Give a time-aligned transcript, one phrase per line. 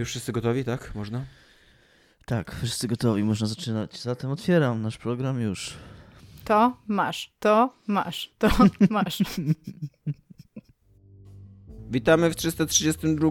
[0.00, 0.94] Już wszyscy gotowi, tak?
[0.94, 1.24] Można?
[2.26, 4.02] Tak, wszyscy gotowi, można zaczynać.
[4.02, 5.74] Zatem otwieram nasz program już.
[6.44, 8.48] To masz, to masz, to
[8.90, 9.22] masz.
[11.90, 13.30] Witamy w 332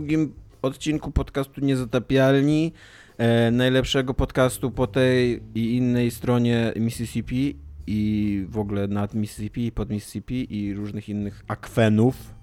[0.61, 2.73] odcinku podcastu Niezatapialni,
[3.17, 9.89] e, najlepszego podcastu po tej i innej stronie Mississippi i w ogóle nad Mississippi, pod
[9.89, 12.33] Mississippi i różnych innych akwenów,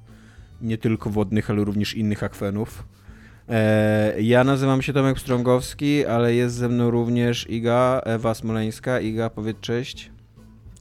[0.60, 2.84] nie tylko wodnych, ale również innych akwenów.
[3.48, 9.00] E, ja nazywam się Tomek Strągowski, ale jest ze mną również Iga, Ewa Smoleńska.
[9.00, 10.10] Iga, powiedz cześć.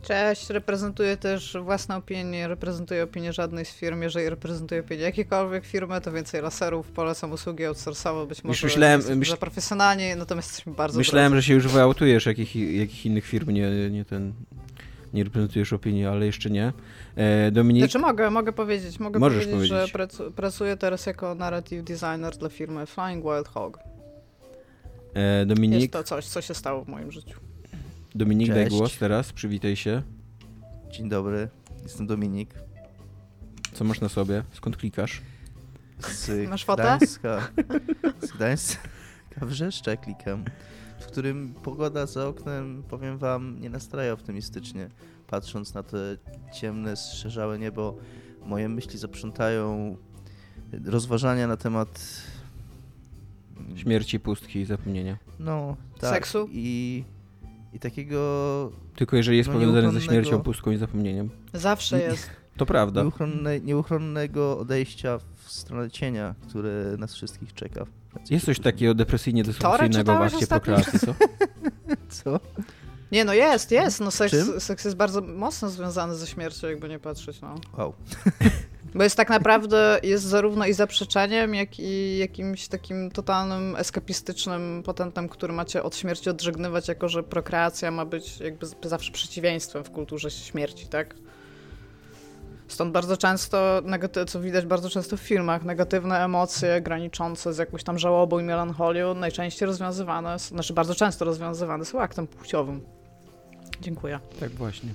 [0.01, 4.01] Cześć, reprezentuję też własną opinię, nie reprezentuję opinię żadnej z firm.
[4.01, 9.15] Jeżeli reprezentuję opinię jakiejkolwiek firmy, to więcej laserów, polecam usługi outsourcowe, być może myślałem- myśl...
[9.20, 11.41] myśl- za profesjonalnie, natomiast jesteśmy bardzo Myślałem, drodzy.
[11.41, 14.34] że się już wyautujesz, jakich, jakich innych firm nie, nie ten...
[15.15, 16.73] Nie reprezentujesz opinii, ale jeszcze nie.
[17.15, 19.93] E, Dominik, Znaczy mogę, mogę powiedzieć, mogę Możesz powiedzieć, że powiedzieć.
[19.93, 23.79] pracu, pracuję teraz jako narrative designer dla firmy Flying Wild Hog.
[25.13, 27.40] e, Jest Dominik, to coś, co się stało w moim życiu.
[28.15, 28.75] Dominik daj Cześć.
[28.77, 30.01] głos teraz, przywitaj się.
[30.91, 31.47] Dzień dobry,
[31.84, 32.49] jestem Dominik
[33.73, 34.43] Co masz na sobie?
[34.53, 35.21] Skąd klikasz?
[35.99, 36.84] z Masz fotę?
[36.84, 37.47] Gdańska.
[38.21, 38.79] Z Gdańska
[39.41, 40.43] wrzeszcza klikam,
[41.05, 44.89] w którym pogoda za oknem, powiem wam, nie nastraja optymistycznie.
[45.27, 45.97] Patrząc na te
[46.53, 47.97] ciemne, zszerzałe niebo,
[48.45, 49.97] moje myśli zaprzątają
[50.85, 52.21] rozważania na temat...
[53.75, 55.17] Śmierci, pustki i zapomnienia.
[55.39, 56.13] No, tak.
[56.13, 56.49] Seksu?
[56.51, 57.03] I,
[57.73, 61.29] i takiego Tylko jeżeli jest No, powiązane ze śmiercią, pustką i zapomnieniem.
[61.53, 62.29] Zawsze jest.
[62.57, 63.01] To prawda.
[63.01, 67.85] nieuchronne, nieuchronnego odejścia w stronę cienia, które nas wszystkich czeka.
[68.30, 71.16] Jest coś takiego depresyjnie-dysfunkcyjnego w czytałeś akcie prokreacji, co?
[72.24, 72.40] Co?
[73.12, 74.00] Nie, no jest, jest.
[74.00, 74.59] No seks, Czym?
[74.59, 77.56] seks jest bardzo mocno związany ze śmiercią, jakby nie patrzeć, no.
[77.78, 77.94] Wow.
[78.96, 85.30] Bo jest tak naprawdę, jest zarówno i zaprzeczeniem, jak i jakimś takim totalnym eskapistycznym potentem,
[85.30, 90.31] który macie od śmierci odżegnywać, jako że prokreacja ma być jakby zawsze przeciwieństwem w kulturze
[90.31, 91.16] śmierci, tak?
[92.68, 93.81] Stąd bardzo często,
[94.28, 99.14] co widać bardzo często w filmach, negatywne emocje graniczące z jakąś tam żałobą i melancholią
[99.14, 102.81] najczęściej rozwiązywane, znaczy bardzo często rozwiązywane są aktem płciowym.
[103.81, 104.20] Dziękuję.
[104.40, 104.90] Tak właśnie.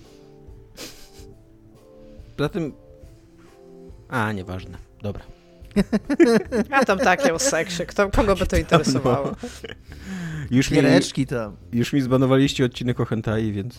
[2.38, 2.72] Zatem...
[4.08, 4.78] A, nieważne.
[5.02, 5.22] Dobra.
[6.70, 9.36] A tam takie o seksie, Kto, kogo by to interesowało?
[10.50, 10.78] Już mi,
[11.26, 11.56] tam.
[11.72, 13.78] już mi zbanowaliście odcinek o hentai, więc...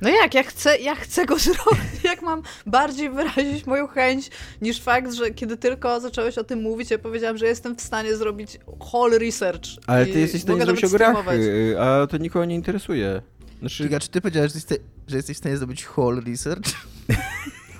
[0.00, 4.30] No jak, ja chcę, ja chcę go zrobić, jak mam bardziej wyrazić moją chęć
[4.62, 8.16] niż fakt, że kiedy tylko zacząłeś o tym mówić, ja powiedziałam, że jestem w stanie
[8.16, 8.58] zrobić
[8.92, 9.68] whole research.
[9.86, 13.22] Ale ty jesteś w stanie zrobić o grach, y, a to nikogo nie interesuje.
[13.60, 16.68] Znaczy, Giga, czy ty powiedziałeś, że jesteś, że jesteś w stanie zrobić whole research?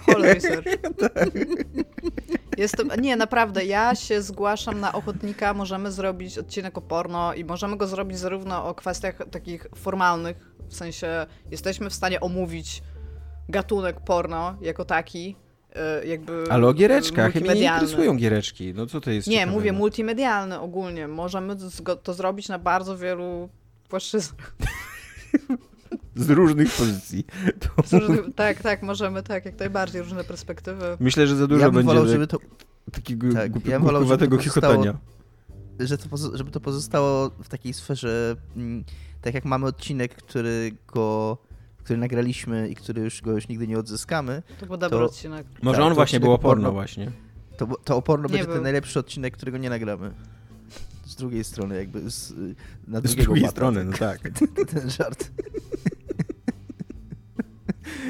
[0.09, 0.67] Whole research.
[2.59, 7.77] Jestem, nie, naprawdę, ja się zgłaszam na ochotnika, możemy zrobić odcinek o porno i możemy
[7.77, 10.37] go zrobić zarówno o kwestiach takich formalnych,
[10.69, 12.83] w sensie jesteśmy w stanie omówić
[13.49, 15.37] gatunek porno jako taki,
[16.03, 17.35] y, jakby ale o giereczkach.
[17.35, 18.75] Mnie nie interesują giereczki.
[18.75, 19.59] No co to jest Nie, ciekawego?
[19.59, 21.09] mówię multimedialny ogólnie.
[21.09, 21.57] Możemy
[22.03, 23.49] to zrobić na bardzo wielu
[23.89, 24.55] płaszczyznach.
[26.17, 27.25] Z różnych pozycji.
[27.61, 27.69] To...
[27.89, 30.97] Z różnych- Tak, tak, możemy, tak, jak najbardziej, różne perspektywy.
[31.01, 32.39] Myślę, że za dużo ja bym będzie wolał, żeby to,
[32.93, 34.99] takiego tak, głupi- ja bym wolał, żeby to pozostało- chichotania.
[35.81, 38.85] że to, żeby to pozostało w takiej sferze, mm,
[39.23, 41.39] tak jak mamy odcinek, który go,
[41.79, 45.47] który nagraliśmy i który już go już nigdy nie odzyskamy, To był dobry To- odcinek.
[45.63, 46.73] Może Tak, on właśnie odcinek było o porno porno.
[46.73, 47.11] właśnie.
[47.57, 48.55] to, to oporno Nie będzie był.
[48.55, 50.11] ten najlepszy odcinek, którego nie nagramy.
[51.07, 52.33] Z drugiej strony jakby, z,
[52.89, 54.21] na Z drugiego drugiej bata, strony, no tak.
[54.21, 54.49] ten,
[54.81, 55.31] ten żart.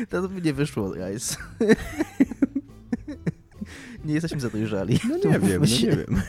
[0.09, 1.37] To by nie wyszło, guys.
[4.05, 5.01] Nie jesteśmy za to dojrzali.
[5.09, 6.23] No To nie wiem, no nie wiem.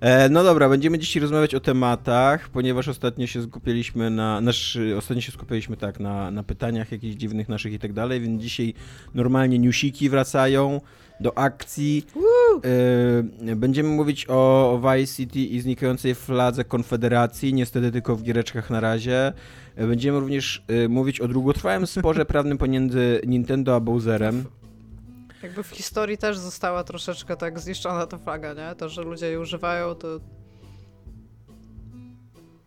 [0.00, 5.20] E, no dobra, będziemy dzisiaj rozmawiać o tematach, ponieważ ostatnio się skupialiśmy na, nasz, ostatnio
[5.20, 8.74] się skupialiśmy tak na, na pytaniach jakichś dziwnych naszych i tak dalej, więc dzisiaj
[9.14, 10.80] normalnie newsiki wracają
[11.20, 12.06] do akcji.
[13.44, 18.80] E, będziemy mówić o, Vice City i znikającej fladze Konfederacji, niestety tylko w giereczkach na
[18.80, 19.32] razie.
[19.76, 24.44] E, Będziemy również mówić o długotrwałym sporze prawnym pomiędzy Nintendo a Bowserem.
[25.46, 28.74] Jakby w historii też została troszeczkę tak zniszczona ta flaga, nie?
[28.74, 30.20] To, że ludzie jej używają, to...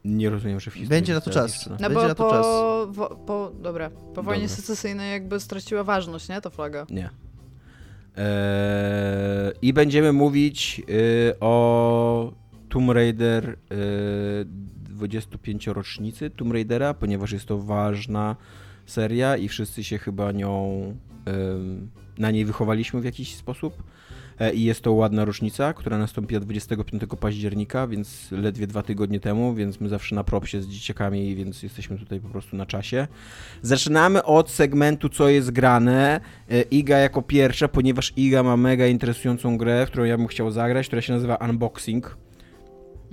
[0.06, 1.52] Nie rozumiem, że w historii Będzie na to czas.
[1.52, 1.78] zniszczona.
[1.80, 2.46] No Będzie bo na to po, czas.
[2.96, 3.52] wo, po...
[3.62, 4.56] Dobra, po wojnie Dobra.
[4.56, 6.42] secesyjnej jakby straciła ważność, nie?
[6.42, 6.86] Ta flaga.
[6.90, 7.10] Nie.
[8.18, 12.34] Eee, I będziemy mówić y, o
[12.70, 13.56] Tomb Raider y,
[15.00, 18.36] 25-rocznicy Tomb Raidera, ponieważ jest to ważna
[18.86, 20.82] seria i wszyscy się chyba nią
[22.20, 23.84] na niej wychowaliśmy w jakiś sposób.
[24.40, 29.54] e, i jest to ładna rocznica, która nastąpiła 25 października, więc ledwie dwa tygodnie temu,
[29.54, 33.08] więc my zawsze na propsie z dzieciakami, więc jesteśmy tutaj po prostu na czasie.
[33.62, 36.22] Zaczynamy od segmentu co jest grane.
[36.50, 40.88] E, Iga jako pierwsza, ponieważ Iga ma mega interesującą grę, którą ja bym chciał zagrać,
[40.88, 42.18] która się nazywa Unboxing.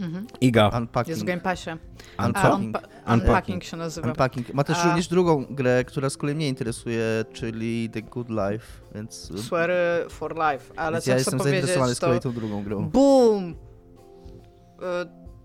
[0.00, 0.26] Mhm.
[0.40, 1.08] Iga, Unpacking.
[1.08, 1.70] Jest w Game Passie.
[2.26, 2.76] Unpacking.
[2.76, 4.08] unpa- Unpacking się nazywa.
[4.08, 4.54] Unpacking.
[4.54, 7.02] Ma też A- również drugą grę, która z kolei mnie interesuje,
[7.32, 9.32] czyli The Good Life, więc...
[9.42, 9.74] Swery
[10.08, 12.88] for life, ale co ja chcę jestem zainteresowany z to kolei tą drugą grą.
[12.88, 13.50] BOOM!
[13.50, 13.54] Y,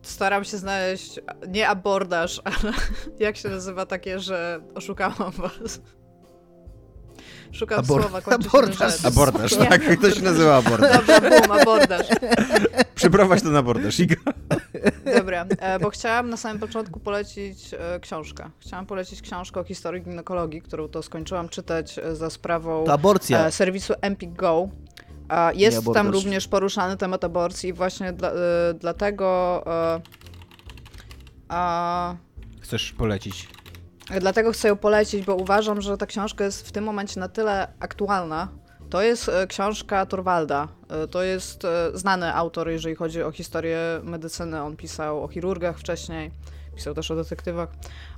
[0.02, 2.74] Staram się znaleźć nie abordaż, ale
[3.20, 5.82] jak się nazywa takie, że oszukałam was.
[7.52, 9.06] Szukam Abor- słowa, kończy abordaż.
[9.06, 9.66] Abordaż, Nie.
[9.66, 9.82] tak?
[10.02, 11.08] To się nazywa abordaż.
[11.08, 12.08] Dobra, boom, abordaż.
[12.96, 14.16] Przeprowadź to na abordaż, Iga.
[15.18, 18.50] Dobra, e, bo chciałam na samym początku polecić e, książkę.
[18.60, 23.52] Chciałam polecić książkę o historii ginekologii, którą to skończyłam czytać e, za sprawą aborcja.
[23.52, 24.70] serwisu Empik Go.
[25.54, 28.32] Jest tam również poruszany temat aborcji i właśnie dla,
[28.80, 29.64] dlatego
[31.50, 32.16] a,
[32.62, 33.48] Chcesz polecić?
[34.20, 37.68] Dlatego chcę ją polecić, bo uważam, że ta książka jest w tym momencie na tyle
[37.80, 38.48] aktualna.
[38.90, 40.68] To jest e, książka Torwalda.
[40.90, 44.62] E, To jest e, znany autor, jeżeli chodzi o historię medycyny.
[44.62, 46.32] On pisał o chirurgach wcześniej,
[46.76, 47.70] pisał też o detektywach.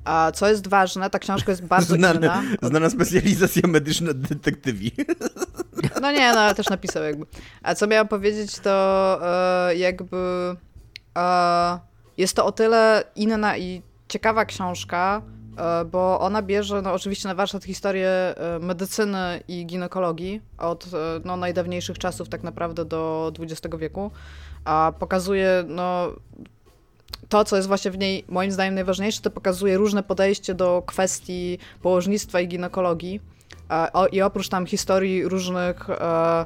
[0.04, 2.12] A co jest ważne, ta książka jest bardzo inna.
[2.14, 4.92] Znana, znana specjalizacja medyczna detektywi.
[6.02, 7.26] No nie, no ale też napisał jakby.
[7.64, 9.20] A co miałam powiedzieć, to
[9.70, 10.18] e, jakby
[11.18, 11.80] e,
[12.18, 15.22] jest to o tyle inna i ciekawa książka,
[15.92, 20.88] bo ona bierze no, oczywiście na warsztat historię e, medycyny i ginekologii od e,
[21.26, 24.12] no, najdawniejszych czasów tak naprawdę do XX wieku,
[24.66, 26.08] a pokazuje no,
[27.30, 31.58] to, co jest właśnie w niej moim zdaniem najważniejsze, to pokazuje różne podejście do kwestii
[31.82, 33.22] położnictwa i ginekologii.
[33.70, 36.46] E, I oprócz tam historii różnych e,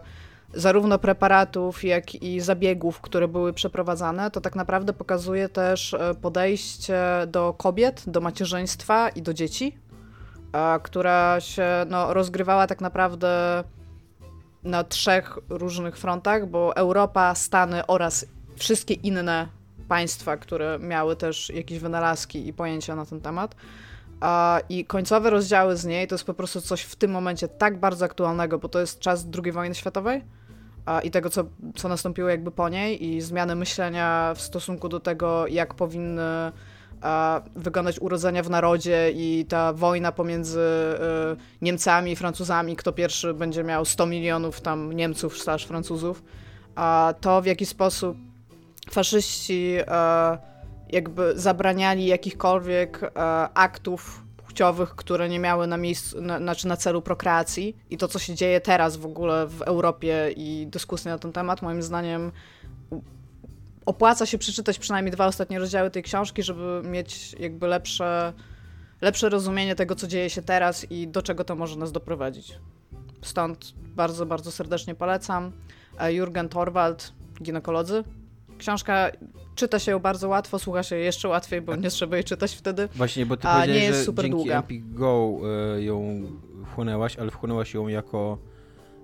[0.53, 7.01] zarówno preparatów, jak i zabiegów, które były przeprowadzane, to tak naprawdę pokazuje też e, podejście
[7.27, 9.77] do kobiet, do macierzyństwa i do dzieci,
[10.83, 13.63] która się no, rozgrywała tak naprawdę
[14.63, 19.47] na trzech różnych frontach, bo Europa, Stany oraz wszystkie inne
[19.87, 23.55] państwa, które miały też jakieś wynalazki i pojęcia na ten temat.
[24.69, 28.05] I końcowe rozdziały z niej to jest po prostu coś w tym momencie tak bardzo
[28.05, 30.23] aktualnego, bo to jest czas II wojny światowej
[31.03, 31.43] i tego, co,
[31.75, 36.51] co nastąpiło jakby po niej i zmiany myślenia w stosunku do tego, jak powinny
[37.55, 43.63] wyglądać urodzenia w narodzie i ta wojna pomiędzy y, Niemcami i Francuzami, kto pierwszy będzie
[43.63, 46.23] miał 100 milionów tam Niemców slash Francuzów,
[46.75, 48.17] a to w jaki sposób
[48.91, 49.77] faszyści
[50.89, 53.11] jakby zabraniali jakichkolwiek
[53.53, 54.26] aktów
[54.57, 58.35] płciowych, które nie miały na miejscu, na, znaczy na celu prokreacji i to, co się
[58.35, 62.31] dzieje teraz w ogóle w Europie i dyskusje na ten temat, moim zdaniem
[63.85, 68.33] opłaca się przeczytać przynajmniej dwa ostatnie rozdziały tej książki, żeby mieć jakby lepsze,
[69.01, 72.59] lepsze rozumienie tego, co dzieje się teraz i do czego to może nas doprowadzić.
[73.21, 75.51] Stąd bardzo, bardzo serdecznie polecam.
[75.99, 77.13] E, Jurgen Torwald,
[77.43, 78.03] ginekolodzy.
[78.57, 79.11] Książka
[79.55, 82.89] czyta się ją bardzo łatwo, słucha się jeszcze łatwiej, bo nie trzeba jej czytać wtedy.
[82.95, 84.59] Właśnie, bo ty A, nie jest że super dzięki długa.
[84.59, 85.31] Epic Go
[85.77, 86.21] y, ją
[86.71, 88.37] wchłonęłaś, ale wchłonęłaś ją jako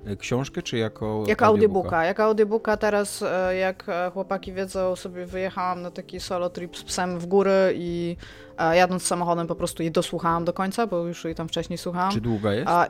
[0.07, 2.05] y, książkę, czy jako Jako audiobooka.
[2.05, 6.83] Jako audiobooka teraz, e, jak e, chłopaki wiedzą, sobie wyjechałam na taki solo trip z
[6.83, 8.17] psem w góry i
[8.57, 12.11] e, jadąc samochodem po prostu jej dosłuchałam do końca, bo już jej tam wcześniej słuchałam.
[12.11, 12.67] Czy długa jest?
[12.69, 12.87] A,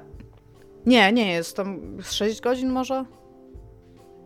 [0.86, 1.58] nie, nie jest.
[1.58, 3.06] Tam z 6 godzin może?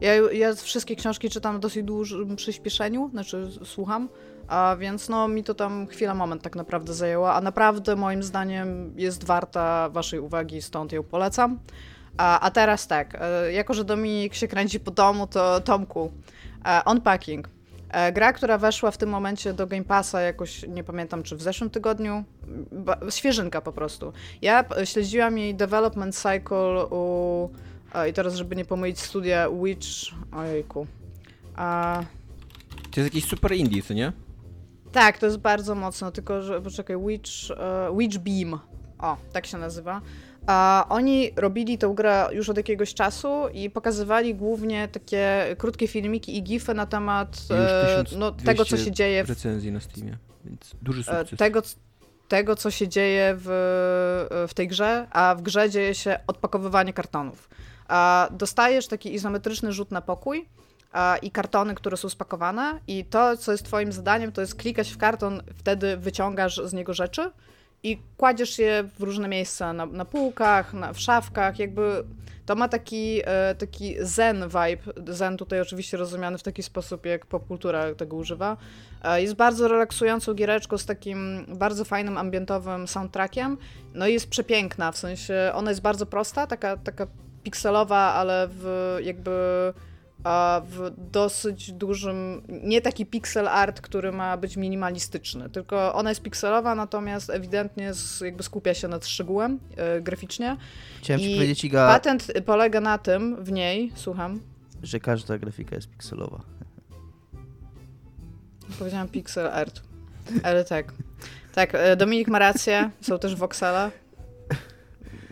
[0.01, 4.10] Ja, ja wszystkie książki czytam w dosyć dużym przyspieszeniu, znaczy słucham,
[4.48, 8.94] a więc no mi to tam chwila, moment tak naprawdę zajęła, a naprawdę moim zdaniem
[8.98, 11.60] jest warta waszej uwagi, stąd ją polecam.
[12.18, 16.12] A, a teraz tak, e, jako że Dominik się kręci po domu, to Tomku,
[16.66, 17.50] e, Unpacking.
[17.89, 21.42] E, Gra, która weszła w tym momencie do Game Passa jakoś, nie pamiętam czy w
[21.42, 22.24] zeszłym tygodniu,
[23.10, 24.13] świeżynka po prostu.
[24.42, 27.50] Ja śledziłam jej development cycle u,
[27.94, 29.88] a, i teraz żeby nie pomylić studia Witch,
[30.32, 30.88] ojejku.
[31.56, 32.03] A,
[32.91, 34.13] To jest jakiś super indie, co nie?
[34.91, 38.60] tak, to jest bardzo mocno, tylko że, poczekaj, Witch, e, Witch Beam,
[39.00, 40.01] o, tak się nazywa.
[40.48, 46.38] A oni robili tę grę już od jakiegoś czasu i pokazywali głównie takie krótkie filmiki
[46.38, 50.17] i gify na temat e, 1200 no, tego, co się dzieje w recenzji na Steamie,
[50.46, 51.39] więc duży e, sukces.
[51.39, 51.62] tego,
[52.27, 53.48] tego, co się dzieje w,
[54.50, 57.50] w tej grze, a w grze dzieje się odpakowywanie kartonów.
[58.32, 60.50] Dostajesz taki izometryczny rzut na pokój
[61.22, 64.98] i kartony, które są spakowane i to, co jest twoim zadaniem, to jest klikać w
[64.98, 67.32] karton, wtedy wyciągasz z niego rzeczy
[67.84, 72.03] i kładziesz je w różne miejsca, na, na półkach, na, w szafkach, jakby
[72.46, 75.13] to ma taki, e, taki zen vibe.
[75.13, 78.58] Zen tutaj oczywiście rozumiany w taki sposób, jak popkultura tego używa.
[79.03, 83.58] E, jest bardzo relaksującą giereczką z takim bardzo fajnym ambientowym soundtrackiem.
[83.94, 87.08] No i jest przepiękna, w sensie ona jest bardzo prosta, taka, taka
[87.48, 89.32] pikselowa, ale w jakby
[90.24, 96.22] a w dosyć dużym, nie taki pixel art, który ma być minimalistyczny, tylko ona jest
[96.22, 100.58] pikselowa, natomiast ewidentnie z, jakby skupia się nad szczegółem e, graficznie.
[101.01, 104.39] Chciałem ci I powiedzieć, Iga, Patent polega na tym, w niej, słucham,
[104.84, 106.39] że każda grafika jest pikselowa.
[108.80, 109.82] powiedziałam pixel art,
[110.44, 110.94] ale tak.
[111.54, 113.92] Tak, e, Dominik ma rację, są też voxele.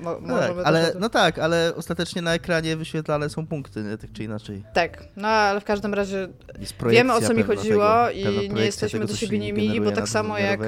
[0.05, 3.97] Mo, No tak, ale, no tak, ale ostatecznie na ekranie wyświetlane są punkty, nie?
[3.97, 4.63] tak czy inaczej.
[4.73, 6.27] Tak, no ale w każdym razie
[6.89, 10.09] wiemy o co mi chodziło tego, i nie jesteśmy do siebie się niemili, bo tak
[10.09, 10.59] samo jak,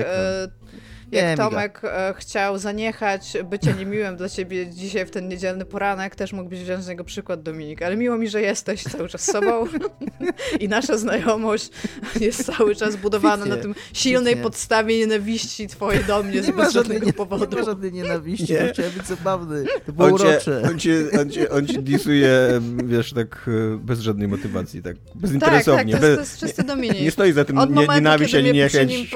[1.11, 1.49] Nie, jak Miga.
[1.49, 6.59] Tomek e, chciał zaniechać bycia niemiłym dla ciebie dzisiaj w ten niedzielny poranek, też mógłbyś
[6.59, 9.67] wziąć z niego przykład Dominik, ale miło mi, że jesteś cały czas sobą
[10.59, 11.69] i nasza znajomość
[12.19, 14.43] jest cały czas budowana Świetnie, na tym silnej świetnie.
[14.43, 17.51] podstawie nienawiści twojej do mnie z Nie żadnej, żadnego nie, powodu.
[17.55, 18.69] nie ma żadnej nienawiści, Nie.
[18.73, 19.65] chciałem być zabawny.
[19.85, 20.61] To było On cię, urocze.
[20.71, 25.05] on, cię, on, cię, on cię disuje, wiesz, tak e, bez żadnej motywacji, tak Tak,
[25.05, 25.93] tak, bezinteresownie.
[25.93, 27.01] to Bez- jest, to jest czysty Dominik.
[27.01, 28.91] nie stoi za tym Od nie, momentu, nienawiść ani niechęć.
[28.91, 29.07] nim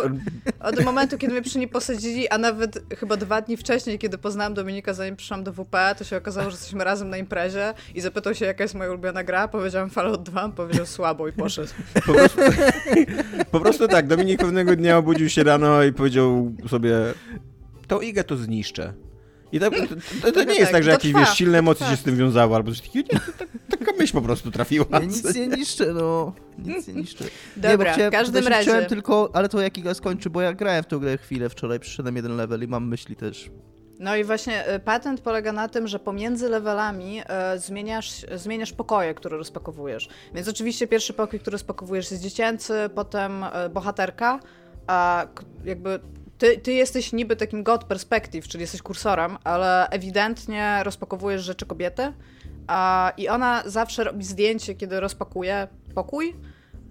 [0.59, 4.53] Od momentu, kiedy mnie przy nim posadzili, a nawet chyba dwa dni wcześniej, kiedy poznałam
[4.53, 8.35] Dominika, zanim przyszłam do WP, to się okazało, że jesteśmy razem na imprezie i zapytał
[8.35, 9.47] się, jaka jest moja ulubiona gra.
[9.47, 11.69] Powiedziałam Fallout 2, on powiedział słabo i poszedł.
[12.05, 12.41] Po prostu,
[13.51, 16.95] po prostu tak, Dominik pewnego dnia obudził się rano i powiedział sobie,
[17.87, 18.93] tą igę to zniszczę.
[19.51, 19.77] I to, to,
[20.21, 22.55] to, to nie jest tak, tak, że jakieś wiesz, silne emocje się z tym wiązały,
[22.55, 23.09] albo coś takiego.
[23.13, 23.47] Nie, tak-
[23.79, 24.85] taka myśl po prostu trafiła.
[24.91, 26.33] Ja nic nie niszczę, no.
[26.57, 27.23] Nic nie niszczę.
[27.23, 28.69] nie, bo Dobra, chciałem, w każdym razie.
[28.71, 31.79] Chciałem tylko, ale to jak Iga skończy, bo ja grałem w tę grę chwilę wczoraj,
[31.79, 33.51] przyszedłem jeden level i mam myśli też.
[33.99, 39.13] No i właśnie e, patent polega na tym, że pomiędzy levelami e, zmieniasz, zmieniasz pokoje,
[39.13, 40.09] które rozpakowujesz.
[40.33, 44.39] Więc oczywiście pierwszy pokój, który rozpakowujesz jest dziecięcy, potem e, bohaterka,
[44.87, 45.25] a
[45.65, 45.99] jakby
[46.41, 52.13] ty, ty jesteś niby takim god perspective, czyli jesteś kursorem, ale ewidentnie rozpakowujesz rzeczy kobiety
[52.67, 56.35] a, i ona zawsze robi zdjęcie, kiedy rozpakuje pokój,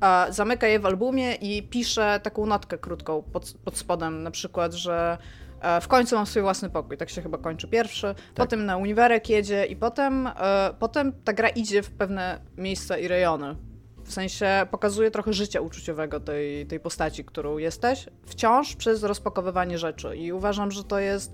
[0.00, 4.72] a, zamyka je w albumie i pisze taką notkę krótką pod, pod spodem, na przykład,
[4.72, 5.18] że
[5.60, 8.14] e, w końcu mam swój własny pokój, tak się chyba kończy pierwszy.
[8.34, 13.08] Potem na uniwerek jedzie i potem, e, potem ta gra idzie w pewne miejsca i
[13.08, 13.69] rejony.
[14.10, 20.16] W sensie pokazuje trochę życia uczuciowego tej, tej postaci, którą jesteś, wciąż przez rozpakowywanie rzeczy.
[20.16, 21.32] I uważam, że to jest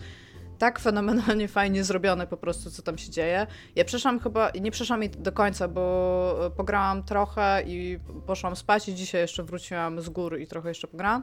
[0.58, 3.46] tak fenomenalnie fajnie zrobione po prostu, co tam się dzieje.
[3.76, 8.88] Ja przeszłam chyba, nie przeszłam jej do końca, bo e, pograłam trochę i poszłam spać
[8.88, 11.22] i dzisiaj jeszcze wróciłam z góry i trochę jeszcze pograłam.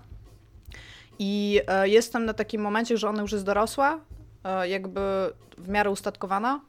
[1.20, 4.00] I e, jestem na takim momencie, że ona już jest dorosła,
[4.44, 5.02] e, jakby
[5.58, 6.62] w miarę ustatkowana,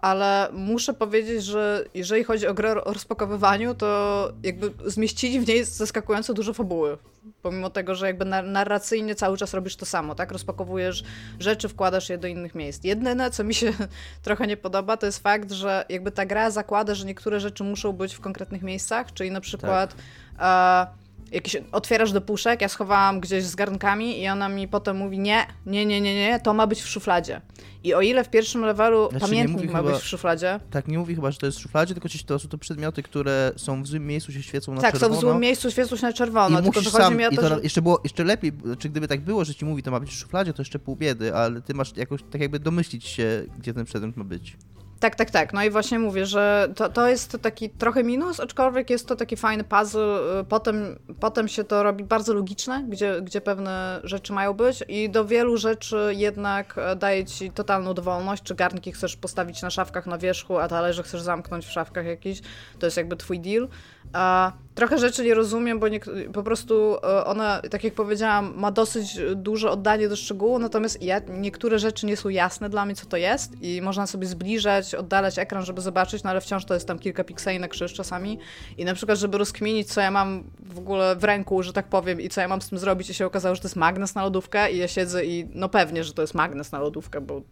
[0.00, 5.64] ale muszę powiedzieć, że jeżeli chodzi o grę o rozpakowywaniu, to jakby zmieścili w niej
[5.64, 6.98] zaskakująco dużo fabuły.
[7.42, 10.32] Pomimo tego, że jakby nar- narracyjnie cały czas robisz to samo, tak?
[10.32, 11.04] Rozpakowujesz
[11.38, 12.84] rzeczy, wkładasz je do innych miejsc.
[12.84, 13.72] Jedyne, co mi się
[14.22, 17.92] trochę nie podoba, to jest fakt, że jakby ta gra zakłada, że niektóre rzeczy muszą
[17.92, 19.94] być w konkretnych miejscach, czyli na przykład
[20.38, 20.86] e,
[21.32, 25.46] jakieś otwierasz do puszek, ja schowałam gdzieś z garnkami i ona mi potem mówi nie,
[25.66, 27.40] nie, nie, nie, nie, to ma być w szufladzie.
[27.84, 30.98] I o ile w pierwszym levelu Znaczy, pamiętnik ma chyba- być w szufladzie, Tak, nie
[30.98, 33.86] mówi chyba, że to jest w szufladzie, tylko to są to przedmioty, które są w
[33.86, 35.18] złym miejscu, się świecą na tak, są czerwono.
[35.18, 37.42] w złym miejscu, świecą się na I czerwono, tylko musisz sam, mi o i to,
[37.42, 37.60] to że...
[37.62, 40.18] jeszcze było, jeszcze lepiej, czy gdyby tak było, że ci mówi, to ma być w
[40.18, 43.84] szufladzie, to jeszcze pół biedy, ale ty masz jakoś tak jakby domyślić się, gdzie ten
[43.84, 44.56] przedmiot ma być.
[45.00, 45.52] Tak, tak, tak.
[45.52, 49.36] No i właśnie mówię, że to, to jest taki trochę minus, aczkolwiek jest to taki
[49.36, 50.40] fajny puzzle.
[50.40, 55.10] y, Potem, potem się to robi bardzo logiczne, gdzie, gdzie pewne rzeczy mają być i
[55.10, 60.06] do wielu rzeczy jednak e, daje ci totalną dowolność, czy garnki chcesz postawić na szafkach
[60.06, 62.40] na wierzchu, a talerze chcesz zamknąć w szafkach jakiś.
[62.78, 63.68] To jest jakby twój deal.
[64.12, 66.00] A trochę rzeczy nie rozumiem, bo nie,
[66.32, 71.20] po prostu e, ona, tak jak powiedziałam, ma dosyć duże oddanie do szczegółu, natomiast ja,
[71.28, 75.38] niektóre rzeczy nie są jasne dla mnie, co to jest i można sobie zbliżać, oddalać
[75.38, 78.38] ekran, żeby zobaczyć, no ale wciąż to jest tam kilka pikseli na krzyż czasami.
[78.78, 82.20] I na przykład, żeby rozkminić, co ja mam w ogóle w ręku, że tak powiem
[82.20, 84.22] i co ja mam z tym zrobić i się okazało, że to jest magnes na
[84.22, 87.42] lodówkę i ja siedzę i no pewnie, że to jest magnes na lodówkę, bo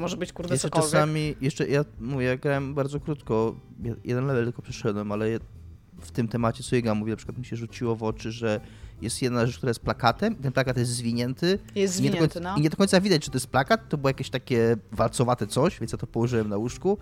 [0.00, 0.90] to może być kurde Jeszcze cokolwiek.
[0.92, 5.26] czasami, jeszcze ja mówię, ja grałem bardzo krótko, je- jeden level tylko przeszedłem, ale
[6.00, 8.60] w tym temacie, co Iga mówi, na przykład mi się rzuciło w oczy, że
[9.02, 11.46] jest jedna rzecz, która jest plakatem, ten plakat jest zwinięty.
[11.74, 12.56] Jest i nie zwinięty, końca, no.
[12.56, 15.80] I nie do końca widać, czy to jest plakat, to było jakieś takie walcowate coś,
[15.80, 16.98] więc ja to położyłem na łóżku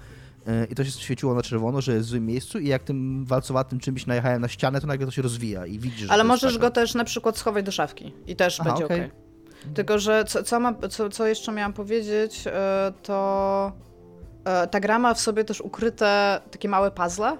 [0.46, 3.24] yy, i to się świeciło na czerwono, że jest w złym miejscu i jak tym
[3.24, 6.58] walcowatym czymś najechałem na ścianę, to nagle to się rozwija i widzisz, że Ale możesz
[6.58, 9.00] go też na przykład schować do szafki i też Aha, będzie okej.
[9.00, 9.27] okej.
[9.74, 13.72] Tylko, że co, co, mam, co, co jeszcze miałam powiedzieć, e, to
[14.44, 17.36] e, ta gra ma w sobie też ukryte takie małe puzzle,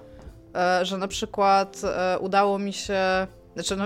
[0.55, 1.81] e, że na przykład
[2.19, 3.27] udało mi się.
[3.53, 3.85] Znaczy, no,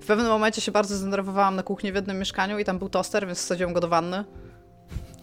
[0.00, 3.26] w pewnym momencie się bardzo zdenerwowałam na kuchni w jednym mieszkaniu i tam był toster,
[3.26, 4.24] więc wsadziłam go do wanny.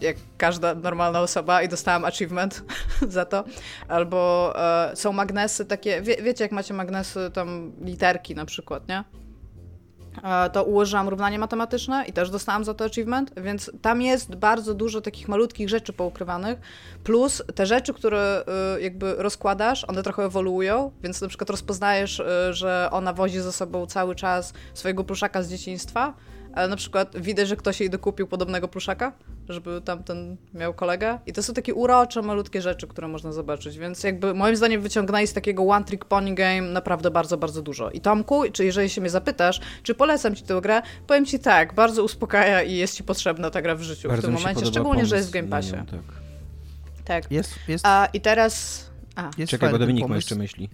[0.00, 2.64] Jak każda normalna osoba i dostałam achievement
[3.08, 3.44] za to.
[3.88, 9.04] Albo e, są magnesy takie, wie, wiecie jak macie magnesy, tam literki na przykład, nie?
[10.22, 14.74] E, to ułożyłam równanie matematyczne i też dostałam za to achievement, więc tam jest bardzo
[14.74, 16.58] dużo takich malutkich rzeczy poukrywanych,
[17.04, 18.44] plus te rzeczy, które
[18.76, 23.52] y, jakby rozkładasz, one trochę ewoluują, więc na przykład rozpoznajesz, y, że ona wozi ze
[23.52, 26.14] sobą cały czas swojego pluszaka z dzieciństwa,
[26.54, 29.12] ale na przykład widać, że ktoś jej dokupił podobnego pluszaka,
[29.48, 31.18] żeby tamten miał kolegę.
[31.26, 33.78] I to są takie urocze, malutkie rzeczy, które można zobaczyć.
[33.78, 37.90] Więc jakby moim zdaniem wyciągnęli z takiego One Trick Pony Game naprawdę bardzo, bardzo dużo.
[37.90, 41.74] I Tomku, czy jeżeli się mnie zapytasz, czy polecam ci tę grę, powiem ci tak,
[41.74, 45.06] bardzo uspokaja i jest ci potrzebna ta gra w życiu Bardzo w tym momencie, szczególnie,
[45.06, 45.72] że jest w Game Passie.
[45.72, 46.00] nią, tak.
[47.04, 47.30] Tak.
[47.30, 48.84] Jest, jest, A i teraz...
[49.16, 50.16] A, jest Czekaj, bo Dominik ma pomysł.
[50.16, 50.70] jeszcze myśli.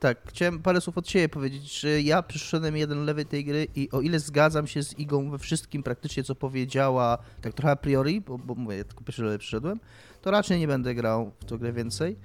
[0.00, 3.90] Tak, chciałem parę słów od siebie powiedzieć, że ja przyszedłem jeden level tej gry i
[3.90, 8.20] o ile zgadzam się z Igą we wszystkim praktycznie, co powiedziała, tak trochę a priori,
[8.20, 9.80] bo, bo mówię, ja tylko pierwszy level przyszedłem,
[10.22, 12.16] to raczej nie będę grał w tą grę więcej.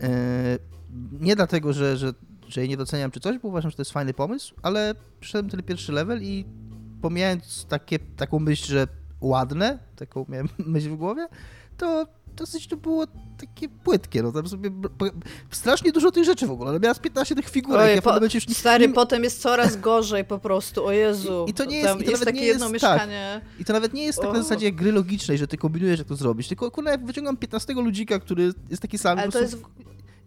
[0.00, 0.58] Eee,
[1.20, 2.14] nie dlatego, że, że,
[2.48, 5.50] że jej nie doceniam czy coś, bo uważam, że to jest fajny pomysł, ale przyszedłem
[5.50, 6.44] ten pierwszy level i
[7.02, 8.86] pomijając takie, taką myśl, że
[9.20, 11.28] ładne, taką miałem myśl w głowie,
[11.76, 12.06] to
[12.36, 13.06] dosyć to było
[13.38, 14.70] takie płytkie, no tam sobie
[15.50, 18.04] strasznie dużo tych rzeczy w ogóle, ale miała z 15 tych figurek, Ojej, ja w
[18.04, 21.44] po, już nie, stary, nie, potem jest coraz gorzej po prostu, o Jezu.
[21.48, 22.92] I- i to nie jest- Tam i to jest nawet takie nie jedno jest tak.
[22.92, 23.40] mieszkanie.
[23.60, 24.42] I to nawet nie jest tak na O.
[24.42, 28.18] zasadzie gry logicznej, że ty kombinujesz, jak to zrobić, tylko kurwa, jak wyciągam 15 ludzika,
[28.18, 29.54] który jest taki sam, Ale po to jest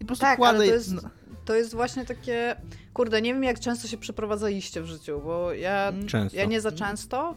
[0.00, 0.58] po prostu Tak, kładę...
[0.58, 1.00] ale to jest, no.
[1.44, 2.56] to jest właśnie takie.
[2.94, 6.38] Kurde, nie wiem jak często się przeprowadzaliście w życiu, bo ja, Często.
[6.38, 7.34] ja nie za często,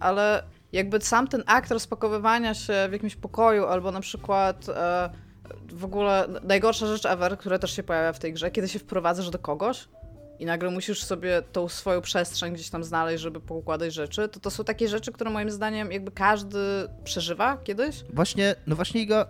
[0.00, 5.10] ale jakby sam ten akt rozpakowywania się w jakimś pokoju, albo na przykład e,
[5.72, 9.30] w ogóle najgorsza rzecz ever, która też się pojawia w tej grze, kiedy się wprowadzasz
[9.30, 9.88] do kogoś
[10.38, 14.50] i nagle musisz sobie tą swoją przestrzeń gdzieś tam znaleźć, żeby poukładać rzeczy, to to
[14.50, 16.58] są takie rzeczy, które moim zdaniem jakby każdy
[17.04, 18.04] przeżywa kiedyś.
[18.12, 19.26] Właśnie, no właśnie Iga,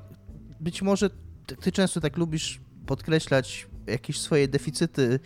[0.60, 1.10] być może
[1.46, 5.20] ty, ty często tak lubisz podkreślać jakieś swoje deficyty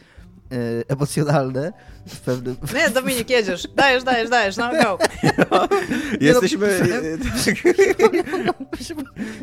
[0.88, 1.72] emocjonalne
[2.06, 2.56] w pewnym...
[2.74, 3.68] Nie, Dominik, jedziesz.
[3.76, 4.98] Dajesz, dajesz, dajesz, no go.
[6.20, 6.68] Jesteśmy...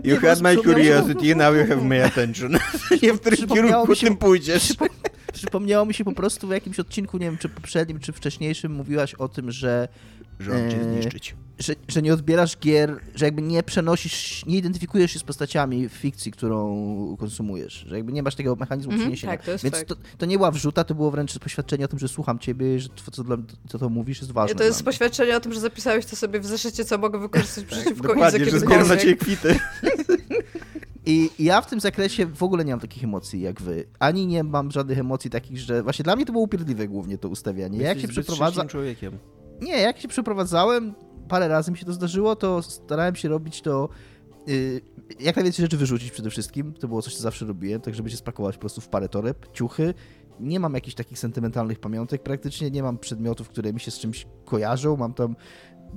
[0.03, 2.51] You had my curiosity, now you have my attention.
[3.03, 4.63] Nie w którym kierunku mi się- tym pójdziesz.
[4.63, 4.87] Przypo-
[5.33, 9.13] Przypomniało mi się po prostu w jakimś odcinku, nie wiem, czy poprzednim, czy wcześniejszym, mówiłaś
[9.13, 9.87] o tym, że,
[10.39, 11.35] Rząd cię Eee, zniszczyć.
[11.63, 15.91] Że, że nie odbierasz gier, że jakby nie przenosisz, nie identyfikujesz się z postaciami w
[15.91, 19.34] fikcji, którą konsumujesz, że jakby nie masz tego mechanizmu Mhm, przeniesienia.
[19.34, 21.99] tak, to jest Więc to, to nie była wrzuta, to było wręcz poświadczenie o tym,
[21.99, 23.38] że słucham ciebie, że to, co, dla,
[23.69, 24.56] co to mówisz jest ważne.
[24.56, 27.91] To jest poświadczenie o tym, że zapisałeś to sobie w zeszycie, co mogę wykorzystać przeciwko
[27.91, 29.60] Idze Dokładnie, że zbieram na ciebie kwity.
[31.06, 33.86] I i ja w tym zakresie w ogóle nie mam takich emocji jak wy.
[33.99, 37.30] Ani nie mam żadnych emocji takich, że właśnie dla mnie to było upierdliwe głównie to
[37.30, 37.80] ustawianie.
[37.80, 38.65] Jak się przeprowadza...
[38.65, 39.17] człowiekiem.
[39.62, 40.93] Nie, jak się przeprowadzałem,
[41.27, 43.89] parę razy mi się to zdarzyło, to starałem się robić to.
[44.47, 44.81] Yy,
[45.19, 46.73] jak najwięcej rzeczy wyrzucić przede wszystkim.
[46.73, 49.51] To było coś, co zawsze robiłem, tak żeby się spakować po prostu w parę toreb,
[49.51, 49.93] ciuchy.
[50.39, 54.27] Nie mam jakichś takich sentymentalnych pamiątek praktycznie, nie mam przedmiotów, które mi się z czymś
[54.45, 54.97] kojarzą.
[54.97, 55.36] Mam tam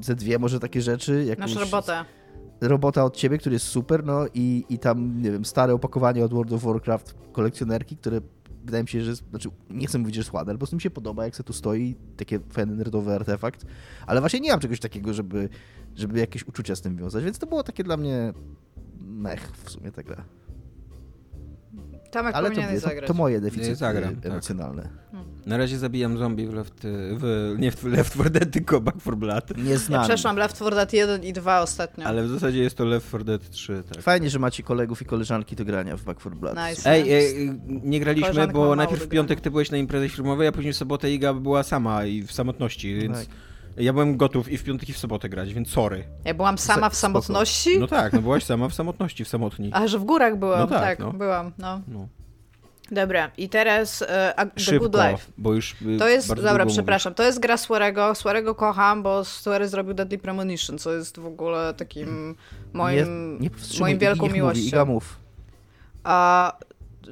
[0.01, 1.25] ze dwie może takie rzeczy.
[1.25, 2.05] Jakąś Masz robotę.
[2.61, 6.35] robota od ciebie, który jest super, no i, i tam, nie wiem, stare opakowanie od
[6.35, 8.21] World of Warcraft kolekcjonerki, które
[8.67, 10.77] wydaje mi się, że, jest- znaczy nie chcę mówić, że jest ładne, ale po prostu
[10.77, 13.67] mi się podoba, jak se tu stoi, takie fajny nerdowy artefakt,
[14.07, 15.49] ale właśnie nie mam czegoś takiego, żeby,
[15.95, 18.33] żeby jakieś uczucia z tym wiązać, więc to było takie dla mnie
[19.01, 20.25] mech w sumie ta gra.
[22.11, 23.07] Tomek Ale to, to, zagrać.
[23.09, 24.45] to moje deficyty zagram, tak.
[25.47, 26.75] Na razie zabijam zombie w Left...
[27.13, 29.57] W, nie w Left 4 Dead, tylko Back 4 Blood.
[29.57, 30.05] Nie Ja znam.
[30.05, 32.07] przeszłam Left 4 Dead 1 i 2 ostatnio.
[32.07, 34.03] Ale w zasadzie jest to Left 4 Dead 3, tak.
[34.03, 36.57] Fajnie, że macie kolegów i koleżanki do grania w Back 4 Blood.
[36.71, 36.91] Nice.
[36.91, 40.73] Ej, ej, nie graliśmy, bo najpierw w piątek ty byłeś na imprezie filmowej, a później
[40.73, 43.27] w sobotę Iga była sama i w samotności, więc Tak.
[43.77, 46.05] ja byłem gotów i w piątek i w sobotę grać, więc sorry.
[46.25, 49.71] Ja byłam sama w samotności, No tak, no byłaś sama w samotności, w samotni.
[49.73, 51.13] a że w górach byłam, No tak, tak, no.
[51.13, 51.81] byłam, no.
[51.89, 52.09] No.
[52.91, 55.33] Dobra, i teraz e, a, The Good Szybko, Life.
[55.39, 58.15] bo już y, To jest, dobra, przepraszam, to jest gra Swearego.
[58.15, 62.35] Swearego kocham, bo Swery zrobił Deadly Premonition, co jest w ogóle takim
[62.73, 64.61] moim, nie powstrzymuj, moim wielką miłością.
[64.61, 65.19] Mówi, Iga mów.
[66.05, 66.53] A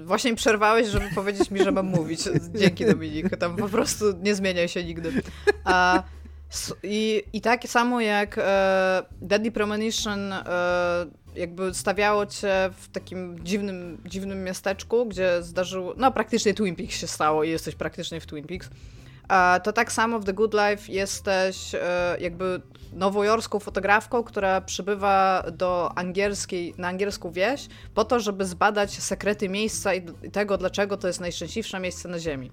[0.04, 2.20] właśnie przerwałeś, żeby powiedzieć mi, że mam mówić.
[2.60, 5.22] Dzięki Dominik, tam po prostu nie zmieniaj się nigdy.
[5.64, 6.02] A,
[6.82, 10.44] i, I tak samo jak e, Deadly Premonition e,
[11.36, 17.06] jakby stawiało cię w takim dziwnym, dziwnym miasteczku, gdzie zdarzyło, no praktycznie Twin Peaks się
[17.06, 18.70] stało i jesteś praktycznie w Twin Peaks.
[19.62, 22.60] To tak samo w The Good Life jesteś e, jakby
[22.92, 29.94] nowojorską fotografką, która przybywa do angielskiej, na angielską wieś po to, żeby zbadać sekrety miejsca
[29.94, 32.50] i tego, dlaczego to jest najszczęśliwsze miejsce na Ziemi.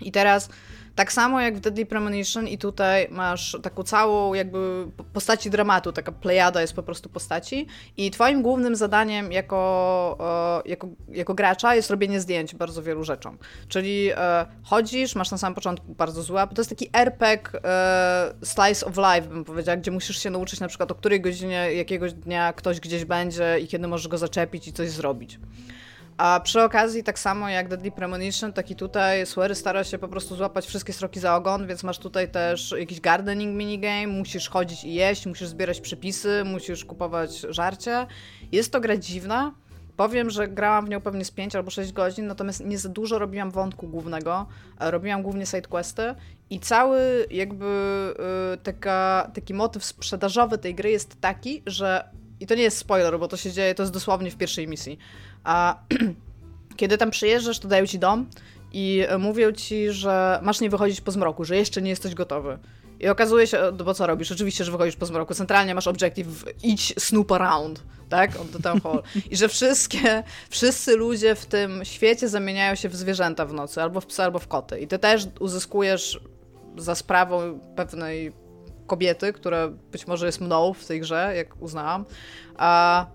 [0.00, 0.48] I teraz
[0.96, 6.12] tak samo jak w Deadly Premonition i tutaj masz taką całą jakby postaci dramatu, taka
[6.12, 11.90] plejada jest po prostu postaci i twoim głównym zadaniem jako, e, jako, jako gracza jest
[11.90, 13.38] robienie zdjęć bardzo wielu rzeczom.
[13.68, 18.34] Czyli e, chodzisz, masz na samym początku bardzo zła, bo to jest taki RPG e,
[18.42, 22.12] slice of life bym powiedziała, gdzie musisz się nauczyć na przykład o której godzinie jakiegoś
[22.12, 25.38] dnia ktoś gdzieś będzie i kiedy możesz go zaczepić i coś zrobić.
[26.18, 30.08] A przy okazji, tak samo jak Deadly Premonition, tak i tutaj Swery stara się po
[30.08, 34.84] prostu złapać wszystkie sroki za ogon, więc masz tutaj też jakiś gardening minigame, musisz chodzić
[34.84, 38.06] i jeść, musisz zbierać przepisy, musisz kupować żarcie.
[38.52, 39.54] Jest to gra dziwna.
[39.96, 43.18] Powiem, że grałam w nią pewnie z 5 albo 6 godzin, natomiast nie za dużo
[43.18, 44.46] robiłam wątku głównego.
[44.80, 46.14] Robiłam głównie sidequesty
[46.50, 47.66] i cały jakby
[48.50, 52.04] yy, taka, taki motyw sprzedażowy tej gry jest taki, że
[52.40, 54.98] i to nie jest spoiler, bo to się dzieje, to jest dosłownie w pierwszej misji.
[55.46, 55.78] A
[56.76, 58.26] kiedy tam przyjeżdżasz, to dają ci dom
[58.72, 62.58] i mówią ci, że masz nie wychodzić po zmroku, że jeszcze nie jesteś gotowy.
[63.00, 64.32] I okazuje się, bo co robisz?
[64.32, 65.34] Oczywiście, że wychodzisz po zmroku.
[65.34, 68.40] Centralnie masz objective idź snoop around, tak?
[68.40, 69.02] On to town hall.
[69.30, 74.00] I że wszystkie, wszyscy ludzie w tym świecie zamieniają się w zwierzęta w nocy, albo
[74.00, 74.80] w psy, albo w koty.
[74.80, 76.20] I ty też uzyskujesz
[76.76, 78.32] za sprawą pewnej
[78.86, 82.04] kobiety, która być może jest mną w tej grze, jak uznałam,
[82.56, 83.06] a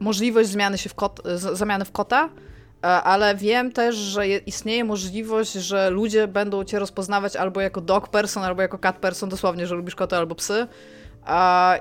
[0.00, 1.20] możliwość zmiany się w kot,
[1.52, 7.36] zamiany w kota, e, ale wiem też, że istnieje możliwość, że ludzie będą cię rozpoznawać
[7.36, 10.66] albo jako dog person, albo jako cat person, dosłownie, że lubisz koty albo psy.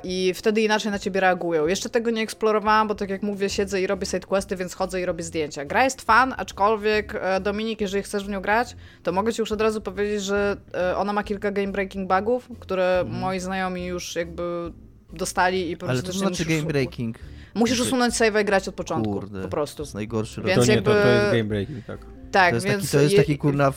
[0.04, 1.68] I wtedy inaczej na ciebie reagują.
[1.68, 5.06] Jeszcze tego nie eksplorowałam, bo tak jak mówię, siedzę i robię sidequesty, więc chodzę i
[5.06, 5.66] robię zdjęcia.
[5.66, 9.52] Gra jest fan, aczkolwiek e, Dominik, jeżeli chcesz w nią grać, to mogę ci już
[9.52, 13.20] od razu powiedzieć, że e, ona ma kilka game breaking bugów, które mm.
[13.20, 14.72] moi znajomi już jakby
[15.14, 16.06] dostali i po prostu...
[16.06, 17.18] Ale to znaczy game breaking?
[17.54, 19.14] Musisz usunąć save i grać od początku.
[19.14, 19.78] Kurde, po prostu.
[19.78, 22.00] To jest najgorszy Więc to, nie, to, to jest game breaking, tak.
[22.32, 22.84] Tak, to jest więc...
[22.84, 23.74] Taki, to jest taki kurna,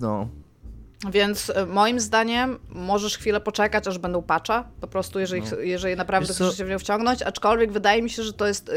[0.00, 0.28] no...
[1.12, 5.58] Więc e, moim zdaniem możesz chwilę poczekać, aż będą patcha, po prostu jeżeli, no.
[5.58, 8.72] jeżeli naprawdę chcesz się w nią wciągnąć, aczkolwiek wydaje mi się, że to jest y,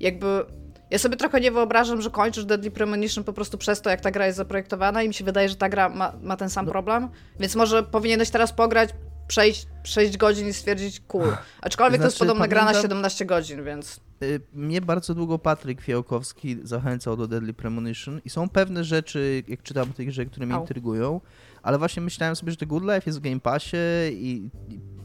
[0.00, 0.44] jakby...
[0.90, 4.10] Ja sobie trochę nie wyobrażam, że kończysz Deadly Premonition po prostu przez to, jak ta
[4.10, 6.72] gra jest zaprojektowana i mi się wydaje, że ta gra ma, ma ten sam no.
[6.72, 7.08] problem,
[7.40, 8.90] więc może powinieneś teraz pograć,
[9.28, 11.36] przejść 6 godzin i stwierdzić cool.
[11.60, 14.00] Aczkolwiek znaczy, to jest znaczy, podobna pamiętam, gra na 17 godzin, więc...
[14.22, 19.62] Y, mnie bardzo długo Patryk Fiałkowski zachęcał do Deadly Premonition i są pewne rzeczy, jak
[19.62, 20.60] czytam o tej grze, które mnie Au.
[20.60, 21.20] intrygują,
[21.62, 23.76] ale właśnie myślałem sobie, że The Good Life jest w Game Passie
[24.12, 24.50] i,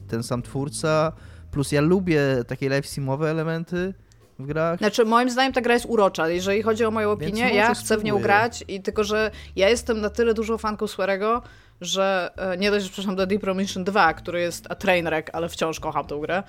[0.07, 1.11] ten sam twórca,
[1.51, 3.93] plus ja lubię takie live simowe elementy,
[4.39, 4.79] w grach.
[4.79, 6.29] Znaczy, moim zdaniem ta gra jest urocza.
[6.29, 8.01] Jeżeli chodzi o moją opinię, ja chcę spróbuję.
[8.01, 11.41] w nią grać i tylko, że ja jestem na tyle dużą fanką Swearego,
[11.81, 15.49] że e, nie dość, że przepraszam, do Deep Premonition 2, który jest a trainwreck, ale
[15.49, 16.43] wciąż kocham tę grę,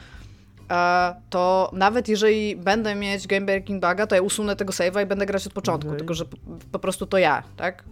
[0.70, 5.06] e, to nawet jeżeli będę mieć Game Breaking Buga, to ja usunę tego save'a i
[5.06, 5.98] będę grać od początku, okay.
[5.98, 6.24] tylko że
[6.72, 7.84] po, prostu to ja, tak?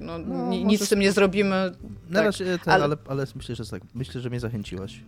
[0.00, 1.72] No, no, nic z tym nie zrobimy.
[2.08, 2.24] Na tak.
[2.26, 3.82] razie, ten, ale, ale, ale myślę, że tak.
[3.94, 5.00] Myślę, że mnie zachęciłaś.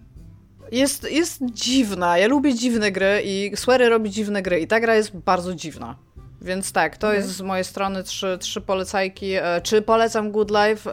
[0.73, 2.19] Jest, jest dziwna.
[2.19, 5.97] Ja lubię dziwne gry i Swery robi dziwne gry i ta gra jest bardzo dziwna.
[6.43, 7.17] Więc tak, to okay.
[7.17, 9.33] jest z mojej strony trzy, trzy polecajki.
[9.33, 10.93] E, czy polecam Good Life?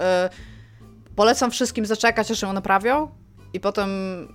[1.18, 3.10] Polecam wszystkim zaczekać, aż ją naprawią
[3.54, 3.90] i potem,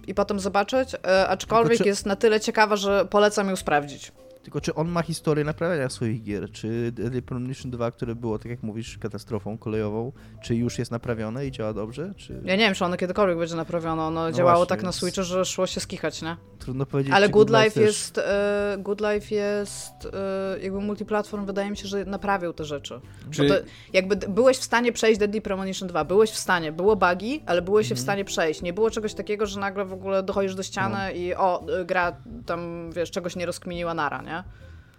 [0.06, 1.88] i potem zobaczyć, e, aczkolwiek czy...
[1.88, 4.12] jest na tyle ciekawa, że polecam ją sprawdzić.
[4.42, 6.50] Tylko czy on ma historię naprawiania swoich gier?
[6.50, 11.46] Czy Deadly Premonition 2, które było, tak jak mówisz, katastrofą kolejową, czy już jest naprawione
[11.46, 12.14] i działa dobrze?
[12.16, 12.40] Czy...
[12.44, 14.02] Ja nie wiem, czy ono kiedykolwiek będzie naprawione.
[14.02, 16.36] Ono no działało właśnie, tak na Switchu, że szło się skichać, nie?
[16.58, 17.14] Trudno powiedzieć.
[17.14, 22.04] Ale Good, Life, jest, e, Good Life jest e, jakby multiplatform, wydaje mi się, że
[22.04, 23.00] naprawił te rzeczy.
[23.30, 23.48] Czy...
[23.48, 23.54] To,
[23.92, 27.86] jakby byłeś w stanie przejść Deadly Premonition 2, byłeś w stanie, było bugi, ale byłeś
[27.86, 27.96] mhm.
[27.96, 28.62] w stanie przejść.
[28.62, 31.10] Nie było czegoś takiego, że nagle w ogóle dochodzisz do ściany no.
[31.10, 34.31] i o, gra tam, wiesz, czegoś nie rozkminiła nara, nie?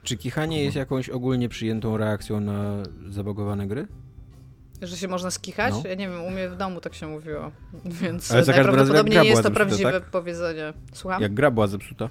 [0.03, 3.87] Czy kichanie jest jakąś ogólnie przyjętą reakcją na zabagowane gry?
[4.81, 5.73] Że się można skichać?
[5.73, 5.89] No.
[5.89, 7.51] Ja nie wiem, u mnie w domu tak się mówiło,
[8.01, 10.03] więc Ale najprawdopodobniej nie jest to prawdziwe tak?
[10.03, 10.73] powiedzenie.
[10.93, 11.21] Słucham?
[11.21, 12.09] Jak gra była zepsuta?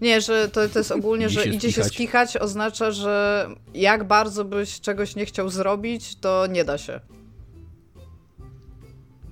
[0.00, 4.80] Nie, że to, to jest ogólnie, że idzie się skichać oznacza, że jak bardzo byś
[4.80, 7.00] czegoś nie chciał zrobić, to nie da się.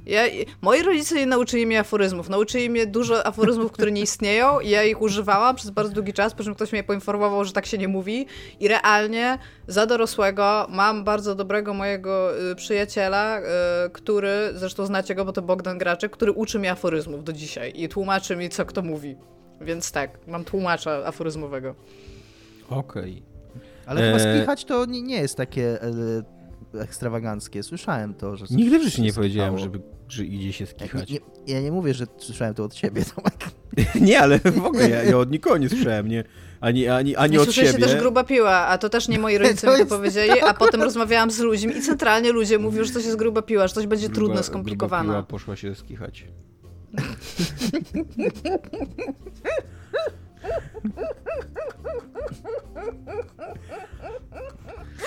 [0.07, 0.23] Ja,
[0.63, 2.29] moi rodzice nie nauczyli mnie aforyzmów.
[2.29, 6.35] Nauczyli mnie dużo aforyzmów, które nie istnieją i ja ich używałam przez bardzo długi czas,
[6.35, 8.27] po czym ktoś mnie poinformował, że tak się nie mówi
[8.61, 13.43] i realnie za dorosłego mam bardzo dobrego mojego y, przyjaciela, y,
[13.93, 17.89] który, zresztą znacie go, bo to Bogdan Graczek, który uczy mnie aforyzmów do dzisiaj i
[17.89, 19.17] tłumaczy mi, co kto mówi.
[19.61, 21.75] Więc tak, mam tłumacza aforyzmowego.
[22.71, 23.23] Okej.
[23.23, 23.37] Okay.
[23.87, 25.79] Ale chyba e, skichać to nie, nie jest takie...
[26.81, 27.63] Ekstrawaganckie.
[27.63, 28.47] Słyszałem to, że...
[28.51, 31.11] Nigdy w życiu się nie powiedziałem, żeby, że idzie się Ja skichać.
[31.11, 33.35] nie, nie, ja nie mówię, że słyszałem to od ciebie, Tomek.
[34.01, 36.25] Nie, ale w ogóle ja, ja od nikogo nie słyszałem, nie,
[36.61, 37.73] ani, ani, ani Nie od siebie.
[37.73, 40.83] też gruba piła, a to też nie moi rodzice To mi to powiedzieli, a potem
[40.83, 44.07] rozmawiałam z ludźmi i centralnie ludzie mówią, że coś jest gruba piła, że coś będzie
[44.09, 45.09] Gruba- trudne, Gruba skomplikowane.
[45.09, 46.25] piła poszła się skichać.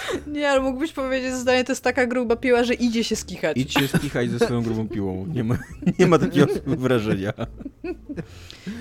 [0.28, 3.58] Nie, ale mógłbyś powiedzieć zdanie, to jest taka gruba piła, że idzie się skichać.
[3.58, 5.26] Idź się skichać ze swoją grubą piłą.
[5.34, 5.58] Nie ma,
[6.00, 7.34] nie ma takiego wrażenia.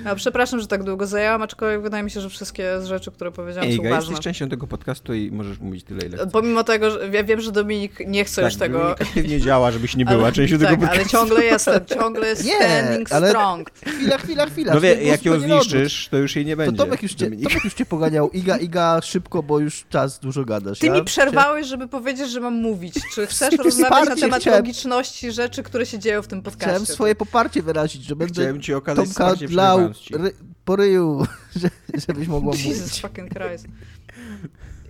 [0.05, 3.33] A przepraszam, że tak długo zajęłam, aczkolwiek wydaje mi się, że wszystkie z rzeczy, które
[3.33, 4.11] powiedziałam Ej, są Iga, ważne.
[4.11, 6.33] jesteś częścią tego podcastu i możesz mówić tyle, ile chcesz.
[6.33, 8.79] Pomimo tego, że ja wiem, że Dominik nie chce już tego...
[8.79, 11.17] Dominik aktywnie działa, żebyś nie była ale, częścią tak, tego podcastu.
[11.17, 13.71] ale ciągle jestem, ciągle Nie, standing ale- strong.
[13.71, 14.75] Chwila, chwila, chwila.
[14.75, 16.77] No wie, jak ją zniszczysz, to już jej nie To będzie.
[16.79, 17.31] Tomek już, cię.
[17.31, 18.31] Tomek już cię poganiał.
[18.31, 20.79] Iga, Iga, szybko, bo już czas dużo gadasz.
[20.79, 22.94] Ty ja mi przerwałeś, żeby powiedzieć, że mam mówić.
[23.14, 26.70] Czy chcesz rozmawiać na temat chciałem- logiczności rzeczy, które się dzieją w tym podcaście?
[26.70, 29.78] Chciałem swoje poparcie wyrazić, że będę Chciałem ci okazać Tomka dlał
[30.11, 30.33] ry,
[30.64, 31.26] po ryju,
[31.61, 31.70] że,
[32.09, 33.00] żebyś mogła Jesus mówić.
[33.00, 33.66] fucking Christ.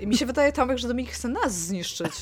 [0.00, 2.12] I mi się wydaje, Tomek, że Dominik chce nas zniszczyć.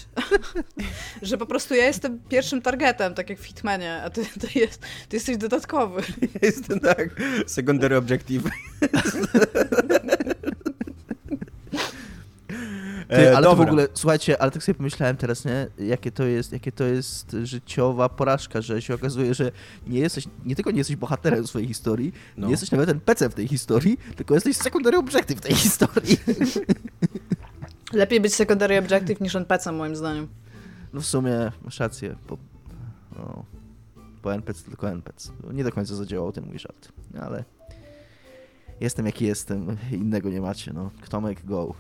[1.22, 4.80] że po prostu ja jestem pierwszym targetem, tak jak w Hitmanie, a ty, ty, jest,
[5.08, 6.02] ty jesteś dodatkowy.
[6.42, 7.08] Jestem tak,
[7.46, 8.42] secondary objective.
[13.08, 15.66] Ty, E, ale to w ogóle, słuchajcie, ale tak sobie pomyślałem teraz, nie?
[15.78, 19.52] Jakie to jest, jakie to jest życiowa porażka, że się okazuje, że
[19.86, 22.46] nie jesteś, nie tylko nie jesteś bohaterem swojej historii, No.
[22.46, 26.16] nie jesteś nawet NPC w tej historii, tylko jesteś secondary objective w tej historii.
[27.92, 30.28] Lepiej być secondary objective niż NPC, moim zdaniem.
[30.92, 32.38] No w sumie masz rację, bo,
[33.16, 33.44] no,
[34.22, 35.32] bo NPC to tylko NPC.
[35.52, 37.44] Nie do końca zadziałał ten mój żart, no, ale
[38.80, 40.90] jestem jaki jestem, innego nie macie, no.
[41.08, 41.74] Tomek, go.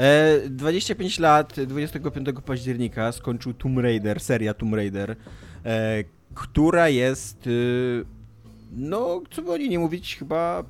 [0.00, 5.16] E, 25 lat, 25 października skończył Tomb Raider, seria Tomb Raider,
[5.64, 8.04] e, która jest, y,
[8.72, 10.64] no, co by o niej nie mówić, chyba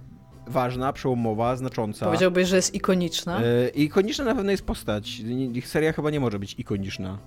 [0.47, 2.07] ważna, przełomowa, znacząca.
[2.07, 3.43] Powiedziałbyś, że jest ikoniczna.
[3.43, 5.23] E, ikoniczna na pewno jest postać.
[5.55, 7.19] Ich seria chyba nie może być ikoniczna.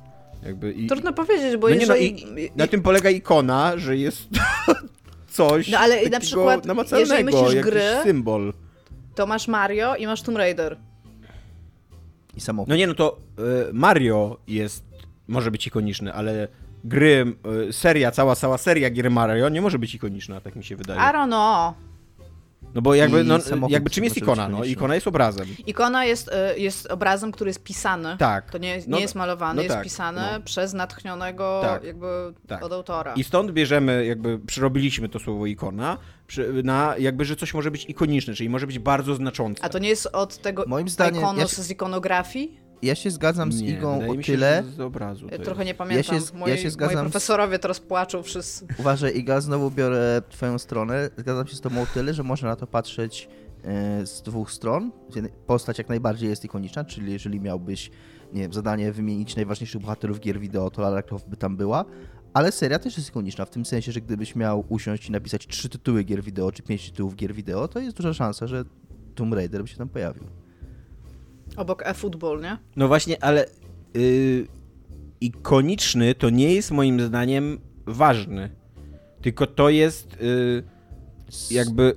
[0.45, 2.45] Jakby i, Trudno powiedzieć, bo no nie no, jeżeli...
[2.45, 4.27] i, na tym polega ikona, że jest
[5.27, 8.53] coś No, ale na przykład, namacalnego, jeżeli myślisz gry, symbol.
[9.15, 10.77] To masz Mario i masz Tomb Raider.
[12.35, 12.69] I samochód.
[12.69, 13.17] No nie, no to
[13.69, 14.85] y, Mario jest,
[15.27, 16.47] może być ikoniczny, ale
[16.83, 17.35] gry,
[17.69, 20.99] y, seria, cała, cała seria gier Mario nie może być ikoniczna, tak mi się wydaje.
[20.99, 21.92] I don't know.
[22.75, 24.49] No bo jakby, no, jakby czym jest ikona?
[24.49, 25.47] No, ikona jest obrazem.
[25.67, 28.15] Ikona jest, y, jest obrazem, który jest pisany.
[28.19, 28.51] Tak.
[28.51, 30.41] To nie, nie No, jest malowany, no jest tak, pisany no.
[30.41, 32.63] przez natchnionego Tak, jakby tak.
[32.63, 33.13] od autora.
[33.13, 37.85] I stąd bierzemy, jakby przerobiliśmy to słowo ikona przy, na jakby, że coś może być
[37.89, 39.63] ikoniczne, czyli może być bardzo znaczące.
[39.63, 42.59] A to nie jest od tego Moim zdaniem, ikonos ja z ikonografii?
[42.83, 44.63] Ja się zgadzam z nie, Igą o mi się, tyle.
[44.65, 45.27] że z obrazu.
[45.31, 46.19] Ja trochę nie pamiętam.
[46.19, 48.67] się z- ja moi, się moi zgadzam z- profesorowie teraz płaczą wszyscy.
[48.79, 51.09] Uważaj, Iga, znowu biorę twoją stronę.
[51.17, 53.29] Zgadzam się z tobą o tyle, że można na to patrzeć
[53.63, 54.91] e, z dwóch stron.
[55.47, 57.91] Postać jak najbardziej jest ikoniczna, czyli jeżeli miałbyś
[58.33, 61.85] nie wiem, zadanie wymienić najważniejszych bohaterów gier wideo, to Lara Croft by tam była.
[62.33, 65.69] Ale seria też jest ikoniczna, w tym sensie, że gdybyś miał usiąść i napisać trzy
[65.69, 68.63] tytuły gier wideo, czy pięć tytułów gier wideo, to jest duża szansa, że
[69.15, 70.23] Tomb Raider by się tam pojawił.
[71.57, 72.57] Obok e-football, nie?
[72.75, 73.45] No właśnie, ale
[73.95, 74.47] y,
[75.21, 78.49] ikoniczny to nie jest moim zdaniem ważny.
[79.21, 80.63] Tylko to jest y,
[81.51, 81.95] jakby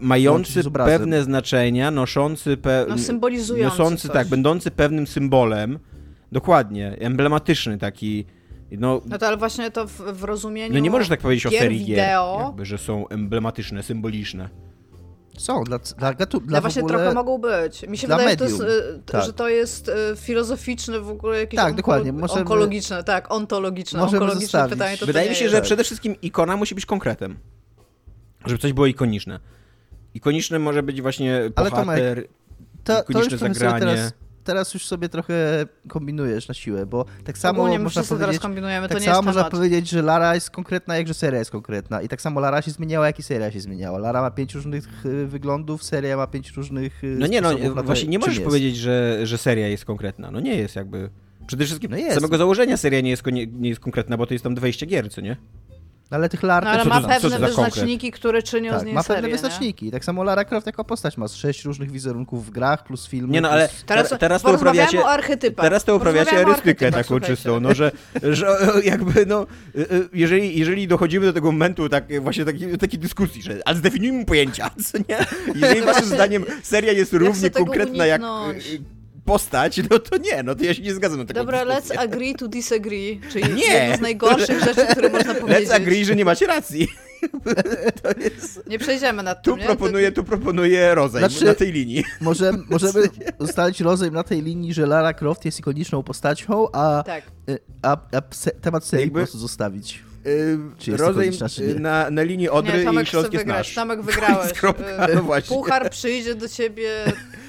[0.00, 4.14] mający pewne znaczenia, noszący, pe, No symbolizujący noszący coś.
[4.16, 5.78] tak, będący pewnym symbolem.
[6.32, 8.24] Dokładnie, emblematyczny taki.
[8.70, 11.50] No, No to ale właśnie to w, w rozumieniu no nie możesz tak powiedzieć o
[11.50, 14.48] serii wideo, gier, jakby, że są emblematyczne, symboliczne.
[15.38, 16.98] Są, dla, dla, dla w właśnie ogóle...
[16.98, 17.82] trochę mogą być.
[17.88, 19.24] Mi się dla wydaje, że to, jest, y, Tak.
[19.24, 22.12] że to jest y, filozoficzne w ogóle jakieś Tak, onko- dokładnie.
[22.12, 24.72] Możemy- onkologiczne, tak, ontologiczne, Możemy onkologiczne zostawić.
[24.72, 25.54] pytanie to Wydaje to mi się, jest.
[25.56, 27.38] że przede wszystkim ikona musi być konkretem.
[28.46, 29.40] Żeby coś było ikoniczne.
[30.14, 32.26] Ikoniczne może być właśnie Ale bohater,
[32.84, 33.96] to, to już ikoniczne trochę sobie zagranie.
[33.96, 34.12] teraz,
[34.44, 38.42] teraz już sobie trochę kombinujesz na siłę, bo tak samo Ogólnie można wszyscy teraz powiedzieć,
[38.42, 39.52] kombinujemy, to tak nie samo jest można temat.
[39.52, 42.02] powiedzieć, że Lara jest konkretna, jak że seria jest konkretna.
[42.02, 43.98] I tak samo Lara się zmieniała, jak i seria się zmieniała.
[43.98, 47.82] Lara ma pięć różnych y, wyglądów, seria ma pięć różnych y, No nie, no to,
[47.82, 50.30] właśnie nie możesz powiedzieć, że, że seria jest konkretna.
[50.30, 51.10] No nie jest jakby.
[51.46, 52.14] Przede wszystkim No z jest.
[52.14, 55.10] samego założenia seria nie jest, konie- nie jest konkretna, bo to jest tam 20 gier,
[55.10, 55.36] co nie?
[56.14, 59.14] Ale tych Lar No ale ma pewne wyznaczniki, które czynią z tak, niej ma pewne
[59.14, 59.34] serię, nie?
[59.34, 59.90] wyznaczniki.
[59.90, 63.32] Tak samo Lara Croft jako postać ma sześć różnych wizerunków w grach, plus filmy.
[63.32, 63.84] Nie no, ale plus...
[63.86, 65.02] Teraz, Ter- teraz to uprawiacie-.
[65.56, 67.26] Teraz to uprawiacie erystykę taką słuchajcie.
[67.36, 68.46] czystą, no że, że
[68.84, 69.46] jakby no,
[69.78, 73.76] e, e, jeżeli, jeżeli dochodzimy do tego momentu tak, właśnie takiej, takiej dyskusji, że ale
[73.76, 75.18] zdefiniujmy pojęcia, co nie?
[75.54, 78.24] Jeżeli waszym zdaniem seria jest równie konkretna jak e,
[79.24, 81.96] postać, no to nie, no to ja się nie zgadzam na taką Dobra, dyskusję.
[81.96, 83.62] let's agree to disagree, czyli Nie.
[83.74, 85.68] jedno z najgorszych rzeczy, które można powiedzieć.
[85.68, 86.88] Let's agree, że nie macie racji.
[88.66, 89.66] Nie przejdziemy nad Tu tym, nie?
[89.66, 92.04] proponuję, tu proponuję rozejm Znaczy- na tej linii.
[92.20, 93.08] Może, możemy
[93.38, 97.22] ustalić rozejm na tej linii, że Lara Croft jest ikoniczną postacią, a, Tak.
[97.48, 100.02] y, a, a se, temat serii Jakby- po prostu zostawić.
[100.24, 103.58] Yy, Czy jest rozejm y, na, na linii Odry Nie, i Tomek Śląsk jest wygrać.
[103.68, 103.74] nasz.
[103.74, 104.52] Tomek wygrałeś.
[104.52, 105.56] Kropka, Y, no właśnie.
[105.56, 106.90] Puchar przyjdzie do ciebie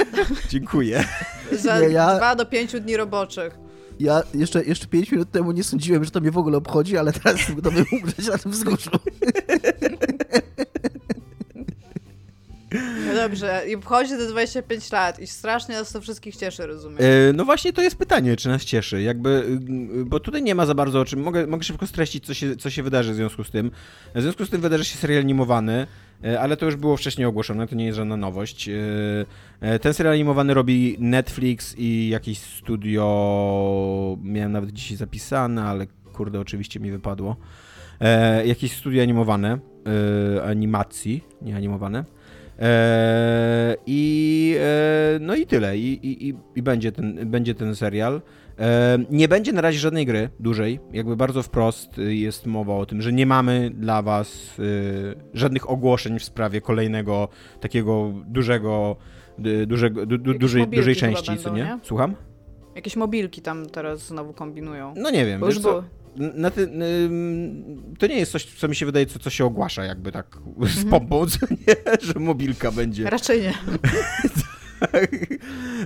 [0.50, 1.04] Dziękuję.
[1.52, 3.58] za Nie, ja- dwa do pięciu dni roboczych.
[4.00, 7.14] Ja jeszcze, jeszcze 5 minut temu nie sądziłem, że to mnie w ogóle obchodzi, ale
[7.14, 8.90] teraz gotowy umrzeć na tym wzgórzu.
[13.08, 16.98] No dobrze, i wchodzi te 25 lat i strasznie nas to wszystkich cieszy, rozumiem.
[17.02, 19.30] E, No właśnie to jest pytanie, czy nas cieszy, jakby,
[20.02, 22.56] y, bo tutaj nie ma za bardzo o czym, mogę, mogę szybko streścić, co się,
[22.56, 23.72] co się wydarzy w związku z tym.
[24.16, 25.88] W związku z tym wydarzy się serial animowany,
[26.40, 28.70] ale to już było wcześniej ogłoszone, to nie jest żadna nowość.
[28.70, 28.74] E,
[29.62, 36.40] e, Ten serial animowany robi Netflix i jakieś studio, miałem nawet dzisiaj zapisane, ale kurde,
[36.40, 37.36] oczywiście mi wypadło.
[38.02, 39.58] E, Jakieś studio animowane,
[40.38, 42.06] e, animacji, nie animowane.
[42.60, 45.78] E, I e, no i tyle.
[45.78, 48.22] I, i, i, i będzie, ten, będzie ten serial.
[49.10, 50.80] Nie będzie na razie żadnej gry dużej.
[50.94, 55.70] Jakby bardzo wprost y, jest mowa o tym, że nie mamy dla was y, żadnych
[55.70, 57.28] ogłoszeń w sprawie kolejnego
[57.62, 58.96] takiego dużego,
[59.46, 61.64] y, dużego, du, du, dużej, dużej części, będą, co nie?
[61.64, 61.80] nie?
[61.84, 62.16] Słucham?
[62.76, 64.94] Jakieś mobilki tam teraz znowu kombinują.
[64.98, 65.40] No nie wiem.
[65.40, 65.60] Bo już
[66.52, 70.12] ty, ym, to nie jest coś, co mi się wydaje, co, co się ogłasza jakby
[70.12, 70.38] tak
[70.76, 70.90] z Mhm.
[70.90, 71.76] pompą, co nie?
[72.14, 73.10] że mobilka będzie.
[73.10, 73.54] Raczej nie.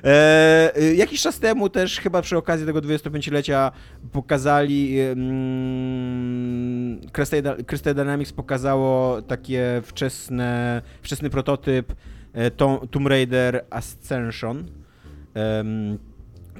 [0.03, 3.71] E, y, jakiś czas temu też chyba przy okazji tego 25-lecia
[4.11, 11.93] pokazali mm, Crystal Dy- Crystal Dynamics pokazało takie wczesne, wczesny prototyp
[12.33, 14.65] e, Tom, Tomb Raider Ascension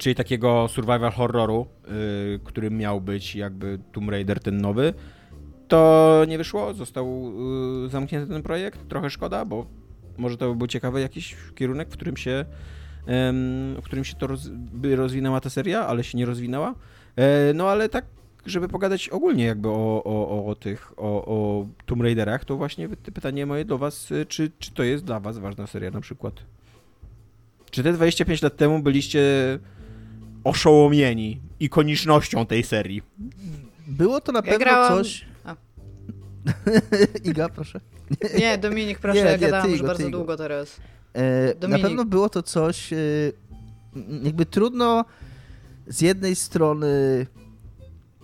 [0.00, 4.94] czyli takiego survival horroru, y, który miał być jakby Tomb Raider ten nowy.
[5.68, 7.32] To nie wyszło, został
[7.86, 8.88] y, zamknięty ten projekt.
[8.88, 9.66] Trochę szkoda, bo
[10.18, 12.44] może to by był ciekawy jakiś kierunek, w którym się,
[13.76, 16.74] w którym się to roz, by rozwinęła ta seria, ale się nie rozwinęła.
[17.16, 18.04] E, no ale tak,
[18.46, 22.96] żeby pogadać ogólnie jakby o, o, o tych, o, o Tomb Raiderach, to właśnie py-
[23.12, 26.34] pytanie moje do was, y, czy, czy to jest dla was ważna seria na przykład?
[27.70, 29.22] Czy te 25 lat temu byliście
[30.44, 33.02] oszołomieni ikonicznością tej serii?
[33.86, 35.24] Było to na Ja pewno grałam- coś...
[37.24, 37.80] Iga, proszę.
[38.38, 40.18] Nie, Dominik, proszę, Nie, ja nie, gadałam ty już go, bardzo ty go.
[40.18, 40.76] długo teraz.
[41.60, 42.96] E, na pewno było to coś, e,
[44.22, 45.04] jakby trudno
[45.86, 47.26] z jednej strony.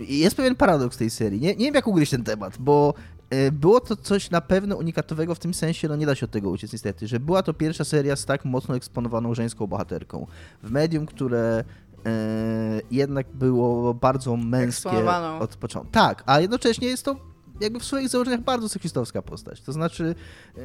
[0.00, 1.40] Jest pewien paradoks tej serii.
[1.40, 2.94] Nie, nie wiem, jak ugryźć ten temat, bo
[3.30, 6.30] e, było to coś na pewno unikatowego w tym sensie, no nie da się od
[6.30, 10.26] tego uciec niestety, że była to pierwsza seria z tak mocno eksponowaną żeńską bohaterką.
[10.62, 11.64] W medium, które
[12.06, 15.92] e, jednak było bardzo męskie od początku.
[15.92, 19.60] Tak, a jednocześnie jest to jakby w swoich założeniach bardzo seksistowska postać.
[19.60, 20.14] To znaczy,
[20.58, 20.60] e,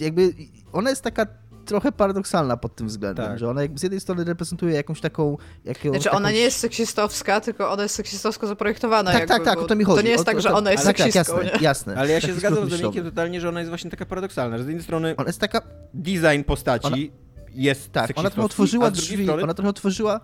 [0.00, 0.34] jakby
[0.72, 1.26] ona jest taka
[1.66, 3.38] trochę paradoksalna pod tym względem, Tak.
[3.38, 5.36] że ona jakby z jednej strony reprezentuje jakąś taką...
[5.64, 9.10] Jakąś, Znaczy, taką ona nie jest seksistowska, tylko ona jest seksistowsko zaprojektowana.
[9.12, 9.96] tak, jakby, tak, tak, o to mi chodzi.
[9.98, 11.64] To nie jest O tak, że ona jest tak, tak, seksistką, jasne, nie?
[11.64, 11.96] jasne.
[11.96, 14.64] Ale ja się Taki zgadzam z Dominikiem totalnie, że ona jest właśnie taka paradoksalna, że
[14.64, 15.60] z jednej strony Ona jest taka...
[15.94, 16.96] design postaci Ona-
[17.54, 20.20] jest Tak, ona trochę otworzyła drzwi, strony ona trochę otworzyła...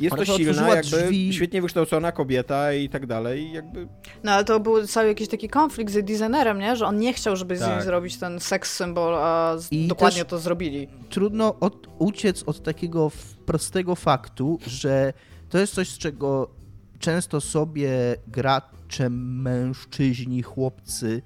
[0.00, 3.88] jest to silna, jakby drzwi- świetnie wykształcona kobieta i tak dalej, jakby
[4.24, 6.76] No ale to był cały jakiś taki konflikt z designerem, nie?
[6.76, 7.82] Że on nie chciał, żeby z niej Tak.
[7.82, 9.56] zrobić ten seks symbol, a.
[9.70, 10.88] I dokładnie to zrobili.
[11.10, 13.10] trudno od, uciec od takiego
[13.46, 15.12] prostego faktu, że
[15.48, 16.50] to jest coś, z czego
[16.98, 17.90] często sobie
[18.28, 21.22] gracze, mężczyźni, chłopcy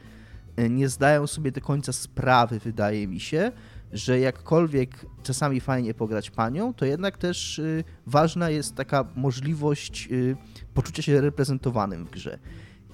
[0.56, 3.52] e, nie zdają sobie do końca sprawy, wydaje mi się,
[3.94, 10.36] że jakkolwiek czasami fajnie pograć panią, to jednak też y, ważna jest taka możliwość y,
[10.74, 12.38] poczucia się reprezentowanym w grze.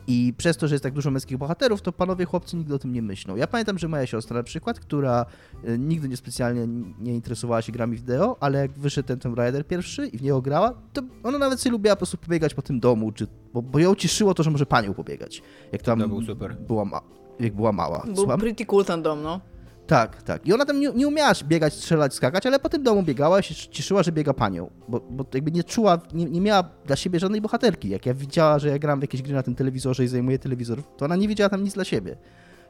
[0.07, 2.93] I przez to, że jest tak dużo męskich bohaterów, to panowie chłopcy nigdy o tym
[2.93, 3.37] nie myślą.
[3.37, 5.27] Ja pamiętam, że moja siostra na przykład, która
[5.69, 6.67] y, nigdy nie specjalnie
[7.01, 10.43] nie interesowała się grami wideo, ale jak wyszedł ten Tomb Raider pierwszy i w niego
[10.43, 13.79] grała, to ona nawet sobie lubiła po prostu pobiegać po tym domu, czy, bo, bo
[13.79, 15.43] ją cieszyło to, że może panią pobiegać.
[15.73, 16.57] Jak tam To był super.
[16.69, 17.01] była ma,
[17.41, 18.03] jak była mała.
[18.07, 18.41] Był Słucham?
[18.41, 19.41] pretty cool ten dom, no.
[19.91, 20.47] Tak, tak.
[20.47, 23.43] I ona tam nie, nie umiała biegać, strzelać, skakać, ale po tym domu biegała i
[23.43, 24.71] się cieszyła, że biega panią.
[24.89, 27.89] Bo, bo jakby nie czuła, nie, nie miała dla siebie żadnej bohaterki.
[27.89, 30.83] Jak ja widziała, że ja gram w jakieś gry na tym telewizorze i zajmuję telewizor,
[30.97, 32.17] to ona nie widziała tam nic dla siebie.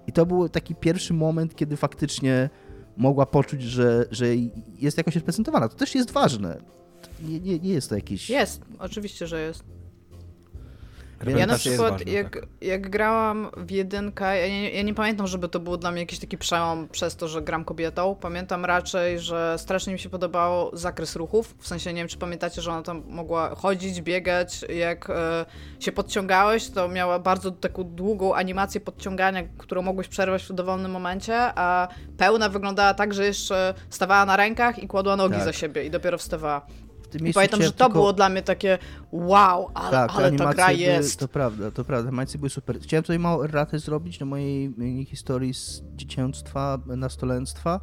[0.07, 2.51] I to był taki pierwszy moment, kiedy faktycznie
[2.97, 4.27] mogła poczuć, że, że
[4.79, 5.69] jest jakoś reprezentowana.
[5.69, 6.61] To też jest ważne.
[7.23, 8.31] Nie, nie, nie jest to jakieś...
[8.31, 9.65] Jest, oczywiście, że jest.
[11.27, 12.47] Ja na przykład, jak, tak.
[12.61, 16.19] jak grałam w jedynkę, ja nie, ja nie pamiętam, żeby to był dla mnie jakiś
[16.19, 18.17] taki przełom przez to, że gram kobietą.
[18.21, 21.55] Pamiętam raczej, że strasznie mi się podobał zakres ruchów.
[21.59, 24.65] W sensie, nie wiem, czy pamiętacie, że ona tam mogła chodzić, biegać.
[24.69, 25.47] Jak e,
[25.81, 31.37] się podciągałeś, to miała bardzo taką długą animację podciągania, którą mogłeś przerwać w dowolnym momencie,
[31.39, 35.45] a pełna wyglądała tak, że jeszcze stawała na rękach i kładła nogi Tak.
[35.45, 36.67] za siebie i dopiero wstawała.
[37.11, 38.79] Tym I miejscu pamiętam, że to tylko- było dla mnie takie
[39.13, 41.19] wow, ale, Tak, ale ta gra były- jest.
[41.19, 42.09] To prawda, to prawda.
[42.09, 42.81] Animacje były super.
[42.81, 44.75] Chciałem tutaj małą erratę zrobić na mojej
[45.07, 47.81] historii z dziecięctwa, nastolenstwa,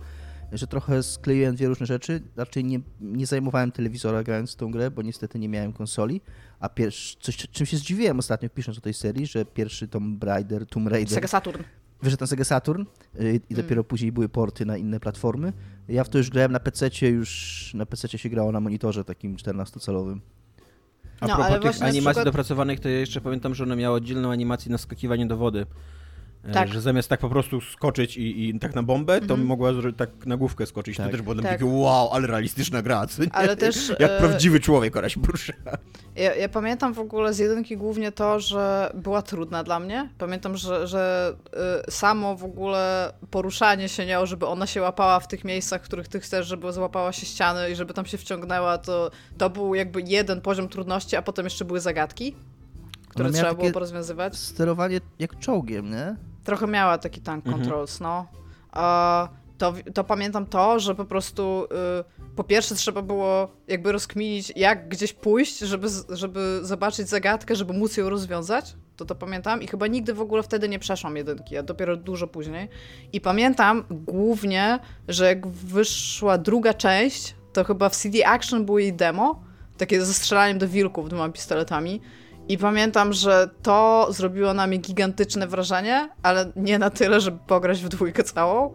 [0.51, 2.21] że trochę skleiłem dwie różne rzeczy.
[2.36, 6.21] Raczej nie, nie zajmowałem telewizora grając w tą grę, bo niestety nie miałem konsoli.
[6.59, 10.65] A pierwszy, coś, czym się zdziwiłem ostatnio pisząc o tej serii, że pierwszy Tomb Raider,
[10.65, 11.63] Tomb Raider Sega Saturn.
[12.01, 12.84] wyszedł na Sega Saturn
[13.19, 15.53] y, i dopiero później były porty na inne platformy.
[15.90, 19.36] Ja w to już grałem na PC, już na PC się grało na monitorze takim
[19.36, 20.20] 14-calowym.
[21.20, 23.98] A No, propos ale tych animacji przykład- dopracowanych, to ja jeszcze pamiętam, że one miały
[23.98, 25.66] oddzielną animację na skakiwanie do wody.
[26.44, 26.68] E, Tak.
[26.74, 29.46] Że zamiast tak po prostu skoczyć i, i tak na bombę, to Mhm.
[29.46, 30.98] mogła tak na główkę skoczyć.
[30.98, 31.06] Tak.
[31.06, 31.46] To też było Tak.
[31.46, 33.08] takie wow, ale realistyczna gra.
[33.08, 33.24] co?
[33.32, 35.54] Ale też, Jak e, prawdziwy człowiek się porusza.
[36.16, 40.10] Ja, ja pamiętam w ogóle z jedynki głównie to, że była trudna dla mnie.
[40.18, 41.34] Pamiętam, że, że
[41.88, 45.86] y, samo w ogóle poruszanie się nią, żeby ona się łapała w tych miejscach, w
[45.86, 49.76] których ty chcesz, żeby złapała się ściany i żeby tam się wciągnęła, to, to był
[49.76, 52.36] jakby jeden poziom trudności, a potem jeszcze były zagadki,
[53.18, 54.38] które trzeba było porozwiązywać.
[54.38, 56.15] Sterowanie jak czołgiem, nie?
[56.43, 57.61] Trochę miała taki tank Mhm.
[57.63, 58.26] controls, no.
[58.72, 61.68] A to, to pamiętam to, że po prostu
[62.22, 67.74] y, po pierwsze trzeba było jakby rozkminić, jak gdzieś pójść, żeby, żeby zobaczyć zagadkę, żeby
[67.74, 68.76] móc ją rozwiązać.
[68.95, 72.28] To to pamiętam i chyba nigdy w ogóle wtedy nie przeszłam jedynki, a dopiero dużo
[72.28, 72.70] później.
[73.13, 78.93] I pamiętam głównie, że jak wyszła druga część, to chyba w CD Action było jej
[78.93, 79.43] demo,
[79.78, 82.01] takie ze strzelaniem do wilków dwoma pistoletami.
[82.50, 87.84] I pamiętam, że to zrobiło na mnie gigantyczne wrażenie, ale nie na tyle, żeby pograć
[87.84, 88.74] w dwójkę całą.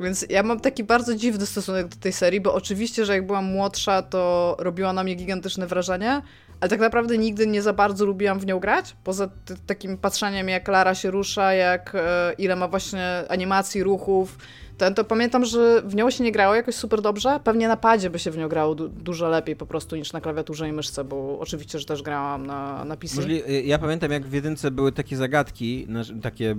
[0.00, 3.44] Więc ja mam taki bardzo dziwny stosunek do tej serii, bo oczywiście, że jak byłam
[3.44, 6.22] młodsza, to robiła na mnie gigantyczne wrażenie,
[6.60, 8.96] ale tak naprawdę nigdy nie za bardzo lubiłam w nią grać.
[9.04, 9.28] Poza
[9.66, 14.38] takim patrzeniem, jak Lara się rusza, jak e, ile ma właśnie animacji, ruchów.
[14.82, 17.40] Ten, to pamiętam, że w nią się nie grało jakoś super dobrze.
[17.44, 20.20] Pewnie na padzie by się w nią grało du- dużo lepiej po prostu niż na
[20.20, 23.16] klawiaturze i myszce, bo oczywiście, że też grałam na, na PC.
[23.16, 25.86] Możli- ja pamiętam, jak w jedynce były takie zagadki,
[26.22, 26.56] takie...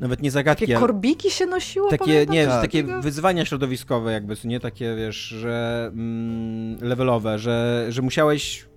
[0.00, 2.60] Nawet nie zagadki, Takie korbiki się nosiło, takie, pamiętam, nie, tak.
[2.60, 8.67] takie wyzwania środowiskowe jakby, nie takie, wiesz, że mm, levelowe, że, że musiałeś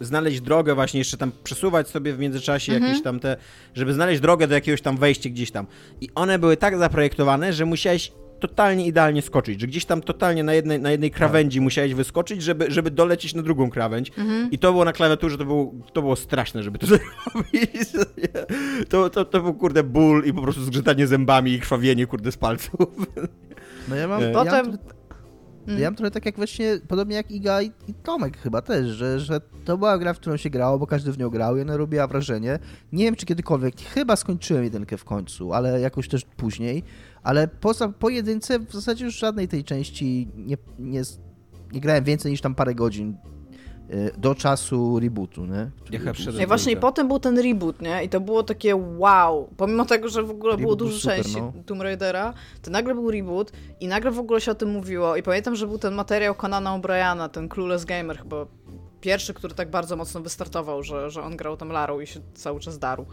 [0.00, 2.90] znaleźć drogę właśnie, jeszcze tam przesuwać sobie w międzyczasie Mhm.
[2.90, 3.36] jakieś tam te,
[3.74, 5.66] żeby znaleźć drogę do jakiegoś tam wejścia gdzieś tam.
[6.00, 10.54] I one były tak zaprojektowane, że musiałeś totalnie idealnie skoczyć, że gdzieś tam totalnie na
[10.54, 14.12] jednej, na jednej krawędzi musiałeś wyskoczyć, żeby, żeby dolecieć na drugą krawędź.
[14.18, 14.50] Mhm.
[14.50, 17.70] I to było na klawiaturze, to było, to było straszne, żeby to zrobić.
[18.88, 22.36] To, to, to był kurde ból i po prostu zgrzytanie zębami i krwawienie kurde z
[22.36, 22.78] palców.
[23.88, 24.95] No ja mam, E, ja Potem- trochę-
[25.68, 25.80] Mm.
[25.80, 29.20] ja mam trochę tak jak właśnie, podobnie jak Iga i, i Tomek chyba też, że,
[29.20, 31.76] że to była gra, w którą się grało, bo każdy w nią grał i ona
[31.76, 32.58] robiła wrażenie.
[32.92, 36.82] Nie wiem, czy kiedykolwiek, chyba skończyłem jedynkę w końcu, ale jakoś też później,
[37.22, 41.02] ale poza pojedynce w zasadzie już żadnej tej części nie, nie,
[41.72, 43.16] nie grałem więcej niż tam parę godzin
[44.18, 45.70] do czasu rebootu, nie?
[45.90, 46.00] Ja
[46.32, 48.04] No i właśnie i potem był ten reboot, nie?
[48.04, 49.48] I to było takie wow.
[49.56, 51.52] Pomimo tego, że w ogóle było Reboot był dużo super, części no.
[51.66, 55.16] Tomb Raidera, to nagle był reboot i nagle w ogóle się o tym mówiło.
[55.16, 58.46] I pamiętam, że był ten materiał Conana O'Briana, ten Clueless Gamer chyba
[59.00, 62.60] pierwszy, który tak bardzo mocno wystartował, że, że on grał tam Larą i się cały
[62.60, 63.06] czas darł.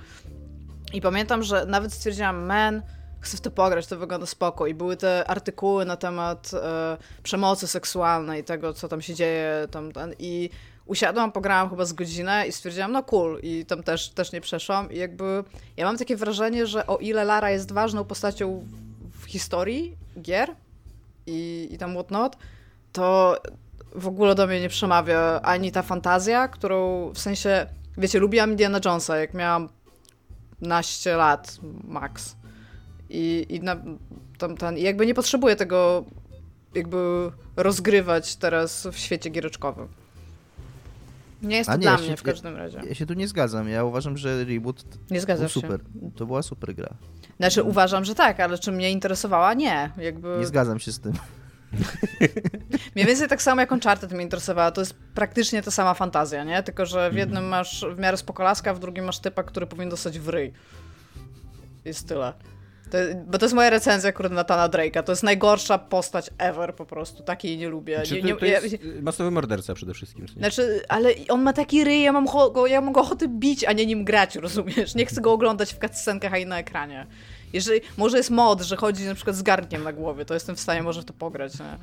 [0.93, 2.81] I pamiętam, że nawet stwierdziłam, man,
[3.23, 4.67] chcę w to pograć, to wygląda spoko.
[4.67, 9.67] I były te artykuły na temat e, przemocy seksualnej tego, co tam się dzieje.
[9.71, 10.49] Tam, ten, I
[10.85, 13.39] usiadłam, pograłam chyba z godzinę i stwierdziłam, no cool.
[13.43, 14.91] I tam też, też nie przeszłam.
[14.91, 15.43] I jakby
[15.77, 18.67] ja mam takie wrażenie, że o ile Lara jest ważną postacią
[19.21, 20.55] w historii gier
[21.27, 22.37] i, i tam whatnot,
[22.91, 23.37] to
[23.95, 27.67] w ogóle do mnie nie przemawia ani ta fantazja, którą w sensie,
[27.97, 29.69] wiecie, lubiłam Indiana Jonesa, jak miałam
[30.61, 32.35] naście lat max.
[33.13, 33.75] I, i na,
[34.57, 36.05] tam, i jakby nie potrzebuję tego
[36.75, 39.87] jakby rozgrywać teraz w świecie giereczkowym.
[41.41, 42.81] Nie jest to nie, dla ja mnie się- w każdym razie.
[42.87, 45.61] Ja się tu nie zgadzam, ja uważam, że reboot Nie był zgadzasz się.
[45.61, 45.79] super.
[46.15, 46.93] To była super gra.
[47.37, 49.53] Znaczy uważam, że tak, ale czy mnie interesowała?
[49.53, 49.91] Nie.
[49.97, 50.35] Jakby...
[50.39, 51.13] Nie zgadzam się z tym.
[52.95, 54.71] Mniej więcej tak samo jak Uncharted mnie interesowała.
[54.71, 56.63] To jest praktycznie ta sama fantazja, nie?
[56.63, 60.19] Tylko, że w jednym masz w miarę spokolaska, w drugim masz typa, który powinien dostać
[60.19, 60.53] w ryj.
[61.85, 62.33] Jest tyle.
[62.93, 65.03] To, bo to jest moja recenzja, kurde, Natana Drake'a.
[65.03, 67.23] To jest najgorsza postać ever po prostu.
[67.23, 68.01] Takiej nie lubię.
[68.05, 70.25] Czy nie, to, nie, to ja- jest masowy morderca przede wszystkim.
[70.25, 70.33] nie?
[70.33, 73.73] Znaczy, ale on ma taki ryj, ja mam, go, ja mam go ochoty bić, a
[73.73, 74.95] nie nim grać, rozumiesz?
[74.95, 77.07] Nie chcę go oglądać w cutscenkach, a i na ekranie.
[77.53, 80.59] Jeżeli, może jest mod, że chodzi na przykład z garnkiem na głowie, to jestem w
[80.59, 81.77] stanie może w to pograć, nie?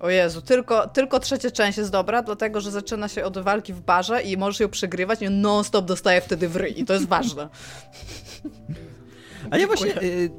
[0.00, 3.80] O Jezu, tylko, tylko trzecia część jest dobra, dlatego że zaczyna się od walki w
[3.80, 7.08] barze i możesz ją przegrywać i on non-stop dostaje wtedy w ryj i to jest
[7.08, 7.48] ważne.
[9.50, 10.30] A ja właśnie, y,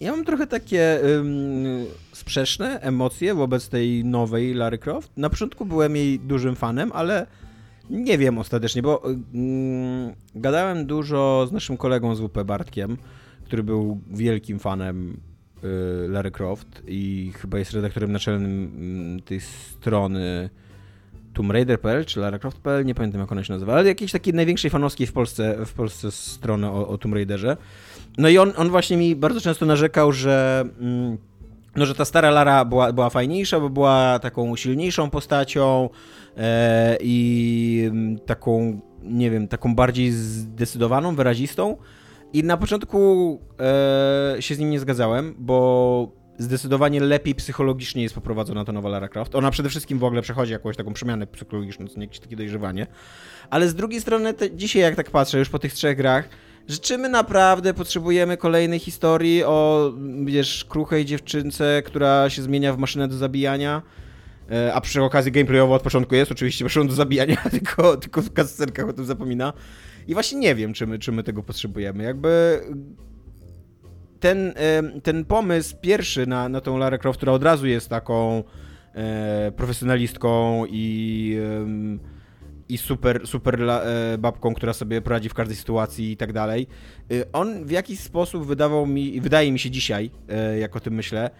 [0.00, 5.12] ja mam trochę takie ym, sprzeczne emocje wobec tej nowej Lara Croft.
[5.16, 7.26] Na początku byłem jej dużym fanem, ale
[7.90, 12.96] nie wiem ostatecznie, bo ym, gadałem dużo z naszym kolegą z WP Bartkiem,
[13.44, 15.20] który był wielkim fanem
[16.26, 20.50] y, Croft i chyba jest redaktorem naczelnym ym, tej strony
[21.34, 24.70] Tomb Raider.pl czy Lara Croft.pl, nie pamiętam jak ona się nazywa, ale jakiejś takiej największej
[24.70, 27.56] fanowskiej w Polsce, w Polsce strony o, o Tomb Raiderze.
[28.18, 31.18] No i on, on właśnie mi bardzo często narzekał, że, mm,
[31.76, 35.88] no, że ta stara Lara była, była fajniejsza, bo była taką silniejszą postacią
[36.36, 41.76] e, i mm, taką, nie wiem, taką bardziej zdecydowaną, wyrazistą.
[42.32, 48.64] I na początku e, się z nim nie zgadzałem, bo zdecydowanie lepiej psychologicznie jest poprowadzona
[48.64, 49.34] ta nowa Lara Croft.
[49.34, 52.86] Ona przede wszystkim w ogóle przechodzi jakąś taką przemianę psychologiczną, co nie jakieś takie dojrzewanie.
[53.50, 56.28] Ale z drugiej strony, te, dzisiaj jak tak patrzę już po tych trzech grach,
[56.68, 59.92] że czy my naprawdę potrzebujemy kolejnej historii o,
[60.24, 63.82] wiesz, kruchej dziewczynce, która się zmienia w maszynę do zabijania?
[64.50, 68.30] E, A przy okazji gameplayowo od początku jest oczywiście maszyną do zabijania, tylko, tylko w
[68.30, 69.52] cutscenkach o tym zapomina.
[70.08, 72.04] I właśnie nie wiem, czy my, czy my tego potrzebujemy.
[72.04, 72.60] Jakby
[74.20, 74.54] ten,
[75.02, 78.44] ten pomysł pierwszy na, na tą Lara Croft, która od razu jest taką
[78.94, 82.00] e, profesjonalistką i, em,
[82.68, 86.66] i super, super e, babką, która sobie poradzi w każdej sytuacji i tak dalej.
[87.12, 90.94] Y, On w jakiś sposób wydawał mi, wydaje mi się dzisiaj, e, jak o tym
[90.94, 91.30] myślę,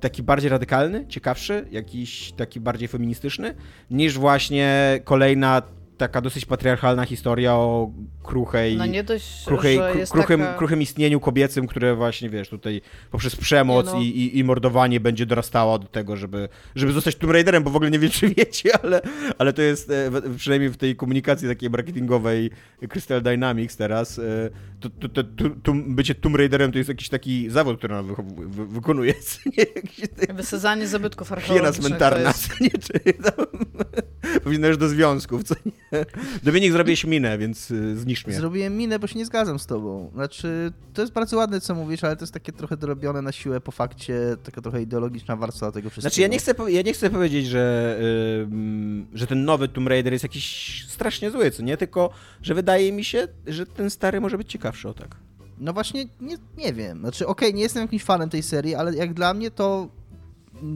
[0.00, 3.54] taki bardziej radykalny, ciekawszy, jakiś taki bardziej feministyczny,
[3.90, 5.62] niż właśnie kolejna
[5.96, 7.90] taka dosyć patriarchalna historia o
[8.22, 10.54] kruchej, No nie dość, kruchej, kru, kruchym, taka...
[10.54, 12.80] kruchym istnieniu kobiecym, które właśnie, wiesz, tutaj
[13.10, 14.00] poprzez przemoc no.
[14.00, 17.76] i, i, i mordowanie będzie dorastało do tego, żeby, żeby zostać Tomb Raiderem, bo w
[17.76, 19.00] ogóle nie wiem, czy wiecie, ale,
[19.38, 22.50] ale to jest, e, przynajmniej w tej komunikacji takiej marketingowej
[22.88, 25.24] Crystal Dynamics teraz, e, to, to, to,
[25.62, 29.14] to, bycie Tomb Raiderem to jest jakiś taki zawód, który ona wychow- wy, wykonuje,
[29.58, 30.34] nie?
[30.34, 32.48] Wysadzanie zabytków Hiena archeologicznych to cmentarna, jest...
[32.48, 32.70] co nie?
[32.70, 33.46] Czy tam,
[34.44, 35.85] powinno już do związków, co nie?
[36.42, 38.36] Dominik, zrobię minę, więc y, zniszcz mnie.
[38.36, 40.10] Zrobiłem minę, bo się nie zgadzam z tobą.
[40.14, 43.60] Znaczy, to jest bardzo ładne, co mówisz, ale to jest takie trochę dorobione na siłę
[43.60, 46.10] po fakcie, taka trochę ideologiczna warstwa tego wszystkiego.
[46.10, 47.96] Znaczy ja nie chcę, ja nie chcę powiedzieć, że,
[48.42, 51.76] ym, że ten nowy Tomb Raider jest jakiś strasznie zły, co nie?
[51.76, 52.10] Tylko,
[52.42, 55.16] że wydaje mi się, że ten stary może być ciekawszy o tak.
[55.58, 56.98] No właśnie, nie, nie wiem.
[56.98, 59.88] Znaczy, okej, nie jestem jakimś fanem tej serii, ale jak dla mnie to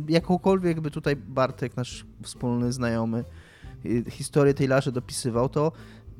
[0.08, 3.24] jakąkolwiek by tutaj Bartek, nasz wspólny znajomy,
[4.10, 5.72] historię tej dopisywał, to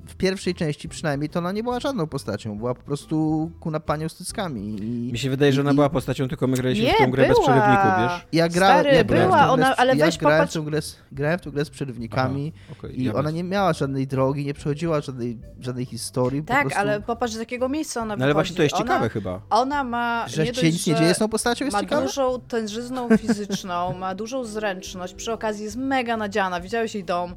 [0.07, 2.59] w pierwszej części przynajmniej to ona nie była żadną postacią.
[2.59, 4.77] Była po prostu kunapanią z cyckami.
[4.83, 7.11] I Mi się wydaje, że ona i- była postacią, tylko my graliśmy Nie, w tą
[7.11, 7.47] grę bez była.
[7.49, 8.27] przerywników, wiesz?
[8.33, 10.63] Ja grałem, Stary, ja była grę ona, z- ale ja weź grałem popatrz- w tą
[10.65, 13.35] grę z, grałem w tą grę z przerywnikami Okej, i ja ona bez.
[13.35, 16.43] nie miała żadnej drogi, nie przechodziła żadnej, żadnej historii.
[16.43, 19.01] po Tak, prostu, ale popatrz, z jakiego miejsca ona No ale właśnie to jest ciekawe
[19.01, 19.41] ona, chyba.
[19.51, 22.07] Ona ma Że nie się dość, nic nie dzieje z tą postacią, jest ma ciekawe?
[22.07, 27.35] dużą tężyzną fizyczną, ma dużą zręczność, przy okazji jest mega nadziana, widziałeś jej dom.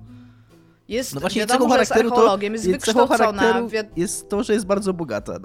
[0.87, 3.61] Jest, No właśnie wiadomo, cechą jest charakteru to, archeologiem, jest jest wykształcona,
[3.95, 5.39] jest to, że jest bardzo bogata.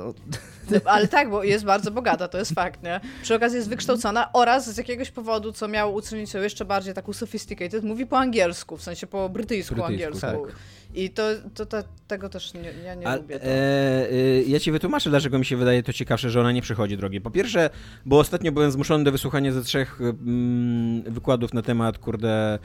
[0.70, 0.80] No.
[0.84, 3.00] ale tak, bo jest bardzo bogata, to jest fakt, nie?
[3.22, 7.12] Przy okazji jest wykształcona oraz z jakiegoś powodu, co miało uczynić ją jeszcze bardziej taką
[7.12, 10.46] sophisticated, mówi po angielsku, w sensie po brytyjsku, Brytyjsku, angielsku.
[10.46, 10.56] tak.
[10.94, 11.22] I to,
[11.54, 11.76] to, to
[12.08, 13.44] tego też nie, ja nie A, lubię.
[13.44, 16.96] E, y, ja ci wytłumaczę, dlaczego mi się wydaje to ciekawsze, że ona nie przechodzi
[16.96, 17.20] drogi.
[17.20, 17.70] Po pierwsze,
[18.06, 22.58] bo ostatnio byłem zmuszony do wysłuchania ze trzech mm, wykładów na temat, kurde,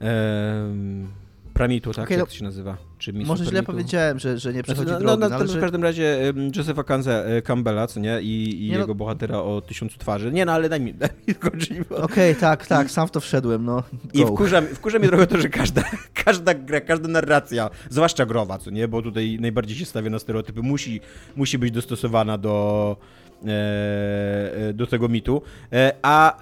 [0.00, 1.08] em,
[1.54, 2.04] Pramitu, tak?
[2.04, 2.76] Okej, Jak no, to się nazywa?
[2.98, 5.44] Czy Może źle powiedziałem, że, że nie Znaczy, przechodzi no, drogi, no, no, no, ale
[5.44, 5.58] to że...
[5.58, 8.20] w każdym razie Josepha e, Campbella, co nie?
[8.22, 10.32] I, i Nie no- jego bohatera o tysiącu twarzy.
[10.32, 11.78] Nie no, ale daj mi, daj mi skończyć.
[11.90, 13.82] Okej, tak, tak, sam w to wszedłem, no.
[14.14, 14.26] I Go.
[14.26, 15.82] wkurza, wkurza mnie trochę to, że każda,
[16.24, 20.62] każda gra, każda narracja, zwłaszcza growa, co nie, bo tutaj najbardziej się stawia na stereotypy,
[20.62, 21.00] musi,
[21.36, 22.96] musi być dostosowana do,
[23.46, 23.48] e,
[24.68, 25.42] e, do tego mitu.
[26.02, 26.40] A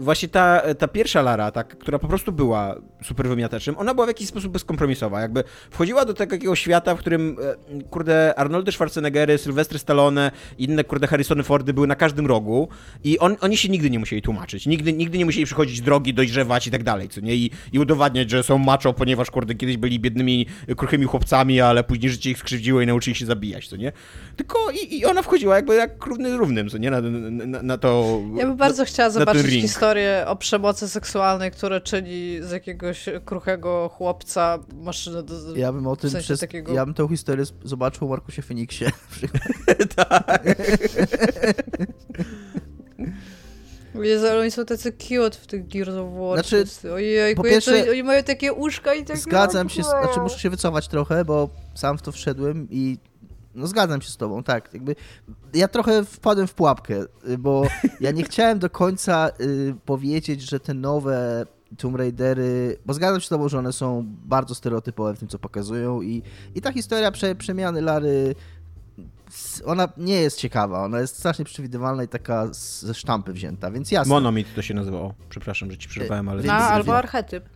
[0.00, 2.74] właśnie ta, ta pierwsza Lara, ta, która po prostu była
[3.04, 5.20] super wymiataczem, ona była w jakiś sposób bezkompromisowa.
[5.20, 11.06] Jakby wchodziła do takiego świata, w którym, e, kurde, Arnoldy Schwarzeneggery, Sylwestry Stallone, inne, kurde,
[11.06, 12.68] Harrisony Fordy były na każdym rogu
[13.04, 14.66] i on, oni się nigdy nie musieli tłumaczyć.
[14.66, 17.34] Nigdy, nigdy nie musieli przychodzić drogi, dojrzewać i tak dalej, co nie?
[17.34, 20.46] I, i udowadniać, że są macho, ponieważ, kurde, kiedyś byli biednymi,
[20.76, 23.92] kruchymi chłopcami, ale później życie ich skrzywdziło i nauczyli się zabijać, co nie?
[24.36, 26.90] Tylko i, i ona wchodziła jakby jak równy z równym, co nie?
[26.90, 28.20] Na, na, na to...
[28.36, 29.70] Ja bym bardzo chciała na zobaczyć ring.
[29.90, 35.56] Historię o przemocy seksualnej, które czyni z jakiegoś kruchego chłopca maszynę do...
[35.56, 36.40] Ja bym o tym w sensie przez...
[36.40, 36.72] takiego...
[36.72, 38.84] Ja bym tę historię zobaczył u Markusie Feniksie.
[44.02, 46.34] Jezu, ale oni są tacy cute w tych Gears of War.
[46.34, 46.64] Znaczy,
[47.36, 50.88] po pierwsze- oni mają takie uszka i tak Zgadzam się, z- znaczy muszę się wycofać
[50.88, 52.98] trochę, bo sam w to wszedłem i
[53.54, 54.74] no zgadzam się z tobą, tak.
[54.74, 54.96] Jakby
[55.54, 57.62] ja trochę wpadłem w pułapkę, y, bo
[58.00, 61.46] ja nie chciałem do końca y, powiedzieć, że te nowe
[61.78, 65.38] Tomb Raidery, bo zgadzam się z tobą, że one są bardzo stereotypowe w tym, co
[65.38, 66.22] pokazują i,
[66.54, 68.34] i ta historia prze, przemiany Lary
[69.64, 74.14] ona nie jest ciekawa, ona jest strasznie przewidywalna i taka ze sztampy wzięta, więc jasne.
[74.14, 75.14] Monomit to się nazywało.
[75.28, 76.42] Przepraszam, że ci przerwałem, ale...
[76.42, 77.48] Więc- No, albo archetyp.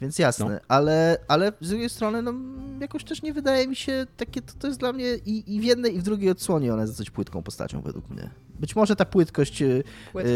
[0.00, 0.58] Więc jasne, No.
[0.68, 2.32] ale, ale z drugiej strony, no
[2.80, 5.64] jakoś też nie wydaje mi się takie, to, to jest dla mnie i, i w
[5.64, 8.30] jednej i w drugiej odsłonie ona jest dosyć płytką postacią według mnie.
[8.60, 9.60] Być może ta płytkość...
[9.60, 10.30] Yy, Płytko.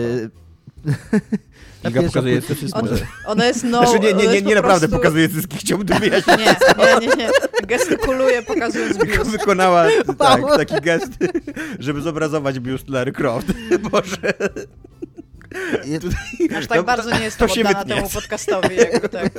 [1.82, 2.88] ta Iga pierwsza pokazuje płytkość jest On,
[3.26, 3.78] ona jest no...
[3.78, 4.96] Znaczy nie, nie, nie, nie po naprawdę prostu...
[4.96, 6.36] pokazuje cycki, chciałbym to wyjaśnić.
[6.38, 6.46] Nie,
[7.00, 7.30] nie, nie, nie.
[7.66, 9.30] Gestykuluje pokazując Tylko biust.
[9.30, 9.86] wykonała
[10.18, 11.12] tak, taki gest,
[11.78, 13.46] żeby zobrazować biust Larry Croft.
[13.90, 14.32] Boże.
[16.58, 17.94] Aż tak To- bardzo nie jest to to się oddana wytnie.
[17.94, 18.76] temu podcastowi.
[18.76, 19.32] Jakby tak.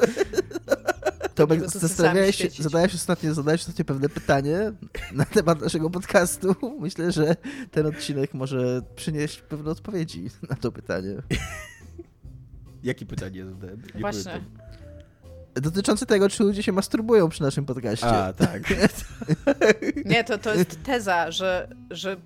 [1.36, 4.72] Tomek, to zastanawiałeś się, zadałeś ostatnio, zadałeś ostatnio pewne pytanie
[5.12, 6.56] na temat naszego podcastu.
[6.80, 7.36] Myślę, że
[7.72, 11.16] ten odcinek może przynieść pewne odpowiedzi na to pytanie.
[12.84, 13.82] Jakie pytanie zadałem?
[13.96, 14.24] Nie Właśnie.
[14.32, 14.66] pamiętam.
[15.54, 18.08] Dotyczące tego, czy ludzie się masturbują przy naszym podcaście.
[18.08, 18.64] A, tak.
[20.06, 22.18] Nie, to, to jest teza, że, że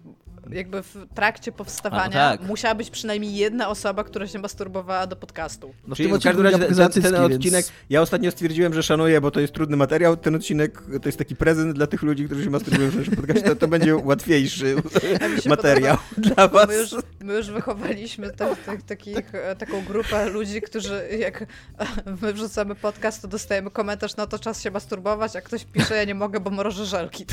[0.52, 2.48] jakby w trakcie powstawania A, no tak.
[2.48, 5.74] musiała być przynajmniej jedna osoba, która się masturbowała do podcastu.
[5.88, 8.74] No w Czyli tym w każdym razie ja ten, ten, odcinek, więc- ja ostatnio stwierdziłem,
[8.74, 10.18] że szanuję, bo to jest trudny materiał.
[10.18, 13.44] Ten odcinek to jest taki prezent dla tych ludzi, którzy się masturbują w naszym podcaście.
[13.44, 14.76] To, to będzie łatwiejszy
[15.46, 16.68] materiał dla Bo was.
[16.68, 21.46] My już, my już wychowaliśmy te, te, takich, e, taką grupę ludzi, którzy jak
[22.22, 26.04] my wrzucamy podcast, to dostajemy komentarz, no to czas się masturbować, a ktoś pisze, ja
[26.04, 27.26] nie mogę, bo mrożę żelki.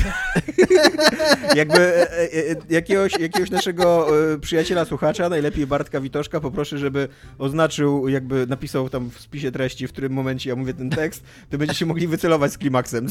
[1.55, 2.55] Jakby e, e, e,
[3.03, 9.09] jakiegoś, jakiegoś naszego e, przyjaciela, słuchacza, najlepiej Bartka Witoszka, poproszę, żeby oznaczył, jakby napisał tam
[9.09, 12.57] w spisie treści, w którym momencie ja mówię ten tekst, to będziecie mogli wycelować z
[12.57, 13.07] klimaksem.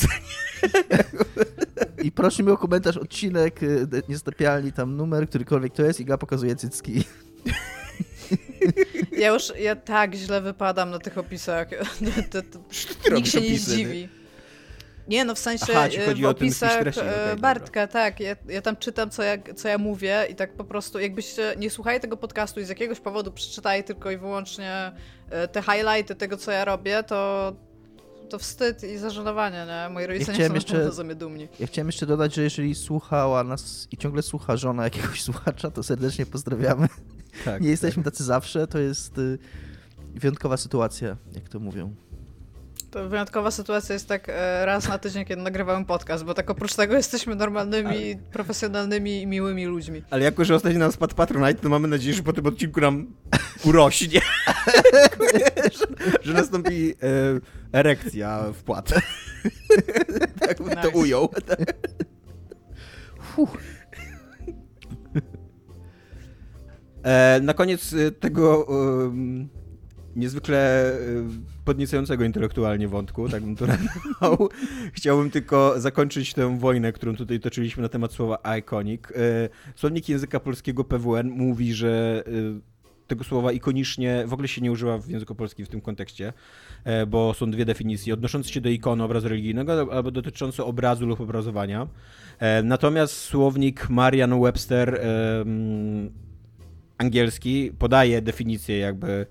[2.02, 6.56] I proszę mi o komentarz, odcinek, de- niezatapialni, tam numer, którykolwiek to jest, Iga pokazuje
[6.56, 7.04] cycki.
[9.12, 11.68] Ja już, ja tak źle wypadam na tych opisach.
[12.30, 12.58] To, to, Ty
[12.94, 14.08] nikt robisz się nie opisy, zdziwi.
[15.08, 17.36] Nie, no w sensie Aha, e, chodzi w opisach treści, e, dobra.
[17.36, 18.20] Bartka, tak.
[18.20, 21.70] Ja, ja tam czytam, co ja, co ja mówię i tak po prostu, jakbyście nie
[21.70, 24.92] słuchali tego podcastu i z jakiegoś powodu przeczytali tylko i wyłącznie
[25.30, 27.52] e, te highlighty tego, co ja robię, to,
[28.28, 29.94] to wstyd i zażenowanie, nie?
[29.94, 31.48] Moi rodzice nie chciałem są jeszcze- na pewno ze mnie dumni.
[31.60, 35.82] Ja chciałem jeszcze dodać, że jeżeli słuchała nas i ciągle słucha żona jakiegoś słuchacza, to
[35.82, 36.88] serdecznie pozdrawiamy.
[37.44, 39.38] Tak, Nie jesteśmy tacy zawsze, to jest y,
[40.14, 41.94] wyjątkowa sytuacja, jak to mówią.
[42.90, 46.74] To wyjątkowa sytuacja jest tak e, raz na tydzień, kiedy nagrywamy podcast, bo tak oprócz
[46.74, 50.02] tego jesteśmy normalnymi, profesjonalnymi i miłymi ludźmi.
[50.10, 53.06] Ale jako, że ostatnio nam spadł Patronite, to mamy nadzieję, że po tym odcinku nam
[53.64, 54.20] urośnie.
[55.72, 55.86] że,
[56.24, 56.98] że nastąpi e,
[57.78, 58.88] erekcja wpłat.
[60.40, 60.98] tak bym to Nice.
[60.98, 61.28] ujął.
[67.02, 68.66] E, na koniec tego
[70.16, 70.98] niezwykle e,
[71.64, 74.48] podniecającego intelektualnie wątku, tak bym to nazwał,
[74.92, 79.02] chciałbym tylko zakończyć tę wojnę, którą tutaj toczyliśmy na temat słowa iconic.
[79.10, 84.72] E, Słownik języka polskiego PWN mówi, że e, tego słowa ikonicznie w ogóle się nie
[84.72, 86.32] używa w języku polskim w tym kontekście,
[87.08, 91.86] bo są dwie definicje, odnoszące się do ikony obrazu religijnego albo dotyczące obrazu lub obrazowania.
[92.64, 96.10] Natomiast słownik Marian Webster em,
[96.98, 99.26] angielski podaje definicję jakby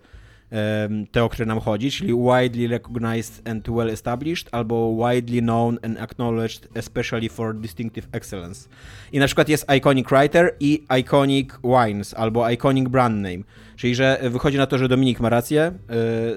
[1.11, 5.99] te, o które nam chodzi, czyli widely recognized and well established, albo widely known and
[5.99, 8.69] acknowledged especially for distinctive excellence.
[9.11, 13.43] I na przykład jest iconic writer i iconic wines, albo iconic brand name,
[13.75, 15.71] czyli że wychodzi na to, że Dominik ma rację,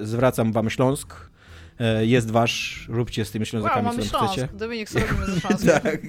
[0.03, 1.28] y, zwracam wam Śląsk, E,
[2.01, 4.41] jest wasz, róbcie z tymi Wow, ślązakami, mamy co tam chcecie.
[4.41, 4.55] Śląsk.
[4.55, 5.81] Dominik, co robimy ze Śląskiem?
[5.83, 6.01] Tak.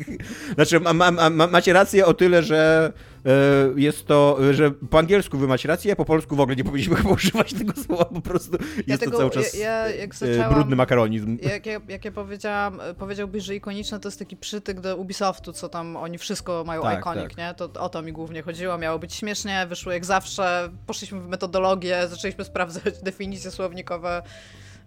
[0.55, 2.93] Znaczy, ma, ma, ma, macie rację o tyle, że
[3.26, 3.30] e,
[3.76, 6.95] jest to, że po angielsku wy macie rację, a po polsku w ogóle nie powinniśmy
[6.95, 10.17] chyba używać tego słowa, po prostu jest Dlatego to cały czas ja, ja jak e,
[10.17, 11.38] zaczęłam, brudny makaronizm.
[11.41, 15.70] Jak ja, jak ja powiedziałam, powiedziałbyś, że ikoniczne to jest taki przytyk do Ubisoftu, co
[15.70, 17.38] tam oni wszystko mają Tak, iconic, tak.
[17.38, 17.53] nie?
[17.53, 18.78] To o to mi głównie chodziło.
[18.78, 24.22] Miało być śmiesznie, wyszło jak zawsze, poszliśmy w metodologię, zaczęliśmy sprawdzać definicje słownikowe.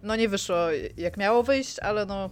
[0.03, 0.55] No nie wyszło
[0.97, 2.29] jak miało wyjść, ale no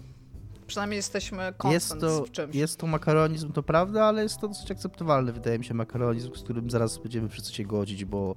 [0.67, 2.55] przynajmniej jesteśmy Jest to, w czymś.
[2.55, 6.43] jest to makaronizm, to prawda, ale jest to dosyć akceptowalny, wydaje mi się, makaronizm, z
[6.43, 8.36] którym zaraz będziemy wszyscy się godzić, bo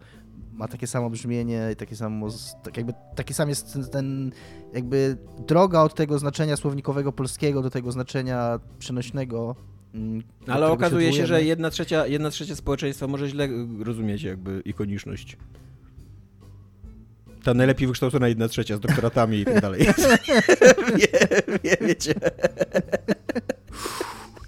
[0.53, 2.29] ma takie samo brzmienie i takie samo,
[2.63, 4.33] tak jakby, taki sam jest ten, ten,
[4.73, 5.17] jakby
[5.47, 9.57] droga od tego znaczenia słownikowego polskiego do tego znaczenia przenośnego.
[9.95, 13.49] mm, Ale okazuje się, że jedna trzecia, jedna trzecia społeczeństwa może źle
[13.85, 15.37] rozumieć jakby ikoniczność.
[17.45, 19.81] Ta najlepiej wykształcona jedna trzecia z doktoratami i tak dalej.
[20.99, 21.09] wie,
[21.65, 22.15] wie, wiecie.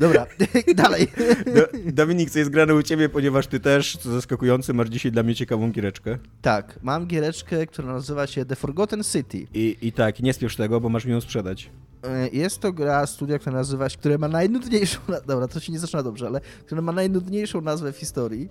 [0.01, 0.27] Dobra,
[0.75, 1.09] dalej.
[1.55, 5.23] Do, Dominik, co jest grane u ciebie, ponieważ ty też, co zaskakujące, masz dzisiaj dla
[5.23, 6.19] mnie ciekawą giereczkę.
[6.43, 9.47] Tak, mam giereczkę, która nazywa się The Forgotten City.
[9.55, 11.71] I, I tak, nie spiesz tego, bo masz mi ją sprzedać.
[12.05, 15.73] E, Jest to gra studia, która nazywa się, które ma najnudniejszą, na- dobra, to się
[15.73, 18.49] nie zaczyna dobrze, ale które ma najnudniejszą nazwę w historii,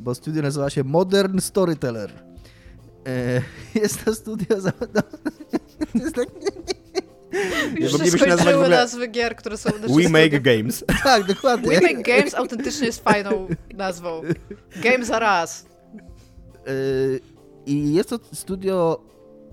[0.00, 2.12] bo studio nazywa się Modern Storyteller.
[3.06, 3.42] E,
[3.82, 4.72] Jest to studio za...
[4.94, 6.28] No, to jest tak,
[7.80, 9.70] Już się skończyły ogóle nazwy gier, które są...
[9.70, 10.84] We Make Games.
[11.04, 11.68] tak, dokładnie.
[11.68, 14.22] We Make Games autentycznie jest fajną nazwą.
[14.82, 15.66] Game za raz.
[16.66, 16.70] E,
[17.66, 19.04] I jest to studio,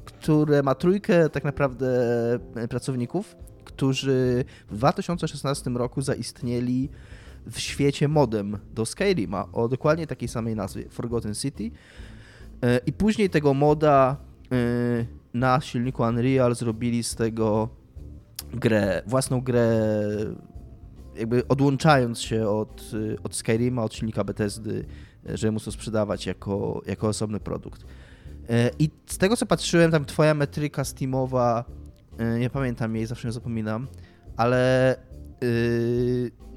[0.05, 1.87] które ma trójkę tak naprawdę
[2.55, 3.35] e, pracowników,
[3.65, 6.89] którzy w 2016 roku zaistnieli
[7.51, 11.71] w świecie modem do Skyrima o dokładnie takiej samej nazwie, Forgotten City.
[12.63, 14.17] E, I później tego moda
[14.51, 14.55] e,
[15.33, 17.69] na silniku Unreal zrobili z tego
[18.53, 19.79] grę, własną grę,
[21.15, 24.85] jakby odłączając się od, e, od Skyrima, od silnika Bethesdy,
[25.29, 27.85] e, że móc to sprzedawać jako, jako osobny produkt.
[28.79, 31.65] I z tego co patrzyłem, tam twoja metryka Steamowa,
[32.39, 33.87] nie pamiętam jej, zawsze ją zapominam,
[34.37, 34.95] ale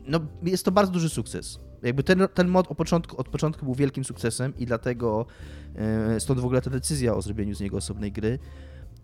[0.07, 1.59] no, jest to bardzo duży sukces.
[1.83, 5.27] Jakby ten, ten mod od początku, od początku był wielkim sukcesem i dlatego
[6.13, 8.39] yy, stąd w ogóle ta decyzja o zrobieniu z niego osobnej gry.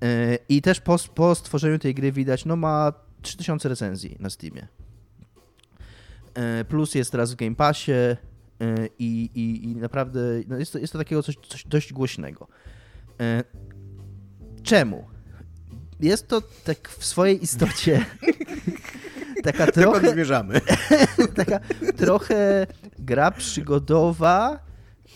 [0.00, 4.68] Yy, I też po, po stworzeniu tej gry widać, no ma 3000 recenzji na Steamie.
[6.36, 7.92] Yy, plus jest teraz w Game Passie
[8.98, 12.48] i, i, i naprawdę no jest, to, jest to takiego coś, coś dość głośnego.
[14.62, 15.04] Czemu?
[16.00, 18.04] Jest to tak w swojej istocie
[19.44, 20.60] taka trochę, zmierzamy?
[21.36, 21.60] taka
[21.96, 22.66] trochę
[22.98, 24.58] gra przygodowa,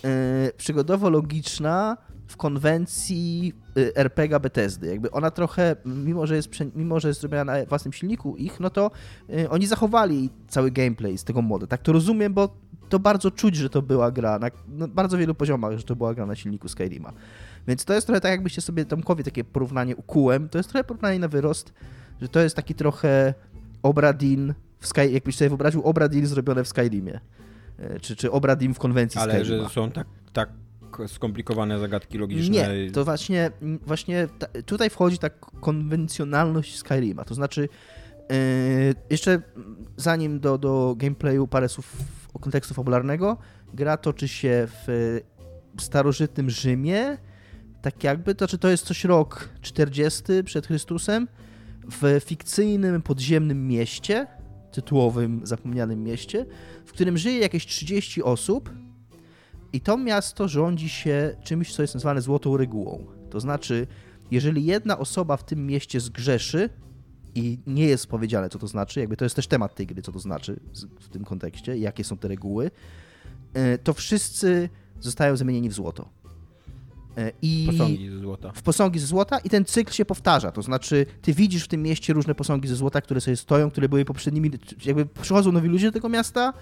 [0.04, 0.10] yy,
[0.58, 1.96] przygodowo-logiczna
[2.32, 4.86] w konwencji yy, RPG Bethesdy.
[4.86, 8.70] Jakby ona trochę, mimo że jest, mimo, że jest zrobiona na własnym silniku ich, no
[8.70, 8.90] to
[9.28, 11.66] yy, oni zachowali cały gameplay z tego modu.
[11.66, 12.56] Tak to rozumiem, bo
[12.88, 16.14] to bardzo czuć, że to była gra na no, bardzo wielu poziomach, że to była
[16.14, 17.12] gra na silniku Skyrima.
[17.68, 20.48] Więc to jest trochę tak, jakbyście sobie Tomkowi takie porównanie ukułem.
[20.48, 21.72] To jest trochę porównanie na wyrost,
[22.20, 23.34] że to jest taki trochę
[23.82, 27.20] Obradin, w Sky, jakbyś sobie wyobraził Obradin zrobione w Skyrimie.
[27.78, 29.68] E, Czy, czy Obradin w konwencji Ale Skyrima.
[29.68, 30.48] że są tak, tak
[31.06, 32.54] skomplikowane zagadki logiczne.
[32.54, 33.50] Nie, to właśnie,
[33.86, 35.30] właśnie ta, tutaj wchodzi ta
[35.60, 37.24] konwencjonalność Skyrima.
[37.24, 37.60] To znaczy,
[38.30, 39.42] yy, jeszcze
[39.96, 41.96] zanim do, do gameplayu parę słów
[42.34, 43.36] o kontekstu fabularnego,
[43.74, 45.20] gra toczy się w
[45.78, 47.18] starożytnym Rzymie,
[47.82, 51.28] tak jakby, to znaczy to jest coś rok 40 przed Chrystusem,
[51.90, 54.26] w fikcyjnym podziemnym mieście,
[54.72, 56.46] tytułowym zapomnianym mieście,
[56.86, 58.70] w którym żyje jakieś 30 osób,
[59.72, 63.06] i to miasto rządzi się czymś, co jest nazywane złotą regułą.
[63.30, 63.86] To znaczy,
[64.30, 66.70] jeżeli jedna osoba w tym mieście zgrzeszy,
[67.34, 70.12] i nie jest powiedziane, co to znaczy, jakby to jest też temat tej gry, co
[70.12, 70.60] to znaczy
[71.00, 72.70] w tym kontekście, jakie są te reguły,
[73.54, 74.68] e, to wszyscy
[75.00, 76.08] zostają zamienieni w złoto.
[77.16, 78.52] E, I Posągi ze złota.
[78.52, 80.52] w posągi ze złota i ten cykl się powtarza.
[80.52, 83.88] To znaczy, ty widzisz w tym mieście różne posągi ze złota, które sobie stoją, które
[83.88, 84.50] były poprzednimi.
[84.84, 86.52] Jakby przychodzą nowi ludzie do tego miasta,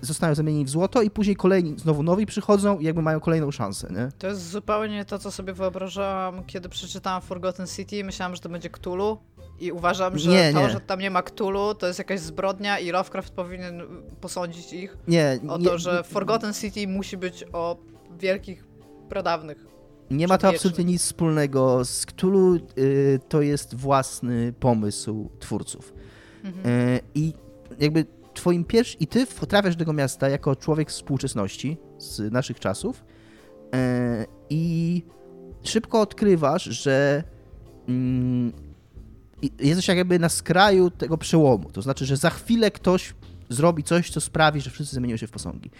[0.00, 3.88] zostają zamienieni w złoto i później kolejni, znowu nowi przychodzą i jakby mają kolejną szansę,
[3.90, 4.08] nie?
[4.18, 8.04] To jest zupełnie to, co sobie wyobrażałam, kiedy przeczytałam Forgotten City.
[8.04, 9.18] Myślałam, że to będzie Cthulhu
[9.60, 10.70] i uważam, że Nie, to, nie.
[10.70, 13.82] że tam nie ma Cthulhu, to jest jakaś zbrodnia i Lovecraft powinien
[14.20, 17.76] posądzić ich Nie, o to, że Forgotten City musi być o
[18.20, 18.64] wielkich,
[19.08, 19.66] pradawnych.
[20.10, 22.54] nie ma to absolutnie nic wspólnego z Cthulhu.
[22.78, 25.92] y, To jest własny pomysł twórców.
[26.44, 26.66] Mhm.
[26.66, 27.34] E, I
[27.78, 28.06] jakby
[28.38, 29.00] twoim pierwszym...
[29.00, 33.04] I ty trafiasz do tego miasta jako człowiek z współczesności, z naszych czasów
[33.74, 35.02] e, i
[35.62, 37.24] szybko odkrywasz, że
[37.88, 38.52] mm,
[39.60, 41.70] jesteś jakby na skraju tego przełomu.
[41.70, 43.14] To znaczy, że za chwilę ktoś
[43.48, 45.70] zrobi coś, co sprawi, że wszyscy zamienią się w posągi.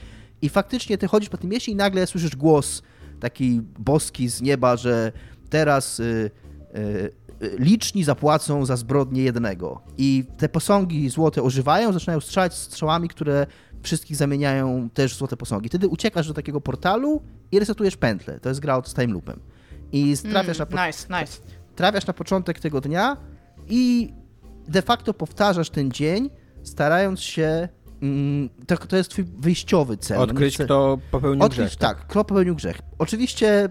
[0.43, 2.83] I faktycznie ty chodzisz po tym mieście i nagle słyszysz głos
[3.21, 5.13] taki boski z nieba, że
[5.51, 6.31] teraz y,
[6.77, 7.13] y,
[7.59, 9.81] liczni zapłacą za zbrodnię jednego.
[9.99, 13.47] I te posągi złote ożywają, zaczynają strzelać strzałami, które
[13.83, 15.69] wszystkich zamieniają też w złote posągi.
[15.69, 17.23] Wtedy uciekasz do takiego portalu
[17.53, 18.41] i resetujesz pętlę.
[18.41, 19.41] To jest gra z time loopem.
[19.93, 21.39] I trafiasz, Mm, na, nice, nice.
[21.77, 23.17] trafiasz na początek tego dnia
[23.69, 24.13] i
[24.69, 26.31] de facto powtarzasz ten dzień,
[26.63, 27.69] starając się.
[28.03, 30.19] Mm, to, to jest twój wyjściowy cel.
[30.19, 31.79] Odkryć, kto popełnił Odkryć, grzech.
[31.79, 32.79] tak, kto popełnił grzech.
[32.99, 33.69] Oczywiście,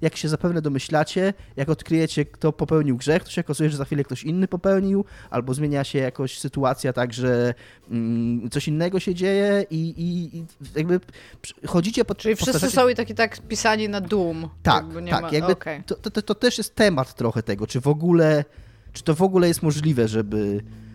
[0.00, 4.04] jak się zapewne domyślacie, jak odkryjecie, kto popełnił grzech, to się okazuje, że za chwilę
[4.04, 7.54] ktoś inny popełnił, albo zmienia się jakoś sytuacja tak, że
[7.90, 10.44] mm, coś innego się dzieje i, i, i
[10.76, 11.00] jakby
[11.66, 14.48] chodzicie po Czyli wszyscy powtarzacie- są i taki tak pisani na Doom.
[14.62, 15.22] tak, jakby nie tak.
[15.22, 15.30] ma...
[15.30, 15.82] Jakby okej.
[15.82, 18.44] to, to, to też jest temat trochę tego, czy w ogóle,
[18.92, 20.85] czy to w ogóle jest możliwe, żeby, że-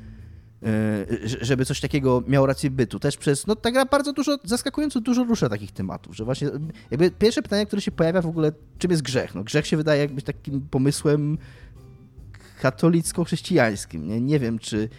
[1.42, 3.00] żeby coś takiego miało rację bytu.
[3.00, 6.50] Też przez, no ta gra bardzo dużo, zaskakująco dużo rusza takich tematów, że właśnie
[6.92, 9.36] jakby pierwsze pytanie, które się pojawia w ogóle, czym jest grzech?
[9.36, 11.38] No grzech się wydaje jakby takim pomysłem
[12.62, 14.22] katolicko-chrześcijańskim, nie?
[14.22, 14.90] Nie wiem, czy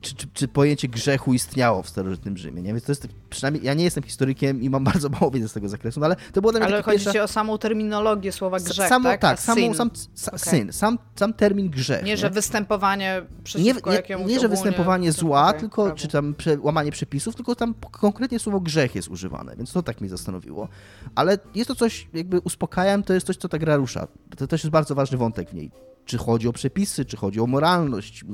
[0.00, 2.72] czy, czy, czy pojęcie grzechu istniało w starożytnym Rzymie, nie?
[2.72, 5.68] Więc to jest, przynajmniej ja nie jestem historykiem i mam bardzo mało wiedzy z tego
[5.68, 7.22] zakresu, no ale to było dla mnie Ale chodzi pierwsza...
[7.22, 9.24] o samą terminologię słowa grzech, samo, tak?
[9.24, 10.38] A samą, sam, sa, Okej.
[10.38, 12.04] syn, sam, sam termin grzech.
[12.04, 15.98] Nie, że występowanie nie, przeciwko nie, jakiemuś nie, że występowanie zła, okej, tylko, prawu.
[15.98, 20.00] czy tam prze, łamanie przepisów, tylko tam konkretnie słowo grzech jest używane, więc to tak
[20.00, 20.68] mnie zastanowiło.
[21.14, 24.08] Ale jest to coś, jakby uspokajam, to jest coś, co ta gra rusza.
[24.36, 25.70] To też jest bardzo ważny wątek w niej.
[26.04, 28.24] Czy chodzi o przepisy, czy chodzi o moralność,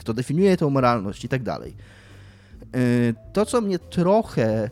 [0.00, 1.76] kto definiuje tę moralność i tak dalej.
[2.74, 4.70] Yy, To, co mnie trochę,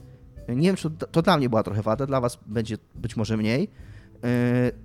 [0.48, 3.36] nie wiem, czy to, to dla mnie była trochę wada, dla was będzie być może
[3.36, 4.28] mniej, yy,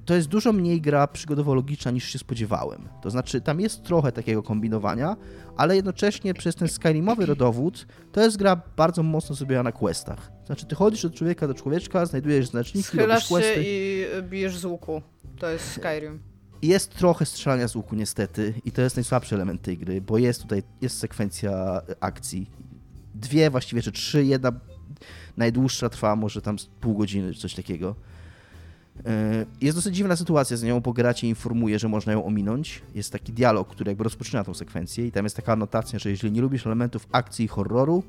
[0.05, 2.89] to jest dużo mniej gra przygodowo-logiczna niż się spodziewałem.
[3.01, 5.15] To znaczy, tam jest trochę takiego kombinowania,
[5.57, 10.31] ale jednocześnie przez ten Skyrimowy rodowód to jest gra bardzo mocno zrobiona na questach.
[10.45, 13.53] Znaczy, ty chodzisz od człowieka do człowieczka, znajdujesz znaczniki, Schylasz robisz questy.
[13.53, 15.01] się i bijesz z łuku.
[15.39, 16.19] To jest Skyrim.
[16.63, 20.41] Jest trochę strzelania z łuku niestety i to jest najsłabszy element tej gry, bo jest
[20.41, 22.49] tutaj jest sekwencja akcji.
[23.15, 24.51] Dwie właściwie, czy trzy, jedna
[25.37, 27.95] najdłuższa trwa może tam pół godziny czy coś takiego.
[28.95, 29.03] Yy,
[29.61, 32.81] Jest dosyć dziwna sytuacja z nią, bo gra cię informuje, że można ją ominąć.
[32.95, 36.33] Jest taki dialog, który jakby rozpoczyna tą sekwencję i tam jest taka anotacja, że jeżeli
[36.33, 38.03] nie lubisz elementów akcji i horroru,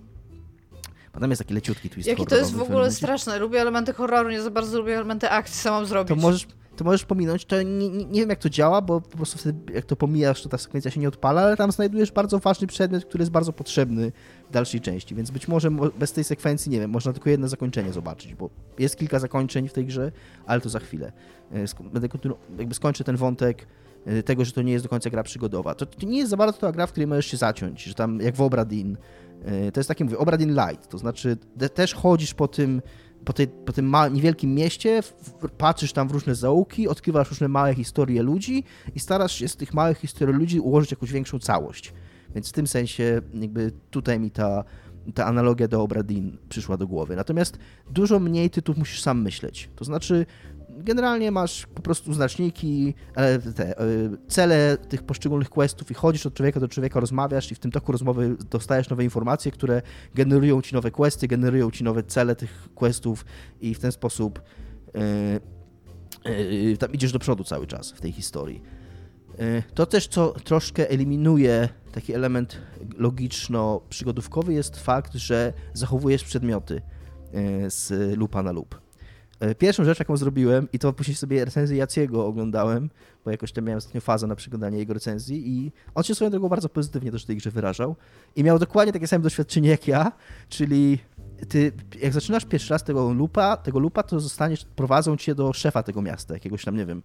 [1.12, 3.38] potem jest taki leciutki twist Jaki to jest w ogóle straszne.
[3.38, 6.08] Lubię elementy horroru, nie za bardzo lubię elementy akcji, co mam zrobić.
[6.08, 6.46] to możesz,
[6.76, 7.44] to możesz pominąć.
[7.44, 10.42] To nie, nie, nie wiem, jak to działa, bo po prostu wtedy, jak to pomijasz,
[10.42, 13.52] to ta sekwencja się nie odpala, ale tam znajdujesz bardzo ważny przedmiot, który jest bardzo
[13.52, 14.12] potrzebny
[14.48, 17.48] w dalszej części, więc być może mo- bez tej sekwencji, nie wiem, można tylko jedno
[17.48, 20.12] zakończenie zobaczyć, bo jest kilka zakończeń w tej grze,
[20.46, 21.12] ale to za chwilę.
[21.52, 22.08] E, Będę
[22.58, 23.66] jakby skończę ten wątek
[24.06, 25.74] e, tego, że to nie jest do końca gra przygodowa.
[25.74, 28.20] To, to nie jest za bardzo ta gra, w której możesz się zaciąć, że tam
[28.20, 28.96] jak w Obradin,
[29.44, 32.82] e, to jest takie, mówię, Obradin Light, to znaczy te, też chodzisz po tym
[33.24, 37.48] po, tej, po tym ma, niewielkim mieście, w, patrzysz tam w różne zaułki, odkrywasz różne
[37.48, 38.64] małe historie ludzi
[38.94, 41.92] i starasz się z tych małych historii ludzi ułożyć jakąś większą całość.
[42.34, 44.64] Więc w tym sensie jakby tutaj mi ta,
[45.14, 47.16] ta analogia do Obradin przyszła do głowy.
[47.16, 47.58] Natomiast
[47.90, 49.70] dużo mniej tytułów musisz sam myśleć.
[49.76, 50.26] To znaczy
[50.78, 53.84] generalnie masz po prostu znaczniki, e, te, e,
[54.28, 57.92] cele tych poszczególnych questów i chodzisz od człowieka do człowieka, rozmawiasz i w tym toku
[57.92, 59.82] rozmowy dostajesz nowe informacje, które
[60.14, 63.24] generują ci nowe questy, generują ci nowe cele tych questów
[63.60, 64.42] i w ten sposób
[66.24, 68.62] e, tam idziesz do przodu cały czas w tej historii.
[69.74, 72.58] To też, co troszkę eliminuje taki element
[72.98, 76.82] logiczno-przygodówkowy, jest fakt, że zachowujesz przedmioty
[77.68, 78.83] z lupa na lup.
[79.40, 82.90] E, Pierwszą rzecz, jaką zrobiłem, i to później sobie recenzję Jaciego oglądałem,
[83.24, 86.48] bo jakoś tam miałem ostatnio fazę na przeglądanie jego recenzji i on się swoją drogą
[86.48, 87.96] bardzo pozytywnie też tej grze wyrażał
[88.36, 90.12] i miał dokładnie takie same doświadczenie jak ja,
[90.48, 90.98] czyli
[91.48, 91.72] ty,
[92.02, 96.02] jak zaczynasz pierwszy raz tego lupa, tego lupa, to zostaniesz, prowadzą cię do szefa tego
[96.02, 97.02] miasta, jakiegoś tam, nie wiem,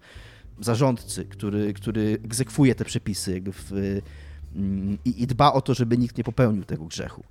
[0.60, 3.72] zarządcy, który, który egzekwuje te przepisy w,
[4.54, 7.24] mm, i, i dba o to, żeby nikt nie popełnił tego grzechu.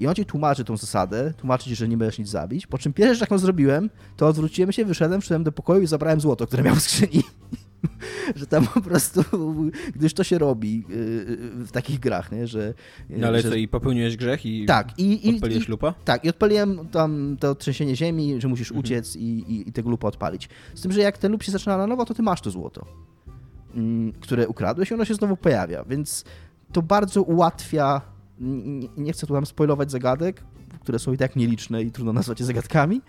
[0.00, 2.92] I on ci tłumaczy tą zasadę, tłumaczy ci, że nie będziesz nic zabić, po czym
[2.92, 6.62] pierwsze, rzecz, jaką zrobiłem, to odwróciłem się, wyszedłem, wszedłem do pokoju i zabrałem złoto, które
[6.62, 7.22] miał w skrzyni.
[8.36, 9.22] że tam po prostu,
[9.94, 12.46] gdyż to się robi yy, w takich grach, nie?
[12.46, 12.74] że...
[13.10, 15.94] No ale że, co, i popełniłeś grzech i Tak, i, i, odpaliłeś lupa?
[16.04, 18.80] tak, i odpaliłem tam to trzęsienie ziemi, że musisz Mhm.
[18.80, 20.48] uciec i, i, i tego lupa odpalić.
[20.74, 22.86] Z tym, że jak ten lup się zaczyna na nowo, to ty masz to złoto,
[23.74, 26.24] mm, które ukradłeś i ono się znowu pojawia, więc
[26.72, 28.00] to bardzo ułatwia,
[28.40, 30.44] n- nie chcę tu tam spoilować zagadek,
[30.80, 33.00] które są i tak nieliczne i trudno nazwać je zagadkami,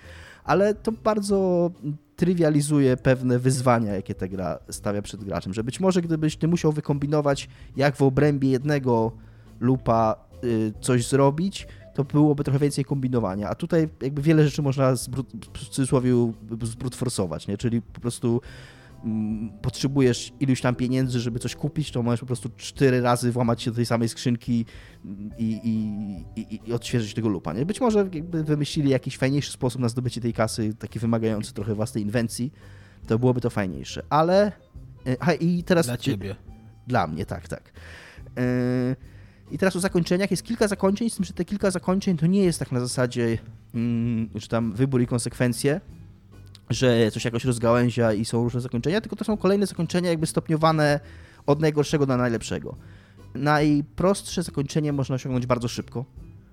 [0.44, 1.72] ale to bardzo
[2.16, 5.54] trywializuje pewne wyzwania, jakie ta gra stawia przed graczem.
[5.54, 9.12] Że być może gdybyś ty musiał wykombinować, jak w obrębie jednego
[9.60, 13.50] lupa y, coś zrobić, to byłoby trochę więcej kombinowania.
[13.50, 17.58] A tutaj jakby wiele rzeczy można zbrut, w cudzysłowie zbrutforsować, nie?
[17.58, 18.42] Czyli po prostu
[19.62, 23.72] potrzebujesz iluś tam pieniędzy, żeby coś kupić, to możesz po prostu cztery razy włamać się
[23.72, 24.66] do tej samej skrzynki
[25.38, 27.54] i, i, i, i odświeżyć tego lupa.
[27.54, 27.66] Nie?
[27.66, 32.04] Być może jakby wymyślili jakiś fajniejszy sposób na zdobycie tej kasy, taki wymagający trochę własnej
[32.04, 32.54] inwencji,
[33.08, 34.04] to byłoby to fajniejsze.
[34.10, 34.52] Ale...
[35.08, 35.86] y, A i teraz...
[35.86, 36.36] Dla ciebie.
[36.88, 37.72] Dla mnie, tak, tak.
[38.36, 38.96] Yy,
[39.52, 40.32] I teraz o zakończeniach.
[40.32, 43.38] Jest kilka zakończeń, z tym, że te kilka zakończeń to nie jest tak na zasadzie,
[43.76, 45.82] mm, że tam wybór i konsekwencje,
[46.70, 51.00] że coś jakoś rozgałęzia i są różne zakończenia, tylko to są kolejne zakończenia jakby stopniowane
[51.46, 52.76] od najgorszego do najlepszego.
[53.36, 56.06] Najprostsze zakończenie można osiągnąć bardzo szybko.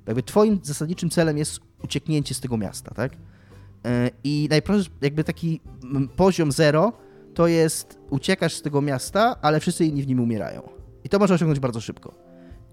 [0.06, 3.12] Jakby twoim zasadniczym celem jest ucieknięcie z tego miasta, tak?
[3.12, 6.92] Yy, I najprostszy, jakby taki mm, poziom zero
[7.34, 10.68] to jest uciekasz z tego miasta, ale wszyscy inni w nim umierają.
[11.04, 12.14] I to można osiągnąć bardzo szybko.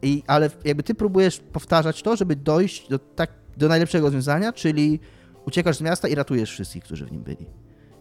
[0.02, 5.00] I, ale jakby ty próbujesz powtarzać to, żeby dojść do, tak, do najlepszego rozwiązania, czyli
[5.48, 7.46] uciekasz z miasta i ratujesz wszystkich, którzy w nim byli.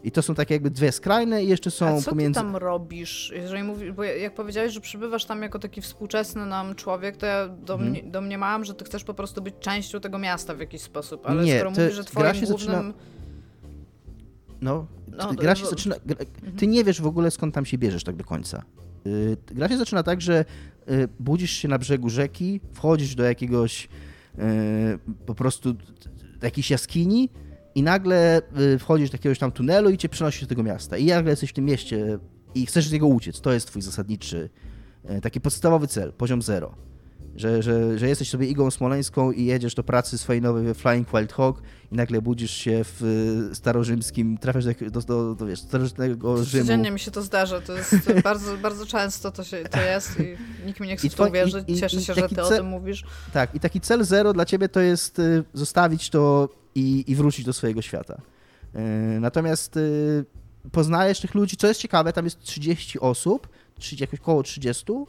[0.03, 2.39] I to są takie jakby dwie skrajne i jeszcze są A co pomiędzy...
[2.39, 3.31] ty tam robisz?
[3.35, 7.41] Jeżeli mówi, bo jak powiedziałeś, że przybywasz tam jako taki współczesny nam człowiek, to ja
[7.41, 7.65] Mhm.
[7.65, 11.21] domnie, domniemałam, że ty chcesz po prostu być częścią tego miasta w jakiś sposób.
[11.25, 12.47] Ale Nie, skoro mówisz, że twoim głównym...
[12.47, 12.93] zaczyna-
[14.61, 14.85] No,
[15.17, 15.95] No, gra się zaczyna.
[16.05, 16.57] Gra, Mhm.
[16.57, 18.63] ty nie wiesz w ogóle skąd tam się bierzesz tak do końca.
[19.07, 20.45] Y, Gra się zaczyna tak, że
[20.91, 24.39] y, budzisz się na brzegu rzeki, wchodzisz do jakiegoś y,
[25.25, 25.75] po prostu
[26.43, 27.29] jakiejś jaskini
[27.75, 28.41] i nagle
[28.75, 30.97] y, wchodzisz do jakiegoś tam tunelu i cię przenosi do tego miasta.
[30.97, 32.19] I nagle jesteś w tym mieście
[32.55, 33.41] i chcesz z niego uciec.
[33.41, 34.49] To jest twój zasadniczy,
[35.17, 36.90] y, taki podstawowy cel, poziom zero.
[37.35, 41.33] Że, że, że jesteś sobie igą smoleńską i jedziesz do pracy swojej nowej Flying Wild
[41.33, 41.61] Hog
[41.91, 43.03] i nagle budzisz się w
[43.51, 46.63] y, starorzymskim, trafiasz do, do, do, do wiesz, starożytnego Rzymu.
[46.65, 50.19] Codziennie mi się to zdarza, to jest to bardzo, bardzo często to, się, to jest
[50.19, 51.63] i nikt mi nie chce I w to uwierzyć.
[51.69, 53.03] i- i- Cieszę się, że ty o cel- tym mówisz.
[53.33, 57.45] Tak, i taki cel zero dla ciebie to jest y, zostawić to i, i wrócić
[57.45, 58.21] do swojego świata.
[58.75, 58.79] Y,
[59.19, 59.79] natomiast
[60.71, 63.47] poznajesz tych ludzi, co jest ciekawe, tam jest 30 osób,
[63.79, 65.05] 30, jakoś koło 30, k- y,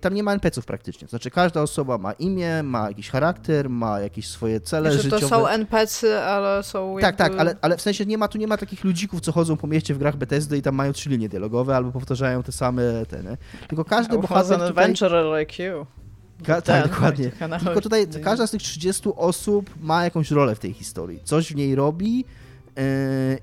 [0.00, 1.08] tam nie ma NPC-ów praktycznie.
[1.08, 5.20] Znaczy każda osoba ma imię, ma jakiś charakter, ma jakieś swoje cele Znaczy, życiowe.
[5.20, 7.18] to są NPC, ale są Tak, jakby...
[7.18, 9.66] tak, ale, ale w sensie nie ma, tu nie ma takich ludzików, co chodzą po
[9.66, 13.36] mieście w grach Bethesdy i tam mają trzy linie dialogowe albo powtarzają te same te?
[13.68, 14.68] Tylko każdy Was bohater an tutaj...
[14.84, 15.86] adventurer like you.
[16.44, 17.30] Ka- tak, dokładnie.
[17.64, 21.20] Tylko tutaj każda z tych 30 osób ma jakąś rolę w tej historii.
[21.24, 22.24] Coś w niej robi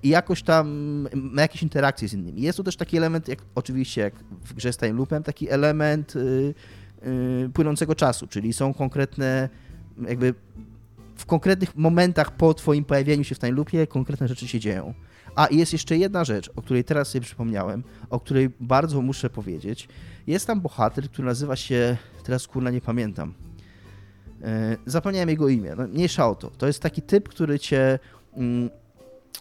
[0.03, 0.67] i jakoś tam
[1.13, 2.41] ma jakieś interakcje z innymi.
[2.41, 4.13] Jest tu też taki element, jak oczywiście jak
[4.45, 6.53] w grze z Time Loopem, taki element yy,
[7.41, 9.49] yy, płynącego czasu, czyli są konkretne
[10.07, 10.33] jakby
[11.15, 14.93] w konkretnych momentach po twoim pojawieniu się w Time Loopie konkretne rzeczy się dzieją.
[15.35, 19.29] A i jest jeszcze jedna rzecz, o której teraz sobie przypomniałem, o której bardzo muszę
[19.29, 19.87] powiedzieć.
[20.27, 23.33] Jest tam bohater, który nazywa się, teraz kurna nie pamiętam.
[24.85, 26.49] Zapomniałem jego imię, no, mniejsza o to.
[26.49, 27.99] To jest taki typ, który cię
[28.33, 28.69] mm,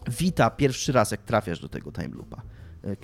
[0.07, 2.41] wita pierwszy raz, jak trafiasz do tego time loopa.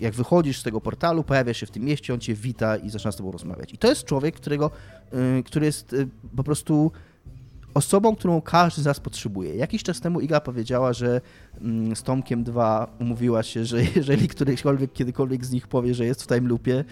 [0.02, 3.12] Jak wychodzisz z tego portalu, pojawiasz się w tym mieście, on cię wita i zaczyna
[3.12, 3.74] z tobą rozmawiać.
[3.74, 4.72] I to jest człowiek, którego,
[5.39, 6.92] y, który jest y, po prostu
[7.74, 9.56] osobą, którą każdy z nas potrzebuje.
[9.56, 11.22] Jakiś czas temu Iga powiedziała, że
[11.62, 16.24] mm, z Tomkiem 2 umówiła się, że jeżeli którykolwiek kiedykolwiek z nich powie, że jest
[16.24, 16.84] w time loopie,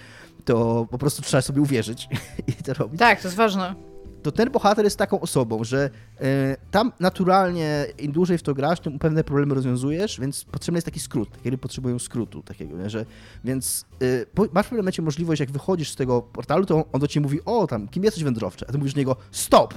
[0.45, 2.07] to po prostu trzeba sobie uwierzyć
[2.47, 2.99] i to robić.
[2.99, 3.88] Tak, to jest ważne.
[4.23, 5.89] To ten bohater jest taką osobą, że
[6.21, 10.85] e, tam naturalnie im dłużej w to grasz, tym pewne problemy rozwiązujesz, więc potrzebny jest
[10.85, 11.29] taki skrót.
[11.43, 12.89] Kiedy potrzebują skrótu takiego, nie?
[12.89, 13.05] że
[13.43, 13.85] więc
[14.33, 17.07] po- masz w pewnym momencie możliwość, jak wychodzisz z tego portalu, to on, on do
[17.07, 18.65] ciebie mówi, o tam, kim jesteś wędrowczy?
[18.67, 19.73] A ty mówisz do niego, stop!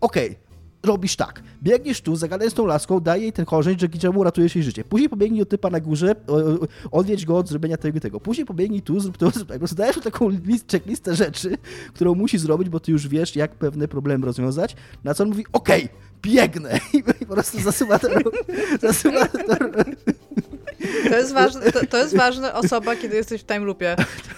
[0.00, 0.38] Okej,
[0.82, 1.42] robisz tak.
[1.62, 4.84] Biegniesz tu, zagadaj z tą laską, daj jej ten korzeń, dzięki czemu uratujesz jej życie.
[4.84, 6.14] Później pobiegnij do typa na górze,
[6.90, 8.20] odwiedź go od zrobienia tego i tego.
[8.20, 9.56] Później pobiegnij tu, zrób to, zrób tak.
[9.56, 11.56] Po prostu dajesz mu taką list, checklistę rzeczy,
[11.94, 14.76] którą musi zrobić, bo ty już wiesz, jak pewne problemy rozwiązać.
[15.04, 15.88] Na co on mówi, okej,
[16.22, 16.78] biegnę.
[17.20, 18.08] I po prostu zasuwa to,
[18.80, 19.56] zasuwa to,
[21.10, 23.96] To jest ważne, to, to jest ważna osoba, kiedy jesteś w time loopie.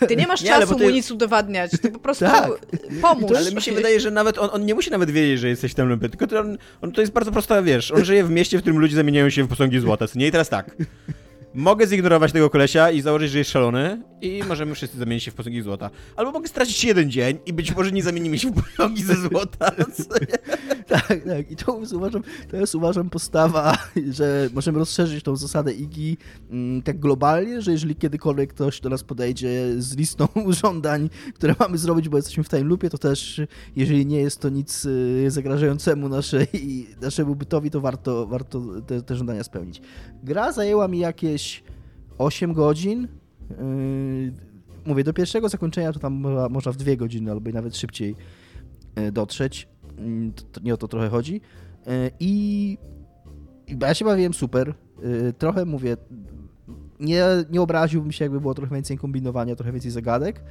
[0.09, 2.51] Ty nie masz Nie, czasu ty- mu nic udowadniać, ty po prostu Tak.
[3.03, 3.37] pomóż.
[3.37, 5.89] Ale mi się wydaje, że nawet on, on nie musi nawet wiedzieć, że jesteś tam
[5.89, 8.61] lumpy, tylko to on, on to jest bardzo prosta, wiesz, on żyje w mieście, w
[8.61, 10.27] którym ludzie zamieniają się w posągi złota, nie?
[10.27, 10.71] I teraz tak,
[11.55, 15.35] mogę zignorować tego kolesia i założyć, że jest szalony i możemy wszyscy zamienić się w
[15.35, 15.91] posągi złota.
[16.17, 19.71] Albo mogę stracić jeden dzień i być może nie zamienimy się w posągi ze złota?
[20.89, 21.51] Tak, tak.
[21.51, 23.79] I to jest, uważam, to jest uważam postawa,
[24.11, 26.17] że możemy rozszerzyć tą zasadę IGI
[26.51, 30.29] mm, tak globalnie, że jeżeli kiedykolwiek ktoś do nas podejdzie z listą
[30.63, 33.41] żądań, które mamy zrobić, bo jesteśmy w time loopie, to też
[33.77, 36.49] jeżeli nie jest to nic y, zagrażającemu naszej,
[37.03, 39.81] naszemu bytowi, to warto, warto te, te żądania spełnić.
[40.23, 41.44] Gra zajęła mi jakieś
[42.19, 43.09] 8 godzin.
[43.51, 44.33] Yy,
[44.87, 46.13] mówię, do pierwszego zakończenia to tam
[46.51, 48.17] można, w dwie godziny albo nawet szybciej
[48.97, 49.69] yy, dotrzeć.
[50.53, 51.41] To nie o to trochę chodzi.
[51.87, 52.79] Yy, I,
[53.81, 54.75] ja się bawiłem super.
[55.39, 55.97] Trochę mówię,
[57.01, 60.43] nie, nie obraziłbym się, jakby było trochę więcej kombinowania, trochę więcej zagadek,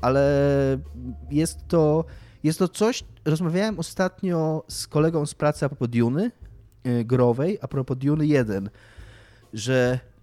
[0.00, 0.22] ale
[1.30, 2.04] jest to,
[2.44, 3.04] jest to coś.
[3.24, 6.30] Rozmawiałem ostatnio z kolegą z pracy a propos Duny
[7.04, 8.70] growej, a propos Duny 1,
[9.52, 10.15] że Mm,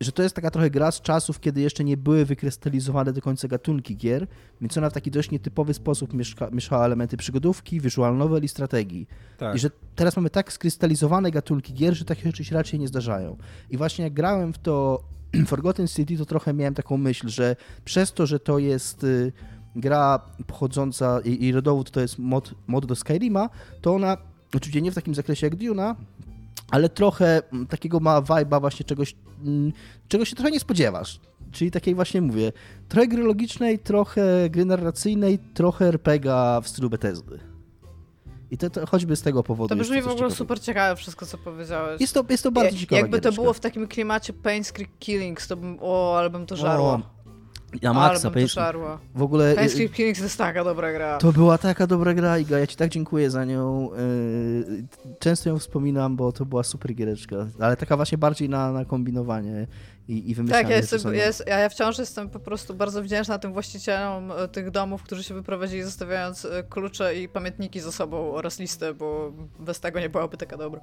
[0.00, 3.48] że to jest taka trochę gra z czasów, kiedy jeszcze nie były wykrystalizowane do końca
[3.48, 4.26] gatunki gier,
[4.60, 9.08] więc ona w taki dość nietypowy sposób mieszka, mieszała elementy przygodówki, visual novel i strategii.
[9.38, 9.56] Tak.
[9.56, 13.36] I że teraz mamy tak skrystalizowane gatunki gier, że takie rzeczy się raczej nie zdarzają.
[13.70, 15.02] I właśnie jak grałem w to
[15.46, 19.32] Forgotten City, to trochę miałem taką myśl, że przez to, że to jest y,
[19.76, 23.50] gra pochodząca i, i rodowód to jest mod, mod do Skyrima,
[23.80, 24.16] to ona
[24.54, 25.96] oczywiście nie w takim zakresie jak Duna,
[26.70, 29.72] ale trochę mm, takiego ma vibe'a właśnie czegoś, mm,
[30.08, 31.20] czego się trochę nie spodziewasz.
[31.52, 32.52] Czyli takiej właśnie mówię,
[32.88, 37.40] trochę gry logicznej, trochę gry narracyjnej, trochę RPGa w stylu Bethesdy.
[38.50, 39.68] I to, to choćby z tego powodu.
[39.68, 40.34] To brzmi w ogóle ciekawe.
[40.34, 42.00] super ciekawe wszystko, co powiedziałeś.
[42.00, 43.00] Jest to, jest to bardzo ciekawe.
[43.00, 46.56] Jakby to było w takim klimacie Pain's Creek Killings, to bym, o, ale bym to
[46.56, 46.92] żarło.
[46.92, 47.02] O,
[47.82, 48.98] ja żarła.
[49.14, 49.54] W ogóle...
[49.54, 51.18] Pain's Creek Killings to jest taka dobra gra.
[51.18, 53.90] To była taka dobra gra, Iga, ja ci tak dziękuję za nią.
[54.68, 54.84] Yy,
[55.18, 59.66] często ją wspominam, bo to była super giereczka, ale taka właśnie bardziej na, na kombinowanie
[60.08, 60.62] i, i wymyślanie.
[60.62, 64.70] Tak, ja, jestem, jest, ja wciąż jestem po prostu bardzo wdzięczna tym właścicielom e, tych
[64.70, 70.00] domów, którzy się wyprowadzili, zostawiając klucze i pamiętniki za sobą oraz listę, bo bez tego
[70.00, 70.80] nie byłaby taka dobra.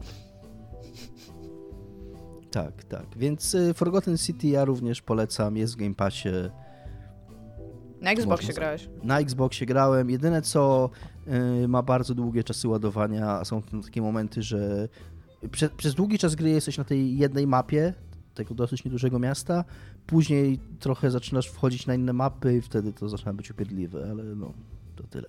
[2.51, 3.05] Tak, tak.
[3.15, 6.29] Więc y, Forgotten City ja również polecam, jest w Game Passie.
[8.02, 8.89] Na Xboxie grałeś?
[9.04, 10.10] Na Xboxie grałem.
[10.10, 10.89] Jedyne co
[11.64, 14.89] y, ma bardzo długie czasy ładowania, są takie momenty, że
[15.52, 17.93] prze, przez długi czas gry jesteś na tej jednej mapie,
[18.34, 19.64] tego dosyć niedużego miasta,
[20.08, 24.54] później trochę zaczynasz wchodzić na inne mapy i wtedy to zaczyna być upierdliwe, ale no,
[24.95, 25.28] to tyle.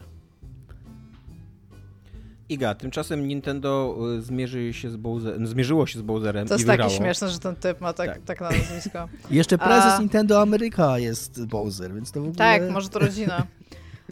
[2.49, 6.66] Iga, tymczasem Nintendo y, zmierzy się z Bowser, zmierzyło się z Bowserem To jest i
[6.66, 8.22] takie śmieszne, że ten typ ma tak, tak.
[8.24, 9.09] tak na nazwisko.
[9.30, 9.99] Jeszcze prezes A...
[9.99, 12.36] Nintendo Ameryka jest Bowser, więc to w ogóle...
[12.36, 13.46] Tak, może to rodzina.